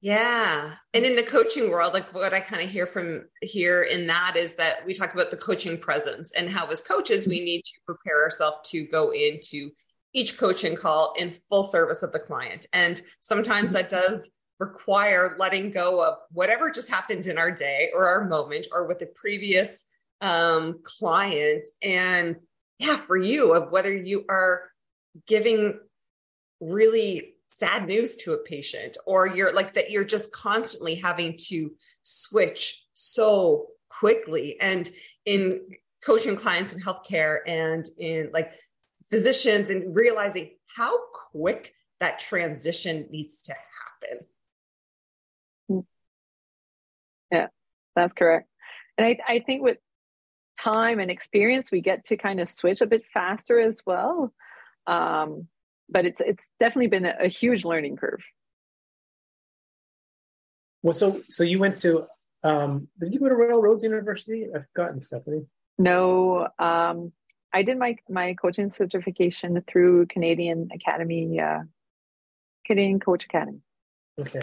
Yeah. 0.00 0.74
And 0.94 1.04
in 1.04 1.16
the 1.16 1.24
coaching 1.24 1.70
world, 1.70 1.92
like 1.92 2.14
what 2.14 2.32
I 2.32 2.40
kind 2.40 2.62
of 2.62 2.70
hear 2.70 2.86
from 2.86 3.24
here 3.42 3.82
in 3.82 4.06
that 4.06 4.36
is 4.36 4.54
that 4.56 4.86
we 4.86 4.94
talk 4.94 5.12
about 5.12 5.30
the 5.32 5.36
coaching 5.36 5.76
presence 5.76 6.32
and 6.32 6.48
how, 6.48 6.66
as 6.66 6.80
coaches, 6.80 7.26
we 7.26 7.40
need 7.40 7.62
to 7.64 7.72
prepare 7.84 8.22
ourselves 8.22 8.68
to 8.70 8.86
go 8.86 9.12
into 9.12 9.70
each 10.12 10.38
coaching 10.38 10.76
call 10.76 11.14
in 11.18 11.34
full 11.48 11.64
service 11.64 12.04
of 12.04 12.12
the 12.12 12.18
client. 12.20 12.66
And 12.72 13.02
sometimes 13.20 13.72
that 13.72 13.90
does 13.90 14.30
require 14.60 15.36
letting 15.38 15.70
go 15.70 16.02
of 16.02 16.18
whatever 16.30 16.70
just 16.70 16.88
happened 16.88 17.26
in 17.26 17.38
our 17.38 17.50
day 17.50 17.90
or 17.94 18.06
our 18.06 18.24
moment 18.24 18.68
or 18.72 18.86
with 18.86 19.00
the 19.00 19.06
previous 19.06 19.84
um, 20.20 20.78
client. 20.84 21.68
And 21.82 22.36
yeah, 22.78 22.96
for 22.96 23.16
you, 23.16 23.54
of 23.54 23.72
whether 23.72 23.92
you 23.92 24.24
are 24.28 24.70
giving 25.26 25.78
really 26.60 27.34
sad 27.58 27.86
news 27.86 28.16
to 28.16 28.32
a 28.32 28.38
patient 28.38 28.96
or 29.06 29.26
you're 29.26 29.52
like 29.52 29.74
that 29.74 29.90
you're 29.90 30.04
just 30.04 30.30
constantly 30.32 30.94
having 30.94 31.36
to 31.36 31.70
switch 32.02 32.84
so 32.94 33.66
quickly 33.88 34.56
and 34.60 34.90
in 35.24 35.60
coaching 36.04 36.36
clients 36.36 36.72
in 36.72 36.80
healthcare 36.80 37.38
and 37.46 37.88
in 37.98 38.30
like 38.32 38.52
physicians 39.10 39.70
and 39.70 39.94
realizing 39.94 40.50
how 40.76 40.96
quick 41.32 41.74
that 42.00 42.20
transition 42.20 43.06
needs 43.10 43.42
to 43.42 43.52
happen 43.52 44.26
Yeah, 47.30 47.48
that's 47.94 48.12
correct. 48.12 48.48
And 48.96 49.06
I, 49.06 49.18
I 49.28 49.38
think 49.40 49.62
with 49.62 49.78
time 50.60 50.98
and 50.98 51.10
experience, 51.10 51.70
we 51.70 51.80
get 51.80 52.06
to 52.06 52.16
kind 52.16 52.40
of 52.40 52.48
switch 52.48 52.80
a 52.80 52.86
bit 52.86 53.04
faster 53.12 53.60
as 53.60 53.82
well. 53.86 54.32
Um, 54.86 55.48
but 55.88 56.04
it's 56.04 56.20
it's 56.20 56.46
definitely 56.60 56.88
been 56.88 57.06
a, 57.06 57.14
a 57.20 57.28
huge 57.28 57.64
learning 57.64 57.96
curve. 57.96 58.22
Well, 60.82 60.92
so 60.92 61.22
so 61.28 61.44
you 61.44 61.58
went 61.58 61.78
to 61.78 62.06
um, 62.42 62.88
did 63.00 63.12
you 63.12 63.20
go 63.20 63.28
to 63.28 63.34
Royal 63.34 63.60
Roads 63.60 63.82
University? 63.82 64.46
I've 64.54 64.66
forgotten, 64.72 65.00
Stephanie. 65.00 65.46
No, 65.78 66.48
um, 66.58 67.12
I 67.52 67.62
did 67.62 67.78
my 67.78 67.96
my 68.08 68.34
coaching 68.34 68.70
certification 68.70 69.62
through 69.66 70.06
Canadian 70.06 70.68
Academy, 70.72 71.40
uh, 71.40 71.60
Canadian 72.66 73.00
Coach 73.00 73.24
Academy. 73.24 73.60
Okay. 74.20 74.42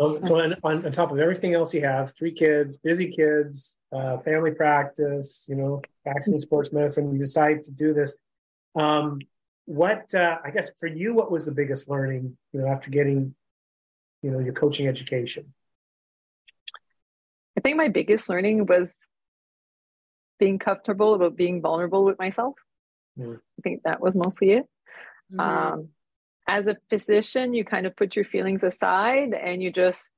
Um, 0.00 0.22
so 0.22 0.40
on, 0.40 0.54
on, 0.64 0.86
on, 0.86 0.92
top 0.92 1.12
of 1.12 1.18
everything 1.18 1.54
else 1.54 1.74
you 1.74 1.84
have, 1.84 2.14
three 2.16 2.32
kids, 2.32 2.78
busy 2.78 3.10
kids, 3.10 3.76
uh, 3.92 4.16
family 4.18 4.52
practice, 4.52 5.44
you 5.50 5.54
know, 5.54 5.82
practicing 6.02 6.40
sports 6.40 6.72
medicine, 6.72 7.12
you 7.12 7.18
decide 7.18 7.62
to 7.64 7.70
do 7.70 7.92
this. 7.92 8.16
Um, 8.74 9.18
what 9.66 10.14
uh, 10.14 10.36
I 10.44 10.50
guess 10.50 10.70
for 10.78 10.86
you, 10.86 11.14
what 11.14 11.30
was 11.30 11.46
the 11.46 11.52
biggest 11.52 11.88
learning, 11.88 12.36
you 12.52 12.60
know, 12.60 12.68
after 12.68 12.90
getting, 12.90 13.34
you 14.22 14.30
know, 14.30 14.38
your 14.38 14.52
coaching 14.52 14.88
education? 14.88 15.52
I 17.56 17.60
think 17.60 17.76
my 17.76 17.88
biggest 17.88 18.28
learning 18.28 18.66
was 18.66 18.92
being 20.38 20.58
comfortable 20.58 21.14
about 21.14 21.36
being 21.36 21.60
vulnerable 21.60 22.04
with 22.04 22.18
myself. 22.18 22.54
Mm. 23.18 23.36
I 23.36 23.62
think 23.62 23.82
that 23.84 24.00
was 24.00 24.16
mostly 24.16 24.52
it. 24.52 24.66
Mm-hmm. 25.32 25.40
Um, 25.40 25.88
as 26.48 26.66
a 26.66 26.76
physician, 26.90 27.54
you 27.54 27.64
kind 27.64 27.86
of 27.86 27.94
put 27.94 28.16
your 28.16 28.24
feelings 28.24 28.64
aside 28.64 29.34
and 29.34 29.62
you 29.62 29.70
just 29.70 30.10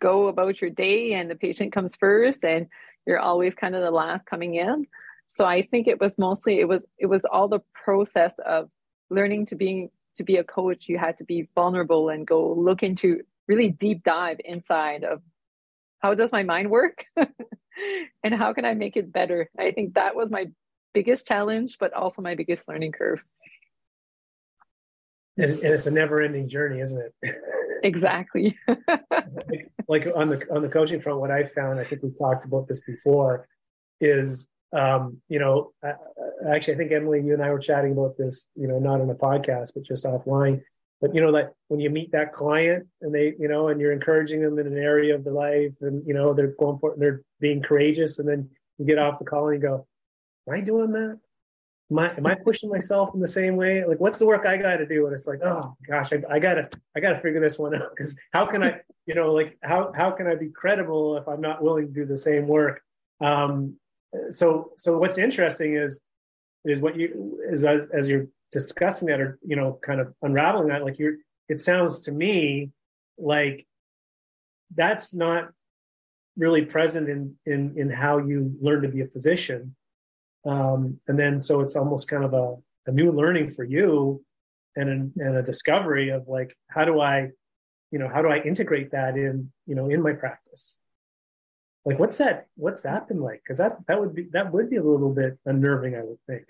go 0.00 0.28
about 0.28 0.62
your 0.62 0.70
day, 0.70 1.12
and 1.12 1.30
the 1.30 1.34
patient 1.34 1.72
comes 1.72 1.94
first, 1.96 2.42
and 2.42 2.68
you're 3.06 3.18
always 3.18 3.54
kind 3.54 3.74
of 3.74 3.82
the 3.82 3.90
last 3.90 4.24
coming 4.24 4.54
in. 4.54 4.86
So 5.32 5.44
I 5.44 5.62
think 5.62 5.86
it 5.86 6.00
was 6.00 6.18
mostly 6.18 6.58
it 6.58 6.66
was 6.66 6.84
it 6.98 7.06
was 7.06 7.22
all 7.30 7.46
the 7.46 7.60
process 7.72 8.34
of 8.44 8.68
learning 9.10 9.46
to 9.46 9.54
be 9.54 9.88
to 10.16 10.24
be 10.24 10.38
a 10.38 10.44
coach. 10.44 10.86
You 10.88 10.98
had 10.98 11.18
to 11.18 11.24
be 11.24 11.48
vulnerable 11.54 12.08
and 12.08 12.26
go 12.26 12.52
look 12.52 12.82
into 12.82 13.20
really 13.46 13.68
deep 13.68 14.02
dive 14.02 14.38
inside 14.44 15.04
of 15.04 15.22
how 16.00 16.14
does 16.14 16.32
my 16.32 16.42
mind 16.42 16.68
work 16.68 17.04
and 18.24 18.34
how 18.34 18.52
can 18.52 18.64
I 18.64 18.74
make 18.74 18.96
it 18.96 19.12
better? 19.12 19.48
I 19.56 19.70
think 19.70 19.94
that 19.94 20.16
was 20.16 20.32
my 20.32 20.46
biggest 20.94 21.28
challenge, 21.28 21.76
but 21.78 21.92
also 21.92 22.22
my 22.22 22.34
biggest 22.34 22.68
learning 22.68 22.90
curve. 22.90 23.22
And, 25.36 25.52
and 25.52 25.74
it's 25.74 25.86
a 25.86 25.92
never-ending 25.92 26.48
journey, 26.48 26.80
isn't 26.80 27.00
it? 27.22 27.36
exactly. 27.84 28.58
like, 28.68 29.70
like 29.86 30.08
on 30.16 30.28
the 30.28 30.44
on 30.52 30.62
the 30.62 30.68
coaching 30.68 31.00
front, 31.00 31.20
what 31.20 31.30
I 31.30 31.44
found, 31.44 31.78
I 31.78 31.84
think 31.84 32.02
we 32.02 32.10
talked 32.10 32.44
about 32.44 32.66
this 32.66 32.80
before, 32.80 33.46
is 34.00 34.48
um, 34.72 35.20
you 35.28 35.38
know, 35.38 35.72
actually, 36.48 36.74
I 36.74 36.76
think 36.76 36.92
Emily, 36.92 37.22
you 37.22 37.34
and 37.34 37.42
I 37.42 37.50
were 37.50 37.58
chatting 37.58 37.92
about 37.92 38.16
this, 38.16 38.46
you 38.54 38.68
know, 38.68 38.78
not 38.78 39.00
in 39.00 39.10
a 39.10 39.14
podcast, 39.14 39.72
but 39.74 39.82
just 39.84 40.04
offline. 40.04 40.62
But 41.00 41.14
you 41.14 41.22
know 41.22 41.32
that 41.32 41.54
when 41.68 41.80
you 41.80 41.88
meet 41.88 42.12
that 42.12 42.32
client 42.32 42.86
and 43.00 43.14
they 43.14 43.34
you 43.38 43.48
know 43.48 43.68
and 43.68 43.80
you're 43.80 43.92
encouraging 43.92 44.42
them 44.42 44.58
in 44.58 44.66
an 44.66 44.76
area 44.76 45.14
of 45.14 45.24
their 45.24 45.32
life 45.32 45.72
and 45.80 46.06
you 46.06 46.12
know 46.12 46.34
they're 46.34 46.54
going 46.58 46.78
for 46.78 46.94
they're 46.98 47.22
being 47.40 47.62
courageous 47.62 48.18
and 48.18 48.28
then 48.28 48.50
you 48.78 48.84
get 48.84 48.98
off 48.98 49.18
the 49.18 49.24
call 49.24 49.48
and 49.48 49.62
you 49.62 49.68
go 49.68 49.86
am 50.46 50.54
i 50.54 50.60
doing 50.60 50.92
that? 50.92 51.18
Am 51.90 51.98
i 51.98 52.14
am 52.16 52.26
i 52.26 52.34
pushing 52.34 52.68
myself 52.68 53.14
in 53.14 53.20
the 53.20 53.28
same 53.28 53.56
way? 53.56 53.82
Like 53.84 53.98
what's 53.98 54.18
the 54.18 54.26
work 54.26 54.44
i 54.44 54.58
got 54.58 54.76
to 54.76 54.86
do? 54.86 55.06
And 55.06 55.14
it's 55.14 55.26
like 55.26 55.40
oh 55.42 55.74
gosh 55.88 56.12
i, 56.12 56.22
I 56.28 56.38
gotta 56.38 56.68
i 56.94 57.00
gotta 57.00 57.18
figure 57.18 57.40
this 57.40 57.58
one 57.58 57.74
out. 57.74 57.90
Because 57.96 58.14
how 58.32 58.44
can 58.44 58.62
i 58.62 58.80
you 59.06 59.14
know 59.14 59.32
like 59.32 59.56
how 59.62 59.92
how 59.96 60.10
can 60.10 60.26
i 60.26 60.34
be 60.34 60.50
credible 60.50 61.16
if 61.16 61.26
i'm 61.28 61.40
not 61.40 61.62
willing 61.62 61.86
to 61.86 61.92
do 61.94 62.04
the 62.04 62.18
same 62.18 62.46
work? 62.46 62.82
Um 63.22 63.79
so 64.30 64.72
so 64.76 64.98
what's 64.98 65.18
interesting 65.18 65.76
is 65.76 66.00
is 66.64 66.80
what 66.80 66.96
you 66.96 67.40
is 67.50 67.64
as, 67.64 67.88
as 67.90 68.08
you're 68.08 68.26
discussing 68.52 69.08
that 69.08 69.20
or 69.20 69.38
you 69.46 69.56
know 69.56 69.78
kind 69.82 70.00
of 70.00 70.12
unraveling 70.22 70.68
that 70.68 70.84
like 70.84 70.98
you're 70.98 71.16
it 71.48 71.60
sounds 71.60 72.00
to 72.00 72.12
me 72.12 72.70
like 73.18 73.66
that's 74.74 75.14
not 75.14 75.50
really 76.36 76.64
present 76.64 77.08
in 77.08 77.34
in 77.46 77.74
in 77.76 77.90
how 77.90 78.18
you 78.18 78.56
learn 78.60 78.82
to 78.82 78.88
be 78.88 79.00
a 79.00 79.06
physician. 79.06 79.74
Um 80.44 80.98
and 81.06 81.18
then 81.18 81.40
so 81.40 81.60
it's 81.60 81.76
almost 81.76 82.08
kind 82.08 82.24
of 82.24 82.32
a, 82.34 82.56
a 82.86 82.92
new 82.92 83.12
learning 83.12 83.50
for 83.50 83.64
you 83.64 84.24
and 84.76 84.88
an, 84.88 85.12
and 85.16 85.36
a 85.36 85.42
discovery 85.42 86.10
of 86.10 86.28
like 86.28 86.56
how 86.68 86.84
do 86.84 87.00
i 87.00 87.28
you 87.90 87.98
know 87.98 88.08
how 88.08 88.22
do 88.22 88.28
i 88.28 88.38
integrate 88.38 88.92
that 88.92 89.16
in 89.16 89.52
you 89.66 89.74
know 89.74 89.90
in 89.90 90.00
my 90.00 90.12
practice 90.12 90.78
like 91.84 91.98
what's 91.98 92.18
that 92.18 92.46
what's 92.56 92.82
that 92.82 93.08
been 93.08 93.20
like 93.20 93.42
because 93.42 93.58
that 93.58 93.78
that 93.86 93.98
would 94.00 94.14
be 94.14 94.28
that 94.32 94.52
would 94.52 94.68
be 94.68 94.76
a 94.76 94.82
little 94.82 95.12
bit 95.12 95.38
unnerving 95.46 95.94
i 95.94 96.02
would 96.02 96.18
think 96.26 96.44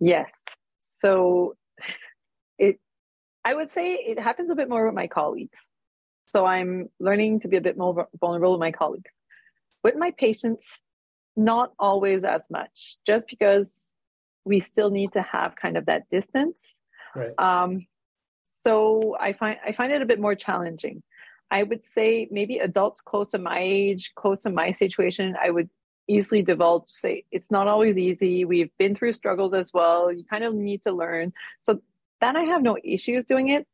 Yes. 0.00 0.32
So 0.80 1.56
it 2.58 2.80
I 3.44 3.54
would 3.54 3.70
say 3.70 3.94
it 3.94 4.18
happens 4.18 4.50
a 4.50 4.54
bit 4.54 4.68
more 4.68 4.86
with 4.86 4.94
my 4.94 5.06
colleagues. 5.06 5.66
So 6.26 6.46
I'm 6.46 6.88
learning 6.98 7.40
to 7.40 7.48
be 7.48 7.56
a 7.56 7.60
bit 7.60 7.76
more 7.76 8.08
vulnerable 8.18 8.52
with 8.52 8.60
my 8.60 8.72
colleagues. 8.72 9.12
With 9.84 9.96
my 9.96 10.12
patients, 10.12 10.80
not 11.36 11.72
always 11.78 12.24
as 12.24 12.42
much, 12.50 12.96
just 13.06 13.28
because 13.28 13.74
we 14.44 14.58
still 14.58 14.90
need 14.90 15.12
to 15.12 15.22
have 15.22 15.56
kind 15.56 15.76
of 15.76 15.86
that 15.86 16.08
distance. 16.10 16.78
Right. 17.14 17.38
Um, 17.38 17.86
so 18.46 19.16
I 19.18 19.32
find 19.32 19.58
I 19.64 19.72
find 19.72 19.92
it 19.92 20.02
a 20.02 20.06
bit 20.06 20.20
more 20.20 20.34
challenging. 20.34 21.02
I 21.50 21.62
would 21.64 21.84
say 21.84 22.28
maybe 22.30 22.58
adults 22.58 23.00
close 23.00 23.30
to 23.30 23.38
my 23.38 23.58
age, 23.60 24.12
close 24.14 24.40
to 24.40 24.50
my 24.50 24.72
situation, 24.72 25.36
I 25.42 25.50
would 25.50 25.68
easily 26.08 26.42
divulge 26.42 26.88
say 26.88 27.24
it's 27.30 27.50
not 27.50 27.68
always 27.68 27.96
easy. 27.96 28.44
We've 28.44 28.70
been 28.78 28.96
through 28.96 29.12
struggles 29.12 29.54
as 29.54 29.72
well. 29.72 30.12
You 30.12 30.24
kind 30.24 30.44
of 30.44 30.54
need 30.54 30.82
to 30.82 30.92
learn. 30.92 31.32
So 31.60 31.80
that 32.20 32.36
i 32.36 32.42
have 32.42 32.62
no 32.62 32.76
issues 32.84 33.24
doing 33.24 33.48
it 33.48 33.66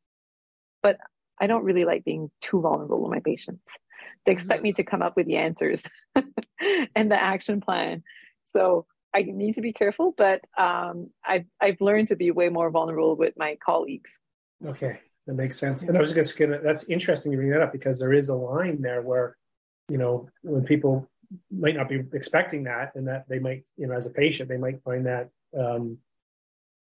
but 0.83 0.97
i 1.41 1.47
don't 1.47 1.65
really 1.65 1.85
like 1.85 2.05
being 2.05 2.31
too 2.41 2.61
vulnerable 2.61 3.03
with 3.03 3.11
my 3.11 3.21
patients. 3.21 3.79
They 4.25 4.33
expect 4.33 4.59
mm-hmm. 4.59 4.65
me 4.65 4.73
to 4.75 4.85
come 4.85 5.03
up 5.03 5.17
with 5.17 5.27
the 5.27 5.37
answers 5.37 5.85
and 6.95 7.11
the 7.11 7.21
action 7.21 7.61
plan. 7.61 8.03
So 8.45 8.87
i 9.15 9.23
need 9.23 9.55
to 9.55 9.61
be 9.61 9.73
careful 9.73 10.15
but 10.17 10.43
um, 10.59 11.11
I've, 11.25 11.47
I've 11.61 11.81
learned 11.81 12.09
to 12.09 12.17
be 12.17 12.31
way 12.31 12.49
more 12.49 12.71
vulnerable 12.71 13.17
with 13.17 13.35
my 13.37 13.57
colleagues. 13.65 14.21
Okay 14.65 15.01
that 15.27 15.35
makes 15.35 15.59
sense 15.59 15.83
and 15.83 15.97
i 15.97 16.01
was 16.01 16.13
just 16.13 16.39
gonna 16.39 16.61
that's 16.63 16.89
interesting 16.89 17.33
to 17.33 17.39
bring 17.39 17.51
that 17.51 17.63
up 17.63 17.73
because 17.73 17.99
there 17.99 18.13
is 18.13 18.29
a 18.29 18.35
line 18.35 18.81
there 18.81 19.03
where 19.03 19.37
you 19.89 19.99
know 19.99 20.29
when 20.43 20.65
people 20.65 21.09
might 21.51 21.77
not 21.77 21.89
be 21.89 22.03
expecting 22.13 22.65
that, 22.65 22.93
and 22.95 23.09
that 23.09 23.25
they 23.29 23.39
might, 23.39 23.65
you 23.77 23.87
know, 23.87 23.95
as 23.95 24.07
a 24.07 24.11
patient, 24.11 24.49
they 24.49 24.57
might 24.57 24.83
find 24.83 25.07
that, 25.07 25.29
um, 25.59 25.99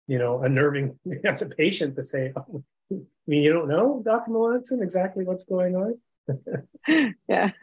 you 0.07 0.19
know, 0.19 0.43
unnerving 0.43 0.99
as 1.25 1.43
a 1.43 1.47
patient 1.47 1.97
to 1.97 2.03
say, 2.03 2.33
oh, 2.37 2.63
I 2.93 2.97
mean, 3.27 3.43
you 3.43 3.53
don't 3.53 3.69
know, 3.69 4.03
Dr. 4.05 4.31
Melanson, 4.31 4.83
exactly 4.83 5.25
what's 5.25 5.45
going 5.45 5.75
on. 5.75 5.99
yeah. 7.29 7.51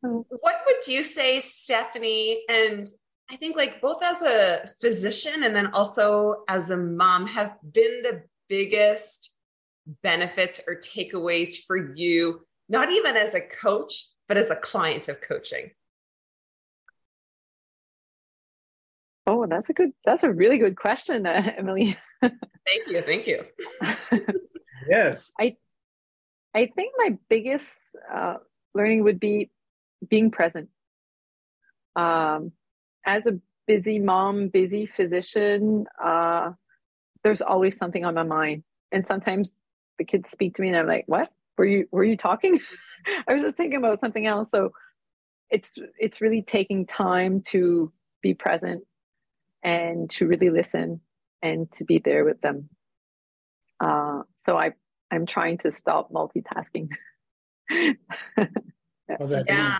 what 0.00 0.56
would 0.66 0.86
you 0.86 1.02
say, 1.02 1.40
Stephanie? 1.40 2.44
And 2.48 2.88
I 3.30 3.36
think, 3.36 3.56
like, 3.56 3.80
both 3.80 4.02
as 4.02 4.22
a 4.22 4.68
physician 4.80 5.42
and 5.42 5.56
then 5.56 5.68
also 5.68 6.44
as 6.48 6.70
a 6.70 6.76
mom, 6.76 7.26
have 7.26 7.56
been 7.72 8.02
the 8.02 8.22
biggest 8.48 9.32
benefits 10.02 10.60
or 10.66 10.76
takeaways 10.76 11.56
for 11.66 11.94
you, 11.94 12.40
not 12.68 12.90
even 12.90 13.16
as 13.16 13.34
a 13.34 13.40
coach, 13.40 14.08
but 14.28 14.36
as 14.36 14.50
a 14.50 14.56
client 14.56 15.08
of 15.08 15.20
coaching? 15.20 15.70
Oh, 19.26 19.46
that's 19.46 19.70
a 19.70 19.72
good, 19.72 19.90
that's 20.04 20.22
a 20.22 20.30
really 20.30 20.58
good 20.58 20.76
question, 20.76 21.26
uh, 21.26 21.52
Emily. 21.56 21.96
thank 22.22 22.86
you. 22.86 23.02
Thank 23.02 23.26
you. 23.26 23.44
yes. 24.88 25.32
I, 25.40 25.56
I 26.54 26.66
think 26.66 26.92
my 26.98 27.16
biggest 27.28 27.68
uh, 28.12 28.36
learning 28.74 29.04
would 29.04 29.18
be 29.18 29.50
being 30.08 30.30
present. 30.30 30.68
Um, 31.96 32.52
as 33.06 33.26
a 33.26 33.38
busy 33.66 33.98
mom, 33.98 34.48
busy 34.48 34.86
physician, 34.86 35.86
uh, 36.02 36.50
there's 37.24 37.42
always 37.42 37.76
something 37.76 38.04
on 38.04 38.14
my 38.14 38.22
mind. 38.22 38.62
And 38.92 39.06
sometimes 39.06 39.50
the 39.98 40.04
kids 40.04 40.30
speak 40.30 40.54
to 40.54 40.62
me 40.62 40.68
and 40.68 40.76
I'm 40.76 40.86
like, 40.86 41.04
what? 41.06 41.30
Were 41.58 41.64
you, 41.64 41.88
were 41.90 42.04
you 42.04 42.16
talking? 42.16 42.60
I 43.28 43.34
was 43.34 43.42
just 43.42 43.56
thinking 43.56 43.78
about 43.78 44.00
something 44.00 44.26
else. 44.26 44.50
So 44.50 44.72
it's 45.50 45.78
it's 45.98 46.20
really 46.20 46.42
taking 46.42 46.86
time 46.86 47.42
to 47.48 47.92
be 48.22 48.34
present 48.34 48.84
and 49.62 50.10
to 50.10 50.26
really 50.26 50.50
listen 50.50 51.00
and 51.42 51.70
to 51.72 51.84
be 51.84 51.98
there 51.98 52.24
with 52.24 52.40
them. 52.40 52.68
Uh, 53.78 54.22
so 54.38 54.56
I 54.56 54.72
I'm 55.10 55.26
trying 55.26 55.58
to 55.58 55.70
stop 55.70 56.10
multitasking. 56.10 56.88
How's 57.70 59.30
that 59.30 59.44
yeah. 59.48 59.78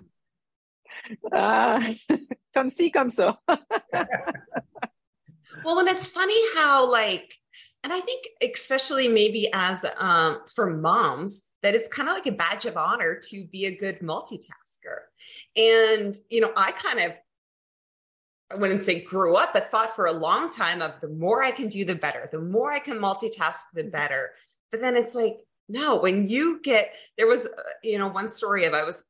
Uh, 1.32 1.94
come 2.54 2.70
see, 2.70 2.90
come 2.90 3.10
so. 3.10 3.36
Well, 5.64 5.78
and 5.78 5.88
it's 5.88 6.06
funny 6.06 6.40
how 6.54 6.90
like, 6.90 7.34
and 7.82 7.92
I 7.92 8.00
think 8.00 8.26
especially 8.42 9.08
maybe 9.08 9.50
as 9.52 9.84
um, 9.98 10.40
for 10.54 10.70
moms, 10.70 11.48
that 11.62 11.74
it's 11.74 11.88
kind 11.88 12.08
of 12.08 12.14
like 12.14 12.26
a 12.26 12.32
badge 12.32 12.66
of 12.66 12.76
honor 12.76 13.18
to 13.30 13.44
be 13.44 13.66
a 13.66 13.76
good 13.76 14.00
multitasker. 14.00 15.04
And, 15.56 16.16
you 16.30 16.40
know, 16.40 16.52
I 16.56 16.72
kind 16.72 17.00
of 17.00 17.12
I 18.52 18.56
wouldn't 18.56 18.82
say 18.82 19.00
grew 19.00 19.36
up, 19.36 19.52
but 19.52 19.70
thought 19.70 19.96
for 19.96 20.06
a 20.06 20.12
long 20.12 20.52
time 20.52 20.82
of 20.82 21.00
the 21.00 21.08
more 21.08 21.42
I 21.42 21.50
can 21.50 21.68
do, 21.68 21.84
the 21.84 21.94
better. 21.94 22.28
The 22.30 22.40
more 22.40 22.70
I 22.70 22.78
can 22.78 22.98
multitask, 22.98 23.56
the 23.72 23.84
better. 23.84 24.30
But 24.70 24.80
then 24.80 24.96
it's 24.96 25.14
like, 25.14 25.38
no, 25.68 25.96
when 25.96 26.28
you 26.28 26.60
get, 26.62 26.92
there 27.16 27.26
was, 27.26 27.46
uh, 27.46 27.62
you 27.82 27.98
know, 27.98 28.08
one 28.08 28.30
story 28.30 28.66
of 28.66 28.74
I 28.74 28.84
was 28.84 29.06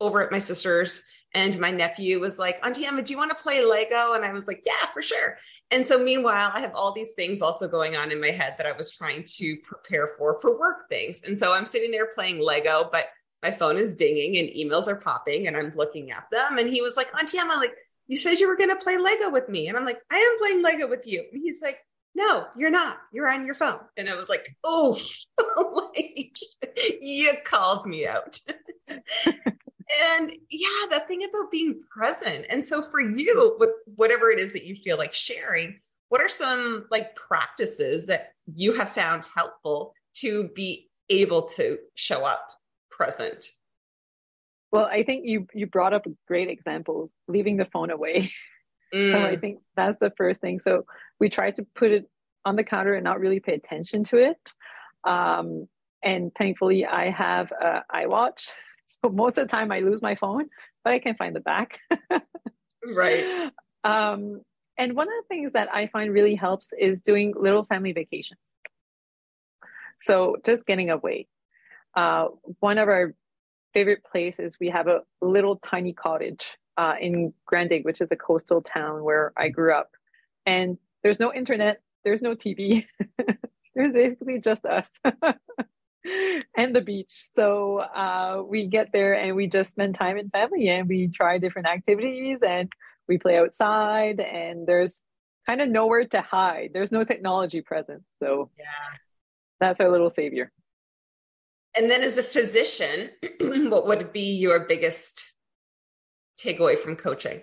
over 0.00 0.22
at 0.22 0.30
my 0.30 0.38
sister's 0.38 1.02
and 1.34 1.58
my 1.58 1.70
nephew 1.70 2.20
was 2.20 2.38
like, 2.38 2.58
Auntie 2.64 2.86
Emma, 2.86 3.02
do 3.02 3.12
you 3.12 3.18
want 3.18 3.30
to 3.30 3.42
play 3.42 3.64
Lego? 3.64 4.12
And 4.12 4.24
I 4.24 4.32
was 4.32 4.46
like, 4.46 4.62
Yeah, 4.64 4.86
for 4.92 5.02
sure. 5.02 5.36
And 5.70 5.86
so 5.86 6.02
meanwhile, 6.02 6.50
I 6.54 6.60
have 6.60 6.74
all 6.74 6.92
these 6.92 7.12
things 7.12 7.42
also 7.42 7.68
going 7.68 7.96
on 7.96 8.10
in 8.10 8.20
my 8.20 8.30
head 8.30 8.54
that 8.58 8.66
I 8.66 8.72
was 8.72 8.90
trying 8.90 9.24
to 9.36 9.56
prepare 9.58 10.14
for 10.16 10.40
for 10.40 10.58
work 10.58 10.88
things. 10.88 11.22
And 11.22 11.38
so 11.38 11.52
I'm 11.52 11.66
sitting 11.66 11.90
there 11.90 12.14
playing 12.14 12.40
Lego, 12.40 12.88
but 12.90 13.08
my 13.42 13.50
phone 13.50 13.76
is 13.76 13.94
dinging 13.94 14.36
and 14.38 14.48
emails 14.48 14.88
are 14.88 14.96
popping 14.96 15.46
and 15.46 15.56
I'm 15.56 15.72
looking 15.76 16.10
at 16.10 16.24
them. 16.32 16.58
And 16.58 16.68
he 16.68 16.82
was 16.82 16.96
like, 16.96 17.08
Auntie 17.18 17.38
Emma, 17.38 17.54
like, 17.54 17.74
you 18.06 18.16
said 18.16 18.40
you 18.40 18.48
were 18.48 18.56
going 18.56 18.70
to 18.70 18.76
play 18.76 18.96
Lego 18.96 19.30
with 19.30 19.48
me. 19.48 19.68
And 19.68 19.76
I'm 19.76 19.84
like, 19.84 20.00
I 20.10 20.16
am 20.16 20.38
playing 20.38 20.62
Lego 20.62 20.88
with 20.88 21.06
you. 21.06 21.24
And 21.32 21.40
he's 21.42 21.62
like, 21.62 21.78
no, 22.14 22.46
you're 22.56 22.70
not. 22.70 22.96
You're 23.12 23.28
on 23.28 23.46
your 23.46 23.54
phone. 23.54 23.78
And 23.96 24.08
I 24.08 24.16
was 24.16 24.28
like, 24.28 24.56
oh, 24.64 24.98
like, 25.94 26.36
you 27.00 27.32
called 27.44 27.86
me 27.86 28.06
out. 28.06 28.40
and 30.12 30.32
yeah, 30.50 30.86
the 30.90 31.00
thing 31.06 31.22
about 31.24 31.50
being 31.50 31.80
present. 31.90 32.46
And 32.50 32.64
so 32.64 32.82
for 32.82 33.00
you, 33.00 33.56
with 33.58 33.70
whatever 33.96 34.30
it 34.30 34.38
is 34.38 34.52
that 34.52 34.64
you 34.64 34.76
feel 34.76 34.98
like 34.98 35.14
sharing, 35.14 35.80
what 36.08 36.20
are 36.20 36.28
some 36.28 36.86
like 36.90 37.14
practices 37.14 38.06
that 38.06 38.32
you 38.54 38.72
have 38.72 38.92
found 38.92 39.28
helpful 39.34 39.94
to 40.14 40.48
be 40.54 40.88
able 41.10 41.42
to 41.42 41.78
show 41.94 42.24
up 42.24 42.48
present 42.90 43.50
well, 44.70 44.84
I 44.84 45.02
think 45.02 45.24
you 45.26 45.46
you 45.54 45.66
brought 45.66 45.94
up 45.94 46.06
great 46.26 46.48
examples, 46.48 47.12
leaving 47.26 47.56
the 47.56 47.64
phone 47.66 47.90
away. 47.90 48.30
Mm. 48.94 49.10
so 49.12 49.18
I 49.18 49.36
mm. 49.36 49.40
think 49.40 49.58
that's 49.76 49.98
the 49.98 50.12
first 50.16 50.40
thing. 50.40 50.60
So 50.60 50.84
we 51.20 51.28
try 51.28 51.50
to 51.52 51.66
put 51.74 51.90
it 51.90 52.08
on 52.44 52.56
the 52.56 52.64
counter 52.64 52.94
and 52.94 53.04
not 53.04 53.20
really 53.20 53.40
pay 53.40 53.54
attention 53.54 54.04
to 54.04 54.16
it. 54.18 54.52
Um, 55.04 55.66
and 56.02 56.30
thankfully, 56.38 56.86
I 56.86 57.10
have 57.10 57.50
a 57.52 57.82
iWatch, 57.92 58.50
so 58.88 59.10
most 59.10 59.36
of 59.36 59.46
the 59.46 59.50
time 59.50 59.70
I 59.70 59.80
lose 59.80 60.00
my 60.00 60.14
phone, 60.14 60.48
but 60.82 60.94
I 60.94 60.98
can 60.98 61.14
find 61.14 61.36
the 61.36 61.40
back. 61.40 61.78
right. 62.94 63.52
Um, 63.84 64.42
and 64.76 64.94
one 64.94 65.06
of 65.06 65.14
the 65.22 65.28
things 65.28 65.52
that 65.52 65.72
I 65.72 65.86
find 65.86 66.12
really 66.12 66.34
helps 66.34 66.72
is 66.78 67.00
doing 67.00 67.32
little 67.36 67.64
family 67.64 67.92
vacations. 67.92 68.56
So 70.00 70.36
just 70.44 70.66
getting 70.66 70.90
away. 70.90 71.28
Uh, 71.94 72.26
one 72.58 72.76
of 72.76 72.88
our 72.88 73.14
favorite 73.72 74.02
place 74.04 74.40
is 74.40 74.58
we 74.60 74.68
have 74.70 74.88
a 74.88 75.02
little 75.22 75.56
tiny 75.56 75.92
cottage 75.92 76.58
uh, 76.76 76.94
in 77.00 77.32
Grande-Digue, 77.46 77.84
which 77.84 78.00
is 78.00 78.10
a 78.10 78.16
coastal 78.16 78.60
town 78.60 79.04
where 79.04 79.32
I 79.36 79.48
grew 79.48 79.72
up. 79.72 79.92
And 80.44 80.76
there's 81.04 81.20
no 81.20 81.32
internet, 81.32 81.80
there's 82.04 82.20
no 82.20 82.34
TV. 82.34 82.84
there's 83.74 83.92
basically 83.92 84.40
just 84.40 84.66
us 84.66 84.90
and 86.56 86.74
the 86.74 86.80
beach. 86.80 87.28
So 87.34 87.78
uh, 87.78 88.42
we 88.46 88.66
get 88.66 88.92
there 88.92 89.14
and 89.14 89.36
we 89.36 89.46
just 89.46 89.72
spend 89.72 89.98
time 89.98 90.16
in 90.16 90.30
family 90.30 90.68
and 90.68 90.88
we 90.88 91.08
try 91.08 91.38
different 91.38 91.68
activities 91.68 92.40
and 92.46 92.70
we 93.08 93.18
play 93.18 93.38
outside 93.38 94.20
and 94.20 94.66
there's 94.66 95.02
kind 95.48 95.60
of 95.60 95.68
nowhere 95.68 96.04
to 96.06 96.20
hide. 96.20 96.70
There's 96.72 96.92
no 96.92 97.04
technology 97.04 97.62
present. 97.62 98.02
So 98.22 98.50
yeah. 98.58 98.64
that's 99.60 99.80
our 99.80 99.90
little 99.90 100.10
savior. 100.10 100.52
And 101.76 101.90
then 101.90 102.02
as 102.02 102.18
a 102.18 102.22
physician, 102.22 103.10
what 103.40 103.86
would 103.86 104.12
be 104.12 104.36
your 104.36 104.60
biggest 104.60 105.24
takeaway 106.38 106.78
from 106.78 106.96
coaching? 106.96 107.42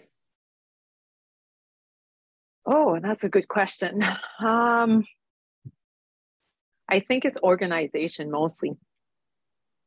Oh, 2.66 3.00
that's 3.02 3.24
a 3.24 3.30
good 3.30 3.48
question. 3.48 4.04
Um, 4.40 5.06
I 6.90 7.00
think 7.00 7.26
it's 7.26 7.38
organization 7.42 8.32
mostly. 8.32 8.72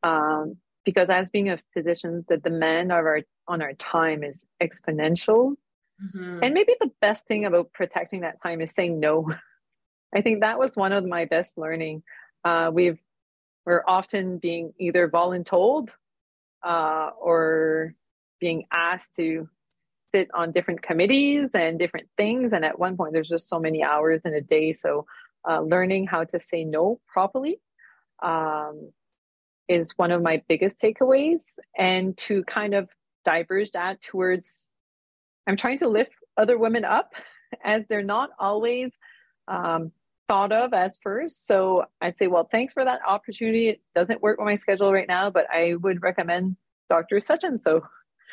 Um, 0.03 0.57
because 0.85 1.09
as 1.09 1.29
being 1.29 1.49
a 1.49 1.59
physician, 1.73 2.25
the 2.29 2.37
demand 2.37 2.91
of 2.91 2.97
our 2.97 3.21
on 3.47 3.61
our 3.61 3.73
time 3.73 4.23
is 4.23 4.45
exponential. 4.61 5.55
Mm-hmm. 6.03 6.39
And 6.43 6.53
maybe 6.53 6.75
the 6.79 6.91
best 7.01 7.25
thing 7.25 7.45
about 7.45 7.73
protecting 7.73 8.21
that 8.21 8.41
time 8.41 8.61
is 8.61 8.71
saying 8.71 8.99
no. 8.99 9.31
I 10.15 10.21
think 10.21 10.41
that 10.41 10.57
was 10.57 10.75
one 10.75 10.91
of 10.91 11.05
my 11.05 11.25
best 11.25 11.57
learning. 11.57 12.03
Uh, 12.43 12.71
we've 12.73 12.99
we're 13.65 13.83
often 13.87 14.39
being 14.39 14.73
either 14.79 15.07
voluntold 15.09 15.89
uh, 16.63 17.11
or 17.19 17.93
being 18.39 18.63
asked 18.73 19.15
to 19.17 19.47
sit 20.11 20.29
on 20.33 20.51
different 20.51 20.81
committees 20.81 21.51
and 21.53 21.77
different 21.77 22.07
things. 22.17 22.53
And 22.53 22.65
at 22.65 22.79
one 22.79 22.97
point, 22.97 23.13
there's 23.13 23.29
just 23.29 23.47
so 23.47 23.59
many 23.59 23.83
hours 23.83 24.21
in 24.25 24.33
a 24.33 24.41
day. 24.41 24.73
So, 24.73 25.05
uh, 25.47 25.61
learning 25.61 26.07
how 26.07 26.23
to 26.23 26.39
say 26.39 26.63
no 26.63 26.99
properly 27.07 27.59
um, 28.23 28.91
is 29.67 29.93
one 29.97 30.11
of 30.11 30.21
my 30.21 30.41
biggest 30.47 30.81
takeaways. 30.81 31.41
And 31.77 32.17
to 32.17 32.43
kind 32.43 32.73
of 32.73 32.89
diverge 33.25 33.71
that 33.71 34.01
towards, 34.01 34.67
I'm 35.47 35.57
trying 35.57 35.79
to 35.79 35.87
lift 35.87 36.11
other 36.37 36.57
women 36.57 36.85
up 36.85 37.11
as 37.63 37.83
they're 37.87 38.03
not 38.03 38.29
always 38.39 38.91
um, 39.47 39.91
thought 40.27 40.51
of 40.51 40.73
as 40.73 40.97
first. 41.01 41.47
So 41.47 41.85
I'd 42.01 42.17
say, 42.17 42.27
well, 42.27 42.47
thanks 42.51 42.73
for 42.73 42.85
that 42.85 43.01
opportunity. 43.07 43.69
It 43.69 43.81
doesn't 43.95 44.21
work 44.21 44.39
with 44.39 44.45
my 44.45 44.55
schedule 44.55 44.93
right 44.93 45.07
now, 45.07 45.29
but 45.29 45.47
I 45.51 45.75
would 45.75 46.01
recommend 46.01 46.55
Dr. 46.89 47.19
Such 47.19 47.43
and 47.43 47.59
so 47.59 47.81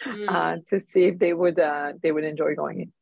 mm. 0.07 0.29
uh, 0.29 0.61
to 0.69 0.81
see 0.81 1.05
if 1.05 1.19
they 1.19 1.33
would 1.33 1.59
uh, 1.59 1.93
they 2.03 2.13
would 2.13 2.25
enjoy 2.25 2.55
going 2.55 2.81
in 2.81 2.93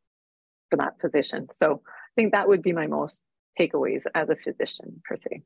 for 0.71 0.77
that 0.77 0.99
position. 0.99 1.49
So 1.51 1.83
I 1.87 2.13
think 2.17 2.33
that 2.33 2.49
would 2.49 2.63
be 2.63 2.73
my 2.73 2.87
most 2.87 3.29
takeaways 3.59 4.05
as 4.15 4.29
a 4.29 4.37
physician 4.37 5.01
per 5.05 5.17
se. 5.17 5.43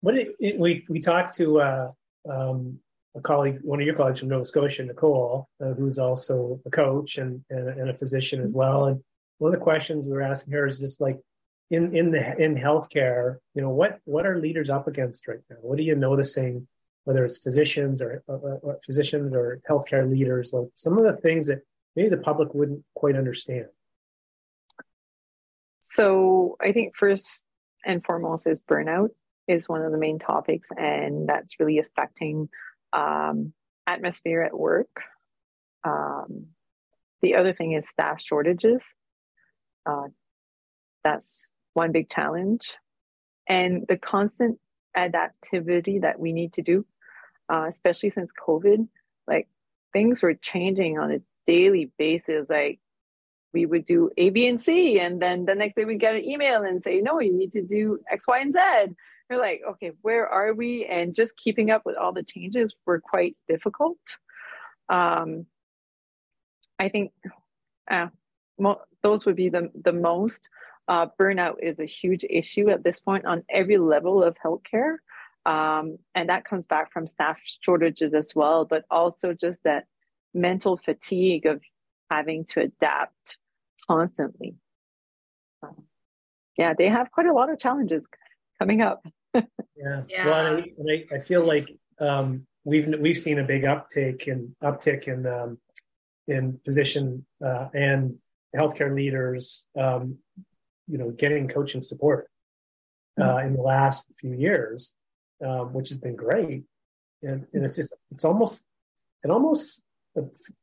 What 0.00 0.16
it, 0.16 0.28
it, 0.38 0.58
we 0.58 0.84
we 0.88 1.00
talked 1.00 1.36
to 1.36 1.60
uh, 1.60 1.90
um, 2.28 2.78
a 3.16 3.20
colleague, 3.20 3.58
one 3.62 3.80
of 3.80 3.86
your 3.86 3.96
colleagues 3.96 4.20
from 4.20 4.28
Nova 4.28 4.44
Scotia, 4.44 4.84
Nicole, 4.84 5.48
uh, 5.60 5.72
who's 5.72 5.98
also 5.98 6.60
a 6.66 6.70
coach 6.70 7.18
and, 7.18 7.42
and, 7.50 7.68
and 7.68 7.90
a 7.90 7.98
physician 7.98 8.42
as 8.42 8.54
well. 8.54 8.86
And 8.86 9.02
one 9.38 9.52
of 9.52 9.58
the 9.58 9.64
questions 9.64 10.06
we 10.06 10.12
were 10.12 10.22
asking 10.22 10.52
her 10.52 10.66
is 10.66 10.78
just 10.78 11.00
like 11.00 11.18
in 11.70 11.94
in 11.96 12.10
the 12.10 12.36
in 12.42 12.54
healthcare, 12.54 13.36
you 13.54 13.62
know, 13.62 13.70
what 13.70 13.98
what 14.04 14.26
are 14.26 14.38
leaders 14.38 14.70
up 14.70 14.86
against 14.86 15.26
right 15.28 15.40
now? 15.50 15.56
What 15.60 15.78
are 15.78 15.82
you 15.82 15.94
noticing, 15.94 16.66
whether 17.04 17.24
it's 17.24 17.38
physicians 17.38 18.00
or, 18.00 18.22
uh, 18.28 18.72
physicians 18.84 19.34
or 19.34 19.60
healthcare 19.68 20.08
leaders, 20.08 20.52
like 20.52 20.68
some 20.74 20.96
of 20.98 21.04
the 21.04 21.20
things 21.20 21.48
that 21.48 21.60
maybe 21.96 22.08
the 22.08 22.18
public 22.18 22.54
wouldn't 22.54 22.84
quite 22.94 23.16
understand? 23.16 23.66
So 25.98 26.56
I 26.62 26.70
think 26.70 26.94
first 26.94 27.48
and 27.84 28.04
foremost 28.04 28.46
is 28.46 28.60
burnout 28.60 29.08
is 29.48 29.68
one 29.68 29.82
of 29.82 29.90
the 29.90 29.98
main 29.98 30.20
topics, 30.20 30.68
and 30.76 31.28
that's 31.28 31.58
really 31.58 31.80
affecting 31.80 32.48
um, 32.92 33.52
atmosphere 33.84 34.42
at 34.42 34.56
work. 34.56 35.02
Um, 35.82 36.46
the 37.20 37.34
other 37.34 37.52
thing 37.52 37.72
is 37.72 37.88
staff 37.88 38.22
shortages. 38.22 38.94
Uh, 39.84 40.06
that's 41.02 41.48
one 41.74 41.90
big 41.90 42.08
challenge. 42.08 42.76
And 43.48 43.84
the 43.88 43.96
constant 43.96 44.60
adaptivity 44.96 46.02
that 46.02 46.20
we 46.20 46.32
need 46.32 46.52
to 46.52 46.62
do, 46.62 46.86
uh, 47.52 47.64
especially 47.68 48.10
since 48.10 48.30
COVID, 48.46 48.86
like 49.26 49.48
things 49.92 50.22
were 50.22 50.34
changing 50.34 50.96
on 50.96 51.10
a 51.10 51.18
daily 51.48 51.90
basis. 51.98 52.50
Like 52.50 52.78
we 53.52 53.66
would 53.66 53.86
do 53.86 54.10
A, 54.16 54.30
B, 54.30 54.46
and 54.46 54.60
C, 54.60 55.00
and 55.00 55.20
then 55.20 55.44
the 55.46 55.54
next 55.54 55.76
day 55.76 55.84
we 55.84 55.96
get 55.96 56.14
an 56.14 56.24
email 56.24 56.62
and 56.62 56.82
say, 56.82 57.00
no, 57.00 57.20
you 57.20 57.34
need 57.34 57.52
to 57.52 57.62
do 57.62 57.98
X, 58.10 58.26
Y, 58.26 58.38
and 58.38 58.52
Z. 58.52 58.60
We're 59.30 59.38
like, 59.40 59.60
okay, 59.70 59.92
where 60.02 60.26
are 60.26 60.54
we? 60.54 60.86
And 60.86 61.14
just 61.14 61.36
keeping 61.36 61.70
up 61.70 61.82
with 61.84 61.96
all 61.96 62.12
the 62.12 62.22
changes 62.22 62.74
were 62.86 63.00
quite 63.00 63.36
difficult. 63.48 63.98
Um, 64.88 65.46
I 66.78 66.88
think 66.88 67.12
uh, 67.90 68.08
mo- 68.58 68.80
those 69.02 69.26
would 69.26 69.36
be 69.36 69.48
the 69.48 69.70
the 69.74 69.92
most. 69.92 70.48
Uh, 70.86 71.06
burnout 71.20 71.56
is 71.62 71.78
a 71.78 71.84
huge 71.84 72.24
issue 72.30 72.70
at 72.70 72.82
this 72.82 72.98
point 72.98 73.26
on 73.26 73.44
every 73.50 73.76
level 73.76 74.22
of 74.22 74.34
healthcare. 74.42 74.96
Um, 75.44 75.98
and 76.14 76.30
that 76.30 76.46
comes 76.46 76.66
back 76.66 76.92
from 76.92 77.06
staff 77.06 77.38
shortages 77.60 78.14
as 78.14 78.32
well, 78.34 78.64
but 78.64 78.84
also 78.90 79.34
just 79.34 79.62
that 79.64 79.84
mental 80.32 80.78
fatigue 80.78 81.44
of 81.44 81.60
having 82.10 82.44
to 82.46 82.60
adapt 82.60 83.38
constantly. 83.86 84.56
Um, 85.62 85.84
yeah, 86.56 86.74
they 86.76 86.88
have 86.88 87.10
quite 87.10 87.26
a 87.26 87.32
lot 87.32 87.50
of 87.50 87.58
challenges 87.58 88.08
coming 88.58 88.82
up. 88.82 89.04
yeah. 89.34 89.42
yeah. 90.08 90.26
Well, 90.26 90.56
I, 90.56 90.72
I, 90.90 91.04
I, 91.16 91.18
feel 91.18 91.44
like 91.44 91.70
um, 92.00 92.46
we've 92.64 92.88
we've 92.98 93.18
seen 93.18 93.38
a 93.38 93.44
big 93.44 93.64
uptake 93.64 94.26
in 94.28 94.54
uptick 94.62 95.08
in 95.08 95.26
um, 95.26 95.58
in 96.26 96.58
physician 96.64 97.24
uh, 97.44 97.68
and 97.74 98.16
healthcare 98.56 98.94
leaders 98.94 99.68
um, 99.78 100.16
you 100.86 100.98
know 100.98 101.10
getting 101.10 101.48
coaching 101.48 101.82
support 101.82 102.28
uh, 103.20 103.38
in 103.38 103.52
the 103.52 103.62
last 103.62 104.10
few 104.18 104.32
years 104.32 104.96
um, 105.44 105.72
which 105.72 105.88
has 105.88 105.98
been 105.98 106.16
great. 106.16 106.64
And, 107.22 107.46
and 107.52 107.64
it's 107.64 107.76
just 107.76 107.94
it's 108.12 108.24
almost 108.24 108.64
it 109.24 109.30
almost 109.30 109.82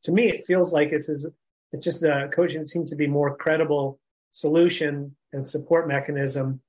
to 0.03 0.11
me 0.11 0.29
it 0.29 0.45
feels 0.45 0.73
like 0.73 0.91
it's 0.91 1.09
it's 1.09 1.83
just 1.83 2.03
uh, 2.03 2.27
coaching 2.29 2.65
seems 2.65 2.89
to 2.89 2.95
be 2.95 3.07
more 3.07 3.35
credible 3.35 3.99
solution 4.31 5.15
and 5.33 5.47
support 5.47 5.87
mechanism 5.87 6.61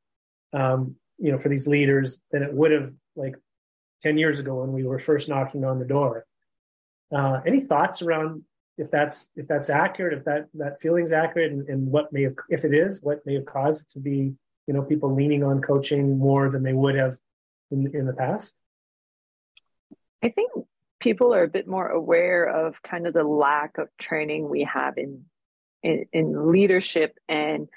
um, 0.53 0.97
you 1.19 1.33
know 1.33 1.39
for 1.39 1.49
these 1.49 1.67
leaders 1.67 2.21
than 2.31 2.43
it 2.43 2.53
would 2.53 2.73
have 2.73 2.93
like 3.15 3.35
10 4.03 4.19
years 4.19 4.39
ago 4.39 4.61
when 4.61 4.73
we 4.73 4.85
were 4.85 4.99
first 4.99 5.29
knocking 5.29 5.65
on 5.65 5.79
the 5.79 5.85
door. 5.85 6.27
Uh, 7.13 7.41
any 7.47 7.61
thoughts 7.61 8.03
around 8.03 8.43
if 8.79 8.91
that's 8.91 9.31
if 9.37 9.47
that's 9.49 9.71
accurate 9.71 10.13
if 10.19 10.25
that 10.25 10.49
that 10.53 10.79
feeling's 10.81 11.13
accurate 11.13 11.51
and, 11.51 11.67
and 11.69 11.87
what 11.87 12.13
may 12.13 12.23
have 12.23 12.35
if 12.51 12.65
it 12.65 12.75
is 12.75 13.01
what 13.01 13.25
may 13.25 13.35
have 13.35 13.47
caused 13.47 13.83
it 13.83 13.89
to 13.89 14.01
be 14.01 14.35
you 14.67 14.75
know 14.75 14.83
people 14.83 15.15
leaning 15.15 15.43
on 15.43 15.63
coaching 15.63 16.19
more 16.19 16.51
than 16.51 16.63
they 16.63 16.73
would 16.73 16.95
have 16.95 17.19
in 17.71 17.91
in 17.95 18.07
the 18.07 18.13
past? 18.13 18.55
I 20.23 20.29
think 20.29 20.51
people 21.07 21.33
are 21.33 21.45
a 21.45 21.49
bit 21.49 21.69
more 21.69 21.87
aware 21.87 22.47
of 22.49 22.83
kind 22.83 23.07
of 23.07 23.15
the 23.15 23.23
lack 23.23 23.79
of 23.79 23.89
training 23.97 24.49
we 24.49 24.65
have 24.65 24.99
in 24.99 25.25
in, 25.85 26.05
in 26.13 26.51
leadership 26.51 27.17
and 27.29 27.69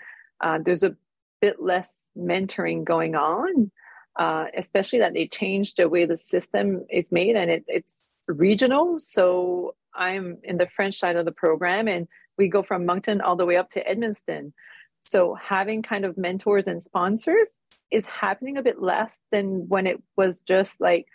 uh, 0.41 0.57
there's 0.65 0.81
a 0.81 0.95
bit 1.39 1.61
less 1.61 2.09
mentoring 2.17 2.83
going 2.83 3.13
on 3.13 3.69
uh, 4.17 4.45
especially 4.57 4.97
that 4.97 5.13
they 5.13 5.27
changed 5.27 5.77
the 5.77 5.87
way 5.87 6.05
the 6.05 6.17
system 6.17 6.83
is 6.89 7.11
made 7.11 7.35
and 7.35 7.51
it, 7.51 7.63
it's 7.67 8.01
regional. 8.27 8.97
So 8.97 9.75
i'm 9.93 10.37
in 10.43 10.57
the 10.57 10.67
french 10.67 10.97
side 10.97 11.15
of 11.15 11.25
the 11.25 11.31
program 11.31 11.87
and 11.87 12.07
we 12.39 12.47
go 12.47 12.63
from 12.63 12.83
moncton 12.83 13.21
all 13.21 13.35
the 13.35 13.45
way 13.45 13.57
up 13.57 13.69
to 13.69 13.83
edmundston. 13.83 14.53
So 15.01 15.35
having 15.35 15.83
kind 15.83 16.03
of 16.03 16.17
mentors 16.17 16.67
and 16.67 16.81
sponsors 16.81 17.49
is 17.91 18.07
happening 18.07 18.57
a 18.57 18.63
bit 18.63 18.81
less 18.81 19.19
than 19.31 19.67
when 19.67 19.85
it 19.85 20.01
was 20.17 20.39
just 20.39 20.81
like 20.81 21.05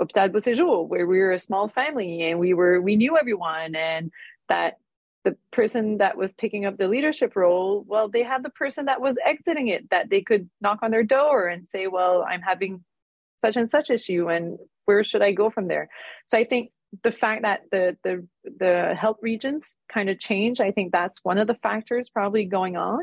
Hôpital 0.00 0.88
where 0.88 1.06
we 1.06 1.18
were 1.20 1.32
a 1.32 1.38
small 1.38 1.68
family 1.68 2.22
and 2.28 2.38
we 2.38 2.54
were 2.54 2.80
we 2.80 2.96
knew 2.96 3.16
everyone 3.16 3.74
and 3.74 4.10
that 4.48 4.78
the 5.24 5.36
person 5.50 5.98
that 5.98 6.16
was 6.16 6.32
picking 6.34 6.66
up 6.66 6.78
the 6.78 6.86
leadership 6.86 7.34
role, 7.34 7.84
well, 7.88 8.08
they 8.08 8.22
had 8.22 8.44
the 8.44 8.50
person 8.50 8.86
that 8.86 9.00
was 9.00 9.16
exiting 9.26 9.66
it 9.66 9.90
that 9.90 10.08
they 10.08 10.20
could 10.20 10.48
knock 10.60 10.78
on 10.82 10.92
their 10.92 11.02
door 11.02 11.48
and 11.48 11.66
say, 11.66 11.88
Well, 11.88 12.24
I'm 12.28 12.42
having 12.42 12.84
such 13.38 13.56
and 13.56 13.68
such 13.68 13.90
issue 13.90 14.28
and 14.28 14.56
where 14.84 15.02
should 15.02 15.22
I 15.22 15.32
go 15.32 15.50
from 15.50 15.66
there? 15.66 15.88
So 16.28 16.38
I 16.38 16.44
think 16.44 16.70
the 17.02 17.10
fact 17.10 17.42
that 17.42 17.62
the 17.72 17.96
the 18.04 18.26
the 18.44 18.94
health 18.98 19.18
regions 19.20 19.76
kind 19.92 20.08
of 20.08 20.20
change, 20.20 20.60
I 20.60 20.70
think 20.70 20.92
that's 20.92 21.18
one 21.24 21.38
of 21.38 21.48
the 21.48 21.54
factors 21.56 22.08
probably 22.08 22.44
going 22.44 22.76
on. 22.76 23.00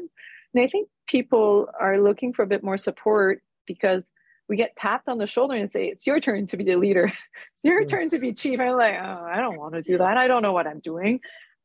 And 0.53 0.63
I 0.63 0.67
think 0.67 0.87
people 1.07 1.67
are 1.79 1.99
looking 1.99 2.31
for 2.31 2.43
a 2.43 2.47
bit 2.47 2.63
more 2.63 2.77
support 2.77 3.41
because 3.67 4.11
we 4.49 4.55
get 4.55 4.75
tapped 4.75 5.07
on 5.07 5.17
the 5.17 5.27
shoulder 5.27 5.55
and 5.55 5.69
say, 5.69 5.85
It's 5.85 6.05
your 6.05 6.19
turn 6.19 6.47
to 6.47 6.57
be 6.57 6.63
the 6.63 6.75
leader. 6.75 7.05
it's 7.55 7.63
your 7.63 7.85
turn 7.85 8.09
to 8.09 8.19
be 8.19 8.33
chief. 8.33 8.59
I'm 8.59 8.77
like, 8.77 8.95
oh, 8.95 9.25
I 9.25 9.37
don't 9.37 9.57
want 9.57 9.73
to 9.73 9.81
do 9.81 9.97
that. 9.97 10.17
I 10.17 10.27
don't 10.27 10.41
know 10.41 10.53
what 10.53 10.67
I'm 10.67 10.79
doing. 10.79 11.19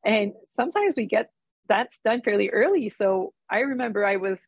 And 0.05 0.33
sometimes 0.45 0.93
we 0.95 1.05
get 1.05 1.31
that's 1.67 1.99
done 2.03 2.21
fairly 2.21 2.49
early. 2.49 2.89
So 2.89 3.33
I 3.49 3.59
remember 3.59 4.05
I 4.05 4.15
was 4.15 4.39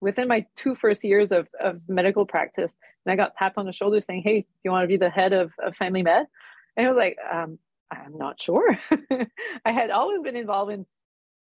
within 0.00 0.28
my 0.28 0.44
two 0.56 0.74
first 0.74 1.04
years 1.04 1.32
of, 1.32 1.48
of 1.58 1.80
medical 1.88 2.26
practice, 2.26 2.76
and 3.04 3.12
I 3.12 3.16
got 3.16 3.34
tapped 3.36 3.56
on 3.56 3.66
the 3.66 3.72
shoulder 3.72 4.00
saying, 4.00 4.22
Hey, 4.22 4.42
do 4.42 4.46
you 4.64 4.70
want 4.70 4.84
to 4.84 4.88
be 4.88 4.96
the 4.96 5.10
head 5.10 5.32
of, 5.32 5.52
of 5.64 5.76
family 5.76 6.02
med? 6.02 6.26
And 6.76 6.86
I 6.86 6.88
was 6.88 6.98
like, 6.98 7.16
um, 7.32 7.58
I'm 7.90 8.18
not 8.18 8.40
sure. 8.40 8.78
I 9.64 9.72
had 9.72 9.90
always 9.90 10.22
been 10.22 10.36
involved 10.36 10.72
in 10.72 10.86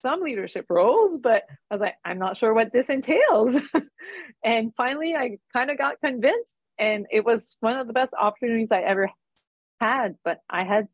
some 0.02 0.22
leadership 0.22 0.66
roles, 0.68 1.18
but 1.18 1.44
I 1.70 1.74
was 1.74 1.80
like, 1.80 1.94
I'm 2.04 2.18
not 2.18 2.36
sure 2.36 2.52
what 2.52 2.72
this 2.72 2.88
entails. 2.88 3.56
and 4.44 4.72
finally, 4.76 5.14
I 5.14 5.38
kind 5.52 5.70
of 5.70 5.78
got 5.78 6.00
convinced, 6.00 6.56
and 6.78 7.06
it 7.10 7.24
was 7.24 7.56
one 7.60 7.76
of 7.76 7.86
the 7.86 7.92
best 7.92 8.12
opportunities 8.18 8.72
I 8.72 8.82
ever 8.82 9.10
had. 9.80 10.16
But 10.24 10.40
I 10.50 10.64
had 10.64 10.88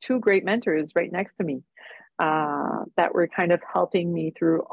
two 0.00 0.18
great 0.18 0.44
mentors 0.44 0.92
right 0.96 1.12
next 1.12 1.34
to 1.36 1.44
me 1.44 1.62
uh, 2.18 2.84
that 2.96 3.14
were 3.14 3.28
kind 3.28 3.52
of 3.52 3.60
helping 3.70 4.12
me 4.12 4.32
through, 4.36 4.64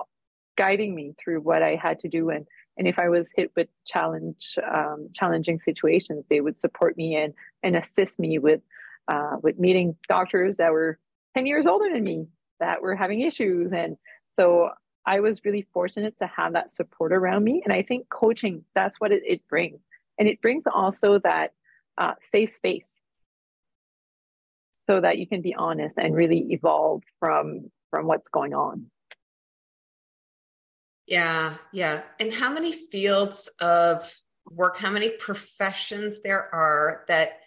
guiding 0.57 0.95
me 0.95 1.13
through 1.21 1.41
what 1.41 1.61
I 1.61 1.75
had 1.75 1.99
to 1.99 2.07
do. 2.07 2.29
And 2.29 2.47
and 2.77 2.87
if 2.87 2.97
I 2.97 3.09
was 3.09 3.29
hit 3.35 3.51
with 3.55 3.67
challenge, 3.85 4.57
um, 4.73 5.09
challenging 5.13 5.59
situations, 5.59 6.25
they 6.29 6.41
would 6.41 6.59
support 6.59 6.97
me 6.97 7.15
and 7.15 7.33
and 7.63 7.75
assist 7.75 8.19
me 8.19 8.39
with 8.39 8.61
uh, 9.07 9.37
with 9.41 9.59
meeting 9.59 9.95
doctors 10.07 10.57
that 10.57 10.71
were 10.71 10.97
10 11.35 11.45
years 11.45 11.67
older 11.67 11.91
than 11.91 12.03
me 12.03 12.27
that 12.61 12.81
were 12.81 12.95
having 12.95 13.21
issues. 13.21 13.73
And 13.73 13.97
so 14.33 14.69
I 15.05 15.19
was 15.19 15.43
really 15.43 15.67
fortunate 15.73 16.17
to 16.19 16.27
have 16.27 16.53
that 16.53 16.71
support 16.71 17.11
around 17.11 17.43
me. 17.43 17.61
And 17.65 17.73
I 17.73 17.81
think 17.81 18.07
coaching, 18.09 18.63
that's 18.73 19.01
what 19.01 19.11
it, 19.11 19.23
it 19.25 19.45
brings. 19.49 19.79
And 20.17 20.27
it 20.27 20.41
brings 20.41 20.63
also 20.71 21.19
that 21.19 21.51
uh, 21.97 22.13
safe 22.19 22.51
space 22.51 23.01
so 24.87 25.01
that 25.01 25.17
you 25.17 25.27
can 25.27 25.41
be 25.41 25.53
honest 25.53 25.95
and 25.97 26.15
really 26.15 26.47
evolve 26.51 27.03
from 27.19 27.69
from 27.89 28.07
what's 28.07 28.29
going 28.29 28.53
on. 28.53 28.85
Yeah, 31.07 31.55
yeah. 31.73 32.03
And 32.19 32.33
how 32.33 32.53
many 32.53 32.71
fields 32.71 33.49
of 33.59 34.09
work, 34.49 34.77
how 34.77 34.91
many 34.91 35.09
professions 35.09 36.21
there 36.21 36.53
are 36.53 37.03
that 37.09 37.40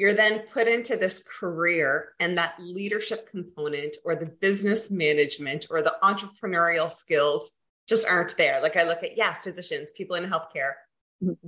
you're 0.00 0.14
then 0.14 0.38
put 0.50 0.66
into 0.66 0.96
this 0.96 1.22
career 1.38 2.14
and 2.18 2.38
that 2.38 2.54
leadership 2.58 3.30
component 3.30 3.98
or 4.02 4.16
the 4.16 4.24
business 4.24 4.90
management 4.90 5.66
or 5.68 5.82
the 5.82 5.94
entrepreneurial 6.02 6.90
skills 6.90 7.52
just 7.86 8.08
aren't 8.08 8.34
there. 8.38 8.62
Like 8.62 8.78
i 8.78 8.84
look 8.84 9.02
at 9.02 9.18
yeah 9.18 9.34
physicians 9.42 9.92
people 9.92 10.16
in 10.16 10.24
healthcare 10.24 10.72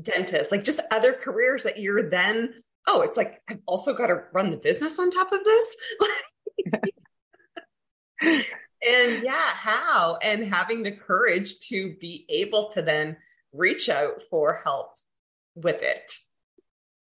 dentists 0.03 0.53
like 0.53 0.65
just 0.65 0.81
other 0.91 1.15
careers 1.15 1.63
that 1.63 1.79
you're 1.79 2.11
then 2.11 2.53
oh 2.87 3.01
it's 3.01 3.17
like 3.17 3.41
i've 3.49 3.63
also 3.65 3.95
got 3.95 4.09
to 4.09 4.25
run 4.35 4.51
the 4.51 4.59
business 4.59 4.99
on 4.99 5.11
top 5.11 5.33
of 5.33 5.41
this? 5.45 5.77
And 8.85 9.23
yeah 9.23 9.33
how? 9.33 10.19
And 10.21 10.45
having 10.45 10.83
the 10.83 10.91
courage 10.93 11.61
to 11.69 11.95
be 12.01 12.27
able 12.29 12.71
to 12.73 12.83
then 12.83 13.17
reach 13.53 13.89
out 13.89 14.25
for 14.29 14.61
help 14.63 14.97
with 15.55 15.83
it. 15.83 16.13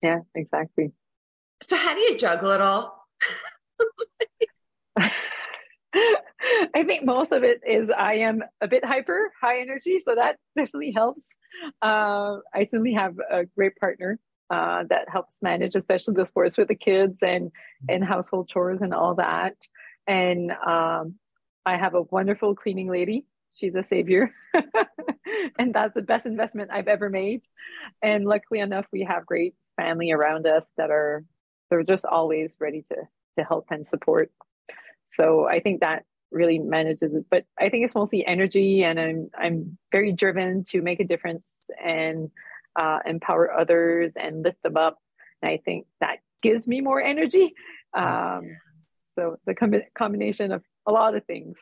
Yeah 0.01 0.21
exactly 0.33 0.93
so 1.67 1.75
how 1.75 1.93
do 1.93 1.99
you 1.99 2.17
juggle 2.17 2.51
it 2.51 2.61
all? 2.61 3.05
I 6.73 6.83
think 6.85 7.03
most 7.03 7.33
of 7.33 7.43
it 7.43 7.61
is 7.67 7.89
I 7.89 8.15
am 8.15 8.41
a 8.61 8.69
bit 8.69 8.85
hyper, 8.85 9.33
high 9.41 9.59
energy, 9.59 9.99
so 9.99 10.15
that 10.15 10.37
definitely 10.55 10.91
helps. 10.91 11.23
Uh, 11.81 12.37
I 12.53 12.63
certainly 12.63 12.93
have 12.93 13.15
a 13.29 13.45
great 13.45 13.75
partner 13.77 14.17
uh, 14.49 14.85
that 14.89 15.09
helps 15.09 15.43
manage, 15.43 15.75
especially 15.75 16.13
the 16.13 16.25
sports 16.25 16.57
with 16.57 16.69
the 16.69 16.75
kids 16.75 17.21
and 17.21 17.51
and 17.89 18.03
household 18.03 18.47
chores 18.47 18.79
and 18.81 18.93
all 18.93 19.15
that. 19.15 19.55
And 20.07 20.51
um, 20.51 21.15
I 21.65 21.75
have 21.75 21.95
a 21.95 22.03
wonderful 22.03 22.55
cleaning 22.55 22.89
lady. 22.89 23.25
She's 23.53 23.75
a 23.75 23.83
savior, 23.83 24.31
and 25.59 25.73
that's 25.73 25.95
the 25.95 26.01
best 26.01 26.25
investment 26.25 26.71
I've 26.71 26.87
ever 26.87 27.09
made. 27.09 27.41
And 28.01 28.23
luckily 28.23 28.61
enough, 28.61 28.85
we 28.93 29.01
have 29.03 29.25
great 29.25 29.55
family 29.75 30.11
around 30.11 30.47
us 30.47 30.65
that 30.77 30.91
are 30.91 31.25
they're 31.69 31.83
just 31.83 32.05
always 32.05 32.57
ready 32.59 32.83
to 32.89 32.95
to 33.37 33.43
help 33.43 33.67
and 33.69 33.85
support. 33.85 34.31
So 35.07 35.47
I 35.47 35.59
think 35.59 35.81
that 35.81 36.03
really 36.31 36.59
manages 36.59 37.13
it. 37.13 37.25
But 37.29 37.45
I 37.57 37.69
think 37.69 37.85
it's 37.85 37.95
mostly 37.95 38.25
energy, 38.25 38.83
and 38.83 38.99
I'm 38.99 39.29
I'm 39.37 39.77
very 39.91 40.11
driven 40.11 40.63
to 40.65 40.81
make 40.81 40.99
a 40.99 41.05
difference 41.05 41.45
and 41.83 42.29
uh, 42.75 42.99
empower 43.05 43.51
others 43.51 44.13
and 44.15 44.43
lift 44.43 44.61
them 44.63 44.77
up. 44.77 44.97
And 45.41 45.51
I 45.51 45.57
think 45.57 45.87
that 46.01 46.19
gives 46.41 46.67
me 46.67 46.81
more 46.81 47.01
energy. 47.01 47.53
Um, 47.93 48.57
so 49.15 49.33
it's 49.33 49.47
a 49.47 49.55
com- 49.55 49.81
combination 49.95 50.51
of 50.51 50.63
a 50.85 50.91
lot 50.91 51.15
of 51.15 51.25
things. 51.25 51.57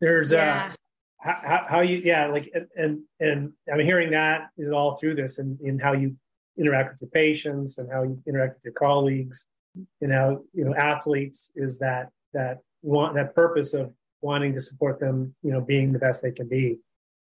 There's 0.00 0.32
uh, 0.32 0.36
yeah. 0.36 0.70
uh 0.70 0.74
how, 1.20 1.66
how 1.68 1.80
you 1.80 2.00
yeah 2.04 2.26
like 2.28 2.52
and 2.76 3.00
and 3.18 3.52
I'm 3.72 3.80
hearing 3.80 4.12
that 4.12 4.50
is 4.56 4.70
all 4.70 4.96
through 4.96 5.16
this 5.16 5.38
and 5.38 5.60
in 5.60 5.78
how 5.78 5.92
you 5.92 6.16
interact 6.58 6.92
with 6.92 7.02
your 7.02 7.10
patients 7.10 7.78
and 7.78 7.90
how 7.90 8.02
you 8.02 8.20
interact 8.26 8.54
with 8.56 8.64
your 8.64 8.74
colleagues. 8.74 9.46
And 10.00 10.12
how 10.12 10.42
you 10.54 10.64
know 10.64 10.74
athletes 10.74 11.52
is 11.54 11.78
that 11.78 12.10
that 12.32 12.58
want 12.82 13.14
that 13.14 13.34
purpose 13.34 13.74
of 13.74 13.92
wanting 14.22 14.52
to 14.54 14.60
support 14.60 14.98
them 14.98 15.34
you 15.42 15.52
know 15.52 15.60
being 15.60 15.92
the 15.92 16.00
best 16.00 16.20
they 16.20 16.32
can 16.32 16.48
be. 16.48 16.78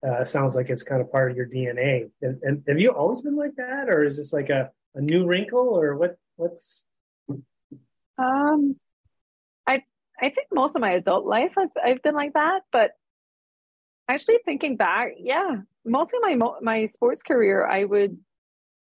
Uh, 0.05 0.25
sounds 0.25 0.57
like 0.57 0.69
it's 0.69 0.83
kind 0.83 1.01
of 1.01 1.13
part 1.13 1.31
of 1.31 1.37
your 1.37 1.47
dna 1.47 2.11
and, 2.23 2.43
and 2.43 2.65
have 2.67 2.81
you 2.81 2.91
always 2.91 3.21
been 3.21 3.37
like 3.37 3.55
that? 3.55 3.89
Or 3.89 4.03
is 4.03 4.17
this 4.17 4.33
like 4.33 4.51
a, 4.51 4.71
a 4.97 5.01
new 5.01 5.25
wrinkle? 5.25 5.69
Or 5.69 5.97
what 5.97 6.17
what's? 6.35 6.85
Um 8.19 8.75
i 9.67 9.83
i 10.21 10.31
think 10.31 10.49
most 10.53 10.75
of 10.75 10.81
my 10.81 10.93
adult 10.93 11.25
life 11.25 11.53
i've, 11.57 11.69
I've 11.83 12.03
been 12.03 12.15
like 12.15 12.33
that 12.35 12.63
but 12.73 12.93
actually 14.09 14.39
thinking 14.45 14.77
back 14.77 15.13
yeah 15.19 15.57
mostly 15.85 16.19
my 16.21 16.37
my 16.61 16.87
sports 16.87 17.23
career 17.23 17.65
i 17.67 17.85
would 17.85 18.19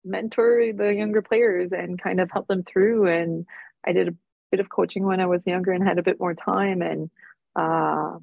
mentor 0.07 0.73
the 0.75 0.95
younger 0.95 1.23
players 1.23 1.73
and 1.73 2.01
kind 2.01 2.21
of 2.21 2.31
help 2.31 2.47
them 2.47 2.63
through. 2.63 3.07
And 3.07 3.47
I 3.87 3.93
did 3.93 4.09
a 4.09 4.15
bit 4.51 4.61
of 4.61 4.71
coaching 4.71 5.05
when 5.05 5.21
I 5.21 5.27
was 5.27 5.47
younger 5.47 5.73
and 5.73 5.87
had 5.87 5.99
a 5.99 6.03
bit 6.03 6.21
more 6.21 6.35
time. 6.35 6.83
And 6.83 7.11
uh, 7.57 8.19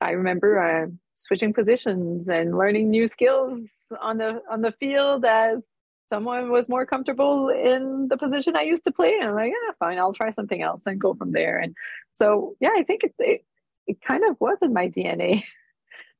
I 0.00 0.10
remember 0.10 0.58
uh, 0.58 0.86
switching 1.14 1.52
positions 1.52 2.28
and 2.28 2.56
learning 2.56 2.90
new 2.90 3.06
skills 3.06 3.70
on 4.00 4.18
the 4.18 4.40
on 4.50 4.60
the 4.60 4.72
field 4.72 5.24
as 5.24 5.64
someone 6.08 6.50
was 6.50 6.68
more 6.68 6.86
comfortable 6.86 7.48
in 7.48 8.08
the 8.08 8.16
position 8.16 8.56
I 8.56 8.62
used 8.62 8.84
to 8.84 8.92
play. 8.92 9.14
And 9.14 9.30
I'm 9.30 9.34
like, 9.34 9.52
yeah, 9.52 9.72
fine, 9.78 9.98
I'll 9.98 10.12
try 10.12 10.30
something 10.30 10.62
else 10.62 10.82
and 10.86 11.00
go 11.00 11.14
from 11.14 11.32
there. 11.32 11.58
And 11.58 11.74
so, 12.12 12.56
yeah, 12.60 12.70
I 12.76 12.84
think 12.84 13.04
it, 13.04 13.14
it, 13.18 13.44
it 13.86 14.02
kind 14.02 14.22
of 14.28 14.36
was 14.40 14.58
in 14.62 14.72
my 14.72 14.88
DNA. 14.88 15.44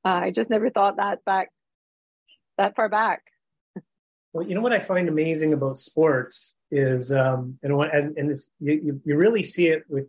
Uh, 0.06 0.24
I 0.24 0.30
just 0.32 0.50
never 0.50 0.68
thought 0.68 0.98
that 0.98 1.24
back, 1.24 1.48
that 2.58 2.76
far 2.76 2.90
back. 2.90 3.22
Well, 4.34 4.46
you 4.46 4.54
know 4.54 4.60
what 4.60 4.72
I 4.72 4.80
find 4.80 5.08
amazing 5.08 5.54
about 5.54 5.78
sports 5.78 6.56
is, 6.70 7.12
um, 7.12 7.58
and 7.62 7.76
what, 7.76 7.94
and, 7.94 8.18
and 8.18 8.28
this, 8.28 8.50
you, 8.60 9.00
you 9.04 9.16
really 9.16 9.42
see 9.42 9.68
it 9.68 9.84
with, 9.88 10.08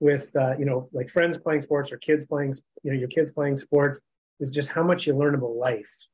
with, 0.00 0.34
uh, 0.36 0.56
you 0.56 0.64
know, 0.64 0.88
like 0.92 1.10
friends 1.10 1.36
playing 1.36 1.60
sports 1.60 1.92
or 1.92 1.98
kids 1.98 2.24
playing, 2.24 2.54
you 2.82 2.92
know, 2.92 2.98
your 2.98 3.08
kids 3.08 3.32
playing 3.32 3.58
sports 3.58 4.00
is 4.40 4.50
just 4.50 4.72
how 4.72 4.82
much 4.82 5.06
you 5.06 5.14
learn 5.14 5.34
about 5.34 5.56
life, 5.56 6.06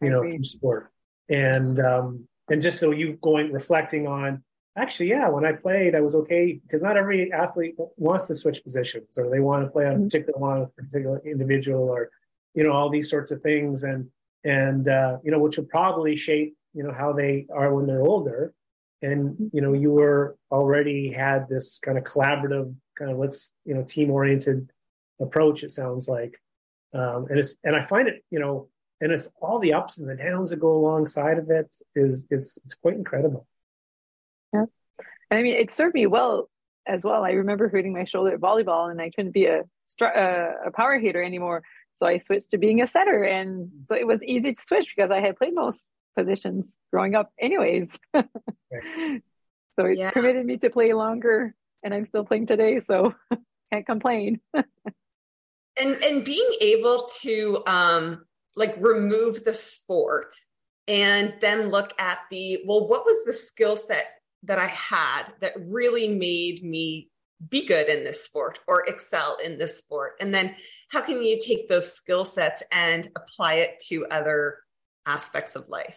you 0.00 0.10
know, 0.10 0.20
through 0.20 0.44
sport. 0.44 0.92
And 1.28 1.80
um, 1.80 2.28
and 2.50 2.60
just 2.60 2.78
so 2.78 2.90
you 2.90 3.18
going 3.22 3.50
reflecting 3.50 4.06
on 4.06 4.44
actually 4.76 5.08
yeah 5.08 5.28
when 5.28 5.46
i 5.46 5.52
played 5.52 5.94
i 5.94 6.00
was 6.00 6.16
okay 6.16 6.60
because 6.62 6.82
not 6.82 6.96
every 6.96 7.32
athlete 7.32 7.74
wants 7.96 8.26
to 8.26 8.34
switch 8.34 8.62
positions 8.62 9.16
or 9.16 9.30
they 9.30 9.38
want 9.38 9.64
to 9.64 9.70
play 9.70 9.86
on 9.86 9.92
a 9.92 9.94
mm-hmm. 9.94 10.04
particular 10.04 10.38
one 10.38 10.60
with 10.60 10.68
a 10.78 10.82
particular 10.82 11.22
individual 11.24 11.88
or 11.88 12.10
you 12.54 12.62
know 12.62 12.72
all 12.72 12.88
these 12.88 13.10
sorts 13.10 13.30
of 13.30 13.42
things. 13.42 13.84
And 13.84 14.08
and 14.44 14.88
uh, 14.88 15.18
you 15.24 15.30
know 15.30 15.38
which 15.38 15.56
will 15.56 15.64
probably 15.64 16.16
shape 16.16 16.56
you 16.74 16.82
know 16.82 16.92
how 16.92 17.12
they 17.12 17.46
are 17.54 17.74
when 17.74 17.86
they're 17.86 18.02
older. 18.02 18.52
And 19.02 19.50
you 19.52 19.60
know 19.60 19.72
you 19.72 19.90
were 19.90 20.36
already 20.50 21.12
had 21.12 21.48
this 21.48 21.78
kind 21.78 21.98
of 21.98 22.04
collaborative 22.04 22.74
kind 22.98 23.10
of 23.10 23.18
let's 23.18 23.54
you 23.64 23.74
know 23.74 23.82
team 23.82 24.10
oriented 24.10 24.70
approach 25.20 25.62
it 25.62 25.70
sounds 25.70 26.08
like. 26.08 26.40
Um, 26.92 27.26
and 27.28 27.38
it's 27.38 27.56
and 27.64 27.74
i 27.74 27.80
find 27.80 28.06
it 28.06 28.22
you 28.30 28.38
know 28.38 28.68
and 29.00 29.10
it's 29.10 29.28
all 29.42 29.58
the 29.58 29.72
ups 29.72 29.98
and 29.98 30.08
the 30.08 30.14
downs 30.14 30.50
that 30.50 30.60
go 30.60 30.72
alongside 30.76 31.38
of 31.38 31.50
it 31.50 31.74
is 31.96 32.26
it's 32.30 32.58
it's 32.64 32.74
quite 32.74 32.94
incredible. 32.94 33.46
Yeah. 34.52 34.66
And 35.30 35.40
i 35.40 35.42
mean 35.42 35.56
it 35.56 35.70
served 35.70 35.94
me 35.94 36.06
well 36.06 36.48
as 36.86 37.02
well. 37.02 37.24
I 37.24 37.30
remember 37.30 37.68
hurting 37.68 37.92
my 37.92 38.04
shoulder 38.04 38.34
at 38.34 38.40
volleyball 38.40 38.90
and 38.90 39.00
i 39.00 39.10
couldn't 39.10 39.32
be 39.32 39.46
a 39.46 39.64
uh, 40.00 40.52
a 40.66 40.70
power 40.72 40.98
hitter 40.98 41.22
anymore 41.22 41.62
so 41.94 42.06
i 42.06 42.18
switched 42.18 42.50
to 42.50 42.58
being 42.58 42.80
a 42.82 42.86
setter 42.86 43.22
and 43.22 43.70
so 43.88 43.96
it 43.96 44.06
was 44.06 44.22
easy 44.24 44.52
to 44.52 44.60
switch 44.60 44.88
because 44.94 45.10
i 45.10 45.20
had 45.20 45.36
played 45.36 45.54
most 45.54 45.86
positions 46.16 46.78
growing 46.92 47.14
up 47.14 47.30
anyways 47.40 47.98
right. 48.14 48.24
so 49.72 49.86
it 49.86 49.98
yeah. 49.98 50.10
permitted 50.10 50.46
me 50.46 50.56
to 50.56 50.70
play 50.70 50.92
longer 50.92 51.54
and 51.82 51.92
i'm 51.92 52.04
still 52.04 52.24
playing 52.24 52.46
today 52.46 52.80
so 52.80 53.14
can't 53.72 53.86
complain 53.86 54.40
and 54.54 56.04
and 56.04 56.24
being 56.24 56.48
able 56.60 57.08
to 57.20 57.62
um 57.66 58.24
like 58.56 58.76
remove 58.78 59.44
the 59.44 59.54
sport 59.54 60.34
and 60.86 61.34
then 61.40 61.70
look 61.70 61.92
at 61.98 62.20
the 62.30 62.62
well 62.66 62.86
what 62.86 63.04
was 63.04 63.24
the 63.24 63.32
skill 63.32 63.76
set 63.76 64.06
that 64.44 64.58
i 64.58 64.66
had 64.66 65.24
that 65.40 65.54
really 65.58 66.08
made 66.08 66.62
me 66.62 67.10
be 67.50 67.66
good 67.66 67.88
in 67.88 68.04
this 68.04 68.24
sport 68.24 68.60
or 68.66 68.84
excel 68.86 69.38
in 69.44 69.58
this 69.58 69.78
sport? 69.78 70.12
And 70.20 70.34
then 70.34 70.54
how 70.88 71.00
can 71.00 71.22
you 71.22 71.38
take 71.38 71.68
those 71.68 71.92
skill 71.92 72.24
sets 72.24 72.62
and 72.72 73.08
apply 73.16 73.54
it 73.54 73.82
to 73.88 74.06
other 74.06 74.58
aspects 75.06 75.56
of 75.56 75.68
life? 75.68 75.96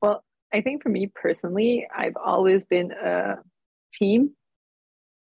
Well 0.00 0.24
i 0.52 0.60
think 0.60 0.82
for 0.82 0.88
me 0.88 1.10
personally 1.14 1.86
i've 1.94 2.16
always 2.16 2.66
been 2.66 2.92
a 2.92 3.36
team 3.92 4.30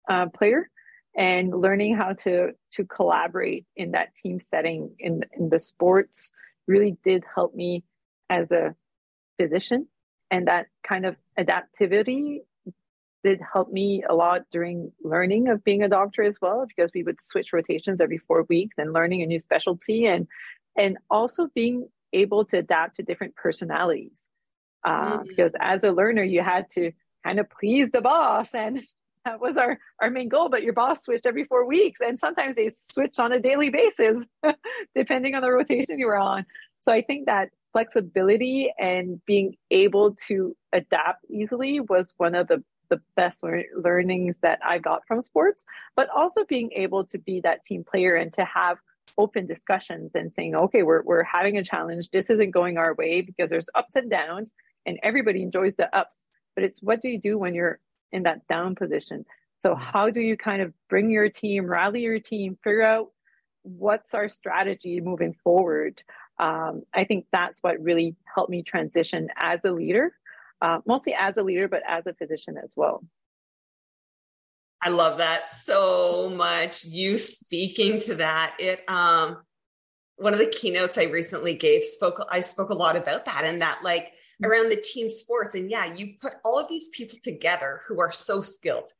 uh, 0.09 0.27
player 0.27 0.69
and 1.15 1.49
learning 1.49 1.95
how 1.95 2.13
to 2.13 2.51
to 2.71 2.85
collaborate 2.85 3.65
in 3.75 3.91
that 3.91 4.15
team 4.15 4.39
setting 4.39 4.95
in 4.99 5.23
in 5.37 5.49
the 5.49 5.59
sports 5.59 6.31
really 6.67 6.97
did 7.03 7.23
help 7.33 7.53
me 7.55 7.83
as 8.29 8.51
a 8.51 8.75
physician 9.39 9.87
and 10.31 10.47
that 10.47 10.67
kind 10.83 11.05
of 11.05 11.15
adaptivity 11.39 12.39
did 13.27 13.41
help 13.53 13.69
me 13.69 14.03
a 14.09 14.15
lot 14.15 14.43
during 14.53 14.89
learning 15.03 15.49
of 15.49 15.61
being 15.65 15.83
a 15.83 15.89
doctor 15.89 16.23
as 16.23 16.39
well 16.41 16.65
because 16.65 16.91
we 16.93 17.03
would 17.03 17.21
switch 17.21 17.51
rotations 17.51 17.99
every 17.99 18.17
four 18.17 18.43
weeks 18.47 18.75
and 18.77 18.93
learning 18.93 19.21
a 19.21 19.25
new 19.25 19.37
specialty 19.37 20.05
and 20.05 20.27
and 20.77 20.97
also 21.09 21.49
being 21.53 21.89
able 22.13 22.45
to 22.45 22.59
adapt 22.59 22.95
to 22.95 23.03
different 23.03 23.35
personalities 23.35 24.27
uh, 24.85 25.17
mm-hmm. 25.17 25.23
because 25.27 25.51
as 25.59 25.83
a 25.83 25.91
learner 25.91 26.23
you 26.23 26.41
had 26.41 26.69
to 26.71 26.89
kind 27.25 27.37
of 27.37 27.49
please 27.49 27.89
the 27.91 27.99
boss 27.99 28.55
and 28.55 28.81
that 29.25 29.41
was 29.41 29.57
our 29.57 29.77
our 30.01 30.09
main 30.09 30.29
goal 30.29 30.47
but 30.47 30.63
your 30.63 30.71
boss 30.71 31.03
switched 31.03 31.25
every 31.25 31.43
four 31.43 31.67
weeks 31.67 31.99
and 31.99 32.17
sometimes 32.17 32.55
they 32.55 32.69
switched 32.69 33.19
on 33.19 33.33
a 33.33 33.41
daily 33.41 33.69
basis 33.69 34.25
depending 34.95 35.35
on 35.35 35.41
the 35.41 35.51
rotation 35.51 35.99
you 35.99 36.05
were 36.05 36.17
on 36.17 36.45
so 36.79 36.93
i 36.93 37.01
think 37.01 37.25
that 37.25 37.49
flexibility 37.73 38.71
and 38.79 39.21
being 39.25 39.53
able 39.69 40.15
to 40.15 40.55
adapt 40.71 41.25
easily 41.29 41.81
was 41.81 42.13
one 42.15 42.33
of 42.33 42.47
the 42.47 42.63
the 42.89 43.01
best 43.15 43.43
learnings 43.75 44.37
that 44.41 44.59
i 44.65 44.77
got 44.77 45.05
from 45.07 45.21
sports 45.21 45.65
but 45.95 46.09
also 46.15 46.43
being 46.45 46.71
able 46.73 47.03
to 47.03 47.17
be 47.17 47.39
that 47.41 47.63
team 47.65 47.83
player 47.83 48.15
and 48.15 48.33
to 48.33 48.45
have 48.45 48.77
open 49.17 49.45
discussions 49.47 50.11
and 50.15 50.33
saying 50.33 50.55
okay 50.55 50.83
we're, 50.83 51.03
we're 51.03 51.23
having 51.23 51.57
a 51.57 51.63
challenge 51.63 52.09
this 52.09 52.29
isn't 52.29 52.51
going 52.51 52.77
our 52.77 52.93
way 52.95 53.21
because 53.21 53.49
there's 53.49 53.67
ups 53.75 53.95
and 53.95 54.09
downs 54.09 54.53
and 54.85 54.99
everybody 55.03 55.41
enjoys 55.41 55.75
the 55.75 55.93
ups 55.95 56.25
but 56.55 56.63
it's 56.63 56.81
what 56.81 57.01
do 57.01 57.07
you 57.07 57.19
do 57.19 57.37
when 57.37 57.53
you're 57.53 57.79
in 58.11 58.23
that 58.23 58.47
down 58.47 58.75
position. 58.75 59.25
So, 59.59 59.71
mm-hmm. 59.73 59.83
how 59.83 60.09
do 60.09 60.19
you 60.19 60.37
kind 60.37 60.61
of 60.61 60.73
bring 60.89 61.09
your 61.09 61.29
team, 61.29 61.67
rally 61.67 62.01
your 62.01 62.19
team, 62.19 62.57
figure 62.63 62.83
out 62.83 63.11
what's 63.63 64.13
our 64.13 64.29
strategy 64.29 65.01
moving 65.01 65.35
forward? 65.43 66.01
Um, 66.39 66.83
I 66.93 67.03
think 67.03 67.25
that's 67.31 67.61
what 67.63 67.81
really 67.81 68.15
helped 68.33 68.51
me 68.51 68.61
transition 68.61 69.29
as 69.37 69.65
a 69.65 69.71
leader, 69.71 70.13
uh, 70.61 70.79
mostly 70.85 71.13
as 71.13 71.37
a 71.37 71.43
leader, 71.43 71.67
but 71.67 71.81
as 71.87 72.05
a 72.07 72.13
physician 72.13 72.55
as 72.63 72.73
well. 72.75 73.03
I 74.81 74.89
love 74.89 75.17
that 75.17 75.51
so 75.51 76.31
much. 76.35 76.85
You 76.85 77.17
speaking 77.17 77.99
to 78.01 78.15
that, 78.15 78.55
it 78.59 78.83
um, 78.87 79.37
one 80.17 80.33
of 80.33 80.39
the 80.39 80.47
keynotes 80.47 80.97
I 80.97 81.05
recently 81.05 81.55
gave 81.55 81.83
spoke. 81.83 82.23
I 82.29 82.41
spoke 82.41 82.69
a 82.69 82.75
lot 82.75 82.95
about 82.95 83.25
that, 83.25 83.43
and 83.45 83.61
that 83.61 83.83
like 83.83 84.13
around 84.43 84.69
the 84.69 84.77
team 84.77 85.09
sports. 85.09 85.55
And 85.55 85.69
yeah, 85.69 85.93
you 85.93 86.13
put 86.21 86.33
all 86.43 86.59
of 86.59 86.69
these 86.69 86.89
people 86.89 87.17
together 87.23 87.81
who 87.87 87.99
are 87.99 88.11
so 88.11 88.41
skilled 88.41 88.91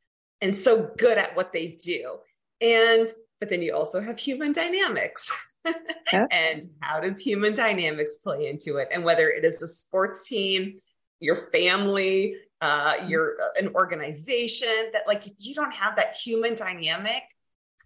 and 0.41 0.55
so 0.55 0.91
good 0.97 1.17
at 1.17 1.35
what 1.35 1.53
they 1.53 1.77
do. 1.83 2.17
And, 2.61 3.11
but 3.39 3.49
then 3.49 3.61
you 3.61 3.75
also 3.75 4.01
have 4.01 4.17
human 4.17 4.53
dynamics. 4.53 5.53
Yeah. 6.13 6.27
and 6.31 6.63
how 6.79 7.01
does 7.01 7.19
human 7.19 7.53
dynamics 7.53 8.19
play 8.19 8.47
into 8.47 8.77
it? 8.77 8.87
And 8.89 9.03
whether 9.03 9.29
it 9.29 9.43
is 9.43 9.61
a 9.61 9.67
sports 9.67 10.25
team, 10.25 10.79
your 11.19 11.35
family, 11.35 12.35
uh, 12.61 12.93
mm-hmm. 12.93 13.09
your 13.09 13.35
uh, 13.41 13.59
an 13.59 13.73
organization 13.75 14.89
that 14.93 15.07
like 15.07 15.27
if 15.27 15.33
you 15.37 15.53
don't 15.53 15.73
have 15.73 15.95
that 15.95 16.13
human 16.13 16.55
dynamic 16.55 17.23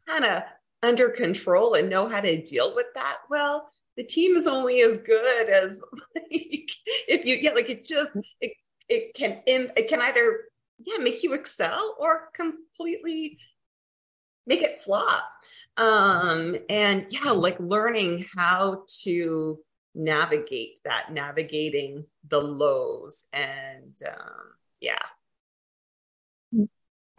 kind 0.08 0.26
of 0.26 0.44
under 0.84 1.10
control 1.10 1.76
and 1.76 1.90
know 1.90 2.08
how 2.08 2.22
to 2.22 2.42
deal 2.42 2.74
with 2.76 2.88
that 2.96 3.18
well 3.30 3.70
the 3.98 4.04
team 4.04 4.36
is 4.36 4.48
only 4.48 4.82
as 4.82 4.98
good 4.98 5.50
as 5.50 5.80
like, 6.16 6.72
if 7.08 7.26
you 7.26 7.38
yeah 7.40 7.52
like 7.52 7.70
it 7.70 7.86
just 7.86 8.12
it, 8.40 8.54
it 8.90 9.14
can 9.14 9.42
in 9.46 9.72
it 9.76 9.90
can 9.90 10.02
either 10.02 10.46
yeah 10.80 10.98
make 10.98 11.22
you 11.22 11.34
excel 11.34 11.96
or 12.00 12.30
completely 12.34 13.38
make 14.48 14.64
it 14.64 14.80
flop 14.80 15.24
um 15.78 16.56
and 16.70 17.06
yeah 17.10 17.32
like 17.32 17.60
learning 17.60 18.26
how 18.36 18.84
to 19.04 19.60
navigate 19.94 20.80
that 20.86 21.12
navigating 21.12 22.06
the 22.30 22.40
lows 22.40 23.28
and 23.34 23.98
um 24.08 24.54
yeah 24.80 25.02
and 26.54 26.70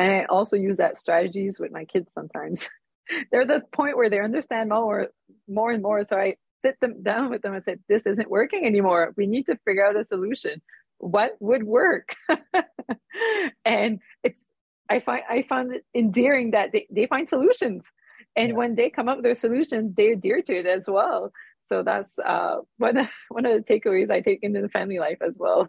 i 0.01 0.25
also 0.25 0.57
use 0.57 0.79
that 0.79 0.97
strategies 0.97 1.61
with 1.61 1.71
my 1.71 1.85
kids 1.85 2.13
sometimes 2.13 2.69
they're 3.31 3.47
the 3.47 3.61
point 3.73 3.97
where 3.97 4.09
they 4.09 4.21
understand 4.21 4.71
more 4.71 5.09
more 5.47 5.71
and 5.71 5.83
more 5.83 6.03
so 6.03 6.17
i 6.17 6.35
sit 6.63 6.81
them 6.81 7.03
down 7.03 7.29
with 7.29 7.43
them 7.43 7.53
and 7.55 7.65
said, 7.65 7.81
this 7.89 8.07
isn't 8.07 8.31
working 8.31 8.65
anymore. 8.65 9.13
We 9.17 9.27
need 9.27 9.47
to 9.47 9.59
figure 9.67 9.85
out 9.85 9.99
a 9.99 10.05
solution. 10.05 10.63
What 10.99 11.33
would 11.41 11.65
work? 11.65 12.15
and 13.65 13.99
it's, 14.23 14.43
I 14.89 15.01
find, 15.01 15.23
I 15.29 15.45
find 15.49 15.75
it 15.75 15.85
endearing 15.95 16.53
that 16.53 16.71
they, 16.73 16.87
they 16.91 17.07
find 17.07 17.29
solutions. 17.29 17.91
And 18.37 18.51
yeah. 18.51 18.55
when 18.55 18.77
they 18.77 18.89
come 18.89 19.09
up 19.09 19.19
with 19.19 19.25
their 19.25 19.35
solutions, 19.35 19.95
they 19.97 20.13
adhere 20.13 20.41
to 20.43 20.55
it 20.55 20.67
as 20.67 20.85
well. 20.89 21.33
So 21.65 21.83
that's 21.83 22.19
uh, 22.19 22.59
one, 22.79 22.97
of, 22.97 23.09
one 23.29 23.47
of 23.47 23.53
the 23.65 23.81
takeaways 23.81 24.11
I 24.11 24.21
take 24.21 24.41
into 24.43 24.61
the 24.61 24.69
family 24.69 24.99
life 24.99 25.19
as 25.27 25.37
well. 25.39 25.69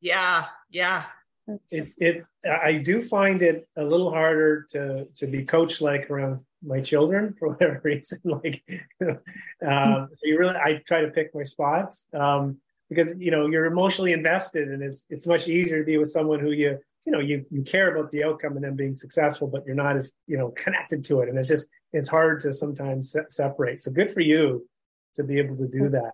Yeah. 0.00 0.46
Yeah. 0.70 1.04
It, 1.70 1.94
it, 1.96 2.24
I 2.46 2.74
do 2.74 3.02
find 3.02 3.42
it 3.42 3.66
a 3.76 3.82
little 3.82 4.10
harder 4.10 4.66
to, 4.70 5.06
to 5.16 5.26
be 5.26 5.44
coach 5.44 5.80
like 5.80 6.10
around 6.10 6.40
my 6.62 6.80
children 6.80 7.34
for 7.38 7.50
whatever 7.50 7.80
reason. 7.84 8.18
Like, 8.24 8.62
um, 9.02 10.08
so 10.12 10.20
you 10.22 10.38
really, 10.38 10.56
I 10.56 10.82
try 10.86 11.00
to 11.00 11.08
pick 11.08 11.34
my 11.34 11.42
spots 11.42 12.08
um, 12.12 12.58
because 12.88 13.14
you 13.18 13.30
know 13.30 13.46
you're 13.46 13.66
emotionally 13.66 14.12
invested, 14.12 14.68
and 14.68 14.82
it's 14.82 15.06
it's 15.10 15.26
much 15.26 15.48
easier 15.48 15.78
to 15.78 15.84
be 15.84 15.98
with 15.98 16.10
someone 16.10 16.40
who 16.40 16.52
you 16.52 16.78
you 17.04 17.12
know 17.12 17.20
you 17.20 17.44
you 17.50 17.62
care 17.62 17.94
about 17.94 18.10
the 18.10 18.24
outcome 18.24 18.56
and 18.56 18.64
them 18.64 18.76
being 18.76 18.94
successful, 18.94 19.46
but 19.46 19.64
you're 19.66 19.76
not 19.76 19.96
as 19.96 20.12
you 20.26 20.38
know 20.38 20.50
connected 20.50 21.04
to 21.06 21.20
it, 21.20 21.28
and 21.28 21.38
it's 21.38 21.48
just 21.48 21.68
it's 21.92 22.08
hard 22.08 22.40
to 22.40 22.52
sometimes 22.52 23.12
se- 23.12 23.28
separate. 23.28 23.80
So 23.80 23.90
good 23.90 24.10
for 24.10 24.20
you 24.20 24.66
to 25.18 25.24
be 25.24 25.38
able 25.38 25.56
to 25.56 25.68
do 25.68 25.88
that. 25.90 26.12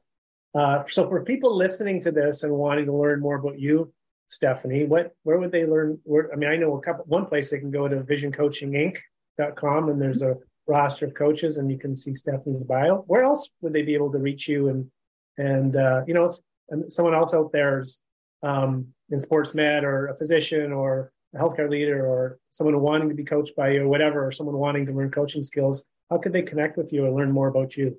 Uh, 0.55 0.85
so 0.87 1.09
for 1.09 1.25
people 1.25 1.57
listening 1.57 2.01
to 2.01 2.13
this 2.13 2.43
and 2.43 2.53
wanting 2.53 2.87
to 2.87 2.93
learn 2.93 3.21
more 3.21 3.37
about 3.37 3.59
you, 3.59 3.93
Stephanie, 4.29 4.85
what 4.85 5.15
where 5.23 5.39
would 5.39 5.53
they 5.53 5.67
learn? 5.67 5.99
Where, 6.05 6.33
I 6.33 6.37
mean, 6.37 6.51
I 6.51 6.57
know 6.57 6.77
a 6.77 6.81
couple. 6.81 7.05
One 7.07 7.27
place 7.27 7.51
they 7.51 7.59
can 7.59 7.71
go 7.71 7.87
to 7.87 7.97
visioncoachinginc.com 7.97 9.89
and 9.89 10.01
there's 10.01 10.23
a 10.23 10.37
roster 10.67 11.07
of 11.07 11.15
coaches 11.15 11.59
and 11.59 11.71
you 11.71 11.79
can 11.79 11.95
see 11.95 12.15
Stephanie's 12.15 12.65
bio. 12.65 13.05
Where 13.07 13.23
else 13.23 13.51
would 13.61 13.73
they 13.73 13.83
be 13.83 13.95
able 13.95 14.11
to 14.13 14.19
reach 14.19 14.49
you 14.49 14.69
and 14.69 14.91
and 15.37 15.77
uh, 15.77 16.03
you 16.07 16.15
know 16.15 16.33
and 16.71 16.91
someone 16.93 17.15
else 17.15 17.35
out 17.35 17.53
there's 17.53 18.01
um, 18.43 18.87
in 19.11 19.21
sports 19.21 19.55
med 19.55 19.85
or 19.85 20.09
a 20.09 20.17
physician 20.17 20.73
or 20.73 21.13
a 21.35 21.39
healthcare 21.39 21.69
leader 21.69 22.07
or 22.07 22.39
someone 22.51 22.79
wanting 22.81 23.09
to 23.09 23.15
be 23.15 23.25
coached 23.25 23.57
by 23.57 23.71
you 23.73 23.83
or 23.83 23.89
whatever 23.89 24.27
or 24.27 24.33
someone 24.33 24.57
wanting 24.57 24.87
to 24.87 24.93
learn 24.93 25.11
coaching 25.11 25.43
skills 25.43 25.85
how 26.11 26.19
could 26.19 26.33
they 26.33 26.43
connect 26.43 26.77
with 26.77 26.93
you 26.93 27.07
and 27.07 27.15
learn 27.15 27.33
more 27.33 27.49
about 27.49 27.77
you 27.77 27.99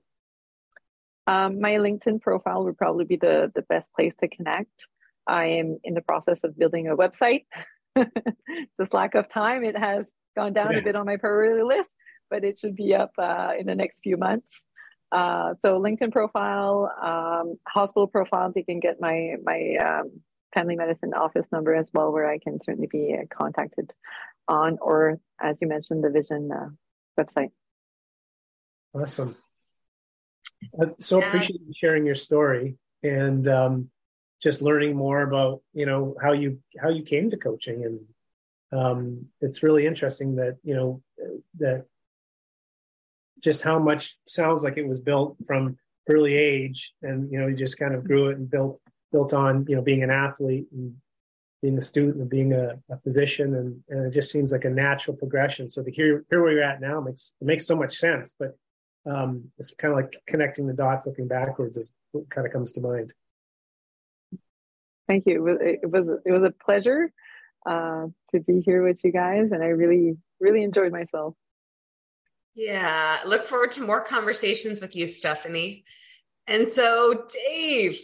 um, 1.28 1.60
my 1.60 1.72
linkedin 1.72 2.22
profile 2.22 2.64
would 2.64 2.78
probably 2.78 3.06
be 3.06 3.18
the, 3.18 3.52
the 3.56 3.64
best 3.64 3.94
place 3.94 4.14
to 4.20 4.28
connect 4.28 4.86
i 5.28 5.46
am 5.46 5.78
in 5.84 5.94
the 5.94 6.02
process 6.02 6.44
of 6.44 6.58
building 6.58 6.88
a 6.88 6.96
website 6.96 7.46
just 8.80 8.94
lack 8.94 9.16
of 9.16 9.30
time 9.30 9.64
it 9.64 9.78
has 9.78 10.12
gone 10.36 10.54
down 10.54 10.74
yeah. 10.74 10.80
a 10.80 10.84
bit 10.84 10.96
on 10.96 11.06
my 11.06 11.18
priority 11.18 11.64
list 11.64 11.90
but 12.30 12.44
it 12.44 12.60
should 12.60 12.76
be 12.76 12.94
up 12.94 13.12
uh, 13.18 13.52
in 13.58 13.66
the 13.66 13.76
next 13.76 14.02
few 14.02 14.18
months. 14.18 14.62
Uh, 15.12 15.54
so 15.60 15.80
LinkedIn 15.80 16.12
profile, 16.12 16.92
um, 17.02 17.56
hospital 17.68 18.08
profile, 18.08 18.52
they 18.54 18.64
can 18.64 18.80
get 18.80 19.00
my 19.00 19.36
my 19.44 19.76
um, 19.82 20.22
family 20.54 20.76
medicine 20.76 21.14
office 21.14 21.48
number 21.52 21.74
as 21.76 21.92
well, 21.94 22.12
where 22.12 22.30
I 22.30 22.40
can 22.40 22.62
certainly 22.62 22.88
be 22.92 23.16
uh, 23.18 23.26
contacted 23.34 23.94
on, 24.48 24.78
or 24.82 25.20
as 25.42 25.60
you 25.62 25.68
mentioned, 25.68 26.04
the 26.04 26.10
Vision 26.10 26.50
uh, 26.52 26.70
website. 27.20 27.52
Awesome. 28.94 29.36
I 30.82 30.86
so 31.00 31.20
yeah. 31.20 31.28
appreciate 31.28 31.62
you 31.62 31.74
sharing 31.76 32.06
your 32.06 32.16
story 32.16 32.78
and 33.04 33.48
um, 33.48 33.90
just 34.42 34.62
learning 34.62 34.96
more 34.96 35.22
about 35.22 35.62
you 35.74 35.86
know 35.86 36.16
how 36.22 36.34
you 36.34 36.60
how 36.80 36.90
you 36.90 37.04
came 37.04 37.30
to 37.30 37.38
coaching 37.38 37.86
and 37.86 38.00
um, 38.72 39.26
it's 39.42 39.64
really 39.64 39.86
interesting 39.86 40.36
that 40.36 40.58
you 40.64 40.76
know 40.76 41.02
that 41.58 41.86
just 43.42 43.62
how 43.62 43.80
much 43.80 44.18
sounds 44.28 44.64
like 44.64 44.78
it 44.78 44.88
was 44.88 45.00
built 45.00 45.38
from 45.46 45.78
early 46.10 46.36
age 46.36 46.94
and 47.02 47.32
you 47.32 47.40
know 47.40 47.48
you 47.48 47.56
just 47.56 47.80
kind 47.80 47.94
of 47.94 48.04
grew 48.04 48.30
it 48.30 48.38
and 48.38 48.50
built 48.50 48.80
built 49.12 49.34
on 49.34 49.66
you 49.68 49.76
know 49.76 49.82
being 49.82 50.04
an 50.04 50.12
athlete 50.12 50.68
and 50.72 50.94
being 51.62 51.78
a 51.78 51.82
student 51.82 52.18
and 52.18 52.30
being 52.30 52.54
a, 52.54 52.78
a 52.92 52.98
physician 53.00 53.56
and, 53.56 53.82
and, 53.90 54.06
it 54.06 54.12
just 54.12 54.32
seems 54.32 54.52
like 54.52 54.66
a 54.66 54.70
natural 54.70 55.18
progression 55.18 55.70
so 55.70 55.82
to 55.82 55.90
hear, 55.90 56.24
hear 56.30 56.44
where 56.44 56.52
you're 56.52 56.64
at 56.64 56.82
now 56.82 57.00
makes 57.00 57.34
it 57.42 57.46
makes 57.46 57.66
so 57.66 57.76
much 57.76 57.98
sense 57.98 58.34
but 58.38 58.56
um, 59.08 59.44
it's 59.58 59.74
kind 59.76 59.94
of 59.94 60.00
like 60.00 60.14
connecting 60.28 60.68
the 60.68 60.74
dots 60.74 61.06
looking 61.06 61.28
backwards 61.28 61.78
is 61.78 61.92
what 62.12 62.30
kind 62.30 62.48
of 62.48 62.54
comes 62.54 62.72
to 62.72 62.82
mind 62.82 63.14
thank 65.08 65.26
you 65.26 65.48
it 65.48 65.90
was 65.90 66.08
it 66.26 66.32
was 66.32 66.44
a 66.44 66.52
pleasure 66.52 67.12
uh, 67.66 68.06
to 68.32 68.40
be 68.42 68.62
here 68.62 68.84
with 68.84 68.98
you 69.04 69.12
guys 69.12 69.52
and 69.52 69.64
i 69.64 69.68
really 69.68 70.18
really 70.40 70.64
enjoyed 70.64 70.92
myself 70.92 71.36
yeah, 72.56 73.20
look 73.26 73.46
forward 73.46 73.72
to 73.72 73.86
more 73.86 74.02
conversations 74.02 74.80
with 74.80 74.96
you, 74.96 75.08
Stephanie. 75.08 75.84
And 76.48 76.70
so, 76.70 77.26
Dave, 77.50 78.00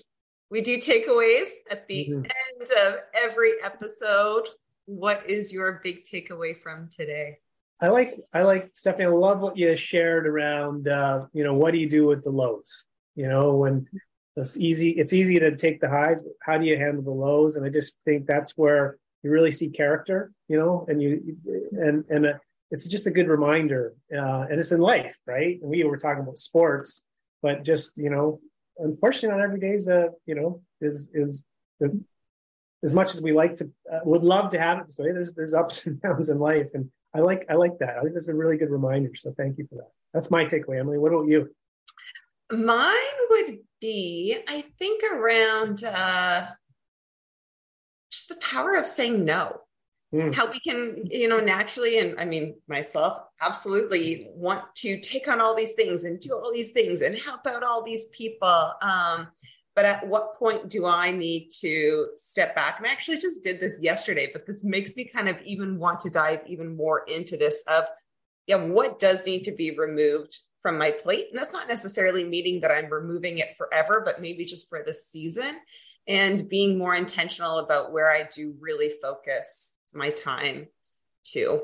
we 0.49 0.59
do 0.59 0.77
takeaways 0.77 1.49
at 1.69 1.87
the 1.87 2.09
mm-hmm. 2.11 2.23
end 2.23 2.69
of 2.85 2.99
every 3.13 3.53
episode. 3.63 4.49
What 4.85 5.29
is 5.29 5.53
your 5.53 5.79
big 5.81 6.03
takeaway 6.03 6.59
from 6.61 6.89
today? 6.91 7.37
I 7.81 7.87
like, 7.87 8.19
I 8.33 8.43
like 8.43 8.69
Stephanie. 8.73 9.05
I 9.05 9.09
love 9.09 9.39
what 9.39 9.57
you 9.57 9.75
shared 9.75 10.27
around. 10.27 10.87
Uh, 10.87 11.25
you 11.33 11.43
know, 11.43 11.53
what 11.53 11.71
do 11.71 11.79
you 11.79 11.89
do 11.89 12.05
with 12.05 12.23
the 12.23 12.29
lows? 12.29 12.85
You 13.15 13.27
know, 13.27 13.55
when 13.55 13.87
it's 14.35 14.55
easy, 14.55 14.91
it's 14.91 15.13
easy 15.13 15.39
to 15.39 15.55
take 15.55 15.81
the 15.81 15.89
highs. 15.89 16.21
But 16.21 16.33
how 16.41 16.57
do 16.57 16.65
you 16.65 16.77
handle 16.77 17.03
the 17.03 17.11
lows? 17.11 17.55
And 17.55 17.65
I 17.65 17.69
just 17.69 17.97
think 18.05 18.27
that's 18.27 18.51
where 18.57 18.97
you 19.23 19.31
really 19.31 19.51
see 19.51 19.69
character. 19.69 20.31
You 20.47 20.59
know, 20.59 20.85
and 20.87 21.01
you 21.01 21.37
and 21.71 22.05
and. 22.09 22.25
Uh, 22.25 22.33
it's 22.71 22.87
just 22.87 23.05
a 23.05 23.11
good 23.11 23.27
reminder, 23.27 23.93
uh, 24.15 24.45
and 24.49 24.57
it's 24.57 24.71
in 24.71 24.79
life, 24.79 25.17
right? 25.27 25.59
And 25.61 25.69
we 25.69 25.83
were 25.83 25.97
talking 25.97 26.23
about 26.23 26.37
sports, 26.37 27.05
but 27.41 27.63
just 27.63 27.97
you 27.97 28.09
know, 28.09 28.39
unfortunately, 28.77 29.37
not 29.37 29.43
every 29.43 29.59
day 29.59 29.71
is 29.71 29.89
a 29.89 30.09
you 30.25 30.35
know 30.35 30.61
is 30.79 31.09
is 31.13 31.45
the, 31.81 32.01
as 32.81 32.93
much 32.93 33.13
as 33.13 33.21
we 33.21 33.33
like 33.33 33.57
to 33.57 33.69
uh, 33.91 33.99
would 34.05 34.23
love 34.23 34.51
to 34.51 34.59
have 34.59 34.79
it 34.79 34.87
this 34.87 34.97
way. 34.97 35.11
There's 35.11 35.33
there's 35.33 35.53
ups 35.53 35.85
and 35.85 36.01
downs 36.01 36.29
in 36.29 36.39
life, 36.39 36.67
and 36.73 36.89
I 37.13 37.19
like 37.19 37.45
I 37.49 37.55
like 37.55 37.77
that. 37.79 37.97
I 37.97 38.01
think 38.01 38.13
that's 38.13 38.29
a 38.29 38.35
really 38.35 38.57
good 38.57 38.69
reminder. 38.69 39.11
So 39.15 39.33
thank 39.35 39.57
you 39.57 39.67
for 39.67 39.75
that. 39.75 39.91
That's 40.13 40.31
my 40.31 40.45
takeaway, 40.45 40.79
Emily. 40.79 40.97
What 40.97 41.13
about 41.13 41.27
you? 41.27 41.53
Mine 42.51 42.95
would 43.29 43.59
be, 43.79 44.37
I 44.47 44.61
think, 44.77 45.03
around 45.03 45.83
uh, 45.83 46.47
just 48.11 48.29
the 48.29 48.35
power 48.35 48.75
of 48.75 48.87
saying 48.87 49.23
no 49.23 49.61
mm. 50.13 50.33
how 50.33 50.51
we 50.51 50.59
can 50.59 51.03
you 51.05 51.27
know 51.27 51.39
naturally 51.39 51.99
and 51.99 52.19
i 52.19 52.25
mean 52.25 52.55
myself 52.67 53.23
absolutely 53.41 54.27
want 54.33 54.63
to 54.75 54.99
take 54.99 55.27
on 55.27 55.41
all 55.41 55.55
these 55.55 55.73
things 55.73 56.03
and 56.03 56.19
do 56.19 56.33
all 56.33 56.51
these 56.53 56.71
things 56.71 57.01
and 57.01 57.17
help 57.17 57.45
out 57.47 57.63
all 57.63 57.83
these 57.83 58.07
people 58.07 58.73
um, 58.81 59.27
but 59.75 59.85
at 59.85 60.07
what 60.07 60.37
point 60.37 60.69
do 60.69 60.85
i 60.85 61.11
need 61.11 61.49
to 61.49 62.07
step 62.15 62.55
back 62.55 62.77
and 62.77 62.87
i 62.87 62.91
actually 62.91 63.17
just 63.17 63.43
did 63.43 63.59
this 63.59 63.79
yesterday 63.81 64.29
but 64.31 64.45
this 64.45 64.63
makes 64.63 64.95
me 64.95 65.05
kind 65.05 65.29
of 65.29 65.39
even 65.43 65.77
want 65.77 65.99
to 65.99 66.09
dive 66.09 66.41
even 66.45 66.75
more 66.75 67.03
into 67.07 67.37
this 67.37 67.63
of 67.67 67.85
yeah 68.47 68.55
what 68.55 68.99
does 68.99 69.25
need 69.25 69.43
to 69.43 69.51
be 69.51 69.77
removed 69.77 70.37
from 70.61 70.77
my 70.77 70.91
plate 70.91 71.27
and 71.29 71.39
that's 71.39 71.53
not 71.53 71.67
necessarily 71.67 72.23
meaning 72.23 72.61
that 72.61 72.71
i'm 72.71 72.91
removing 72.91 73.37
it 73.37 73.55
forever 73.57 74.01
but 74.03 74.21
maybe 74.21 74.45
just 74.45 74.69
for 74.69 74.83
the 74.85 74.93
season 74.93 75.55
and 76.07 76.49
being 76.49 76.77
more 76.77 76.95
intentional 76.95 77.59
about 77.59 77.91
where 77.91 78.11
i 78.11 78.27
do 78.33 78.55
really 78.59 78.93
focus 79.01 79.75
my 79.93 80.09
time 80.09 80.67
too. 81.23 81.61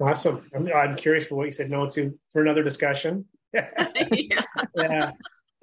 Awesome. 0.00 0.44
I'm, 0.54 0.68
I'm 0.74 0.96
curious 0.96 1.26
for 1.26 1.36
what 1.36 1.46
you 1.46 1.52
said 1.52 1.70
no 1.70 1.88
to 1.90 2.18
for 2.32 2.42
another 2.42 2.62
discussion. 2.62 3.26
yeah. 3.52 4.42
yeah. 4.76 5.10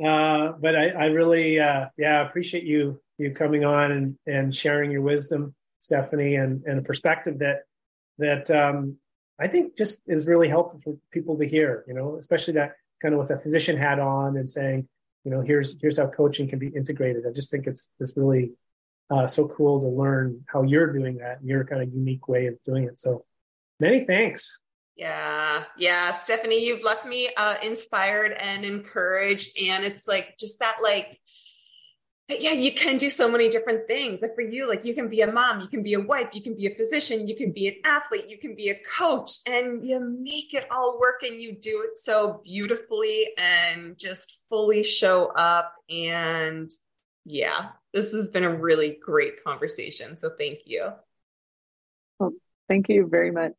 Uh, 0.04 0.54
but 0.60 0.76
I, 0.76 0.90
I 0.90 1.06
really, 1.08 1.60
uh, 1.60 1.88
yeah, 1.98 2.26
appreciate 2.28 2.64
you 2.64 3.02
you 3.18 3.32
coming 3.32 3.66
on 3.66 3.92
and, 3.92 4.16
and 4.26 4.56
sharing 4.56 4.92
your 4.92 5.02
wisdom, 5.02 5.54
Stephanie, 5.80 6.36
and, 6.36 6.64
and 6.64 6.80
a 6.80 6.82
perspective 6.82 7.40
that 7.40 7.64
that 8.18 8.50
um, 8.50 8.98
I 9.40 9.48
think 9.48 9.78
just 9.78 10.02
is 10.08 10.26
really 10.26 10.48
helpful 10.48 10.80
for 10.84 10.98
people 11.12 11.38
to 11.38 11.48
hear. 11.48 11.84
You 11.88 11.94
know, 11.94 12.16
especially 12.18 12.54
that 12.54 12.76
kind 13.02 13.14
of 13.14 13.20
with 13.20 13.32
a 13.32 13.38
physician 13.38 13.78
hat 13.78 14.00
on 14.00 14.38
and 14.38 14.50
saying, 14.50 14.88
you 15.26 15.32
know, 15.32 15.42
here's 15.42 15.76
here's 15.82 15.98
how 15.98 16.08
coaching 16.08 16.48
can 16.48 16.60
be 16.60 16.68
integrated. 16.68 17.26
I 17.28 17.32
just 17.32 17.52
think 17.52 17.68
it's 17.68 17.90
this 18.00 18.14
really 18.16 18.52
uh, 19.10 19.28
so 19.28 19.48
cool 19.48 19.82
to 19.82 19.88
learn 19.88 20.44
how 20.48 20.64
you're 20.64 20.94
doing 20.94 21.18
that 21.18 21.40
and 21.40 21.50
your 21.50 21.66
kind 21.66 21.82
of 21.82 21.94
unique 21.94 22.28
way 22.28 22.48
of 22.48 22.56
doing 22.66 22.86
it. 22.86 23.00
So 23.00 23.26
many 23.80 24.06
thanks. 24.06 24.62
Yeah, 25.00 25.64
yeah, 25.78 26.12
Stephanie, 26.12 26.66
you've 26.66 26.84
left 26.84 27.06
me 27.06 27.30
uh, 27.38 27.56
inspired 27.64 28.34
and 28.34 28.66
encouraged, 28.66 29.58
and 29.58 29.86
it's 29.86 30.10
like 30.10 30.38
just 30.38 30.60
that, 30.60 30.80
like, 30.84 31.22
yeah, 32.28 32.52
you 32.52 32.74
can 32.74 32.98
do 32.98 33.10
so 33.10 33.32
many 33.32 33.48
different 33.48 33.88
things. 33.88 34.22
Like 34.22 34.36
for 34.36 34.42
you, 34.42 34.68
like 34.68 34.84
you 34.84 34.94
can 34.94 35.08
be 35.08 35.22
a 35.22 35.32
mom, 35.32 35.62
you 35.62 35.70
can 35.70 35.84
be 35.84 35.94
a 35.94 36.02
wife, 36.02 36.28
you 36.34 36.42
can 36.42 36.54
be 36.54 36.68
a 36.68 36.76
physician, 36.76 37.30
you 37.30 37.38
can 37.38 37.54
be 37.54 37.70
an 37.70 37.76
athlete, 37.86 38.26
you 38.28 38.38
can 38.38 38.58
be 38.58 38.72
a 38.72 38.80
coach, 38.98 39.38
and 39.48 39.86
you 39.86 40.02
make 40.02 40.54
it 40.54 40.68
all 40.70 41.00
work, 41.00 41.24
and 41.24 41.42
you 41.42 41.54
do 41.54 41.82
it 41.90 41.98
so 41.98 42.42
beautifully, 42.44 43.30
and 43.38 43.98
just 43.98 44.42
fully 44.50 44.84
show 44.84 45.28
up. 45.28 45.76
And 45.90 46.70
yeah, 47.24 47.70
this 47.94 48.12
has 48.12 48.28
been 48.28 48.44
a 48.44 48.54
really 48.54 49.00
great 49.02 49.46
conversation. 49.46 50.18
So 50.18 50.32
thank 50.38 50.60
you. 50.66 50.90
Well, 52.20 52.34
thank 52.68 52.90
you 52.90 53.08
very 53.08 53.32
much. 53.32 53.56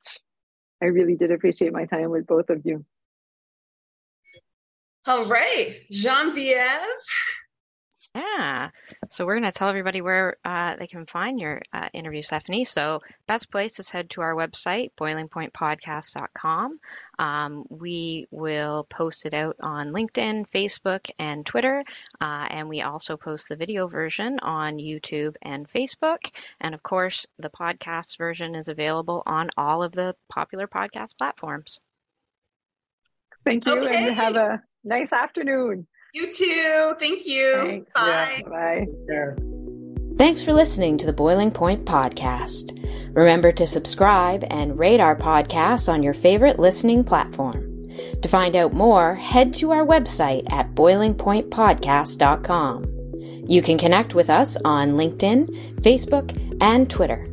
I 0.82 0.86
really 0.86 1.16
did 1.16 1.30
appreciate 1.30 1.72
my 1.72 1.84
time 1.84 2.10
with 2.10 2.26
both 2.26 2.50
of 2.50 2.62
you. 2.64 2.84
All 5.06 5.26
right, 5.26 5.80
Genevieve. 5.90 6.56
Yeah. 8.14 8.70
So 9.08 9.24
we're 9.24 9.38
going 9.38 9.50
to 9.50 9.56
tell 9.56 9.68
everybody 9.68 10.00
where 10.00 10.36
uh, 10.44 10.74
they 10.76 10.88
can 10.88 11.06
find 11.06 11.38
your 11.38 11.62
uh, 11.72 11.88
interview, 11.92 12.22
Stephanie. 12.22 12.64
So 12.64 13.02
best 13.28 13.52
place 13.52 13.78
is 13.78 13.88
head 13.88 14.10
to 14.10 14.20
our 14.22 14.34
website, 14.34 14.90
boilingpointpodcast.com. 14.98 16.80
Um, 17.20 17.64
we 17.68 18.26
will 18.32 18.84
post 18.90 19.26
it 19.26 19.34
out 19.34 19.56
on 19.60 19.92
LinkedIn, 19.92 20.48
Facebook, 20.50 21.08
and 21.20 21.46
Twitter. 21.46 21.84
Uh, 22.20 22.46
and 22.50 22.68
we 22.68 22.82
also 22.82 23.16
post 23.16 23.48
the 23.48 23.56
video 23.56 23.86
version 23.86 24.40
on 24.40 24.78
YouTube 24.78 25.36
and 25.42 25.70
Facebook. 25.70 26.30
And 26.60 26.74
of 26.74 26.82
course, 26.82 27.26
the 27.38 27.50
podcast 27.50 28.18
version 28.18 28.56
is 28.56 28.66
available 28.66 29.22
on 29.24 29.50
all 29.56 29.84
of 29.84 29.92
the 29.92 30.16
popular 30.28 30.66
podcast 30.66 31.16
platforms. 31.16 31.78
Thank 33.44 33.66
you, 33.66 33.78
okay. 33.80 34.08
and 34.08 34.14
have 34.16 34.36
a 34.36 34.62
nice 34.82 35.12
afternoon. 35.12 35.86
You 36.12 36.32
too. 36.32 36.94
Thank 36.98 37.24
you. 37.26 37.52
Thanks. 37.56 37.92
Bye. 37.94 38.42
Yeah. 38.42 38.48
Bye. 38.48 38.86
Thanks 40.18 40.42
for 40.42 40.52
listening 40.52 40.98
to 40.98 41.06
the 41.06 41.12
Boiling 41.14 41.50
Point 41.50 41.86
Podcast. 41.86 42.76
Remember 43.14 43.52
to 43.52 43.66
subscribe 43.66 44.44
and 44.50 44.78
rate 44.78 45.00
our 45.00 45.16
podcast 45.16 45.90
on 45.90 46.02
your 46.02 46.12
favorite 46.12 46.58
listening 46.58 47.04
platform. 47.04 47.66
To 48.20 48.28
find 48.28 48.54
out 48.54 48.74
more, 48.74 49.14
head 49.14 49.54
to 49.54 49.70
our 49.70 49.86
website 49.86 50.44
at 50.52 50.74
boilingpointpodcast.com. 50.74 52.84
You 53.48 53.62
can 53.62 53.78
connect 53.78 54.14
with 54.14 54.28
us 54.30 54.56
on 54.64 54.90
LinkedIn, 54.92 55.46
Facebook, 55.80 56.38
and 56.60 56.88
Twitter. 56.90 57.26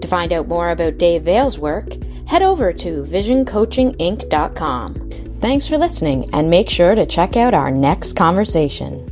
To 0.00 0.08
find 0.08 0.32
out 0.32 0.48
more 0.48 0.70
about 0.70 0.96
Dave 0.98 1.22
Veale's 1.24 1.58
work, 1.58 1.92
head 2.26 2.42
over 2.42 2.72
to 2.72 3.02
visioncoachinginc.com. 3.04 5.11
Thanks 5.42 5.66
for 5.66 5.76
listening 5.76 6.30
and 6.32 6.48
make 6.48 6.70
sure 6.70 6.94
to 6.94 7.04
check 7.04 7.36
out 7.36 7.52
our 7.52 7.72
next 7.72 8.12
conversation. 8.12 9.11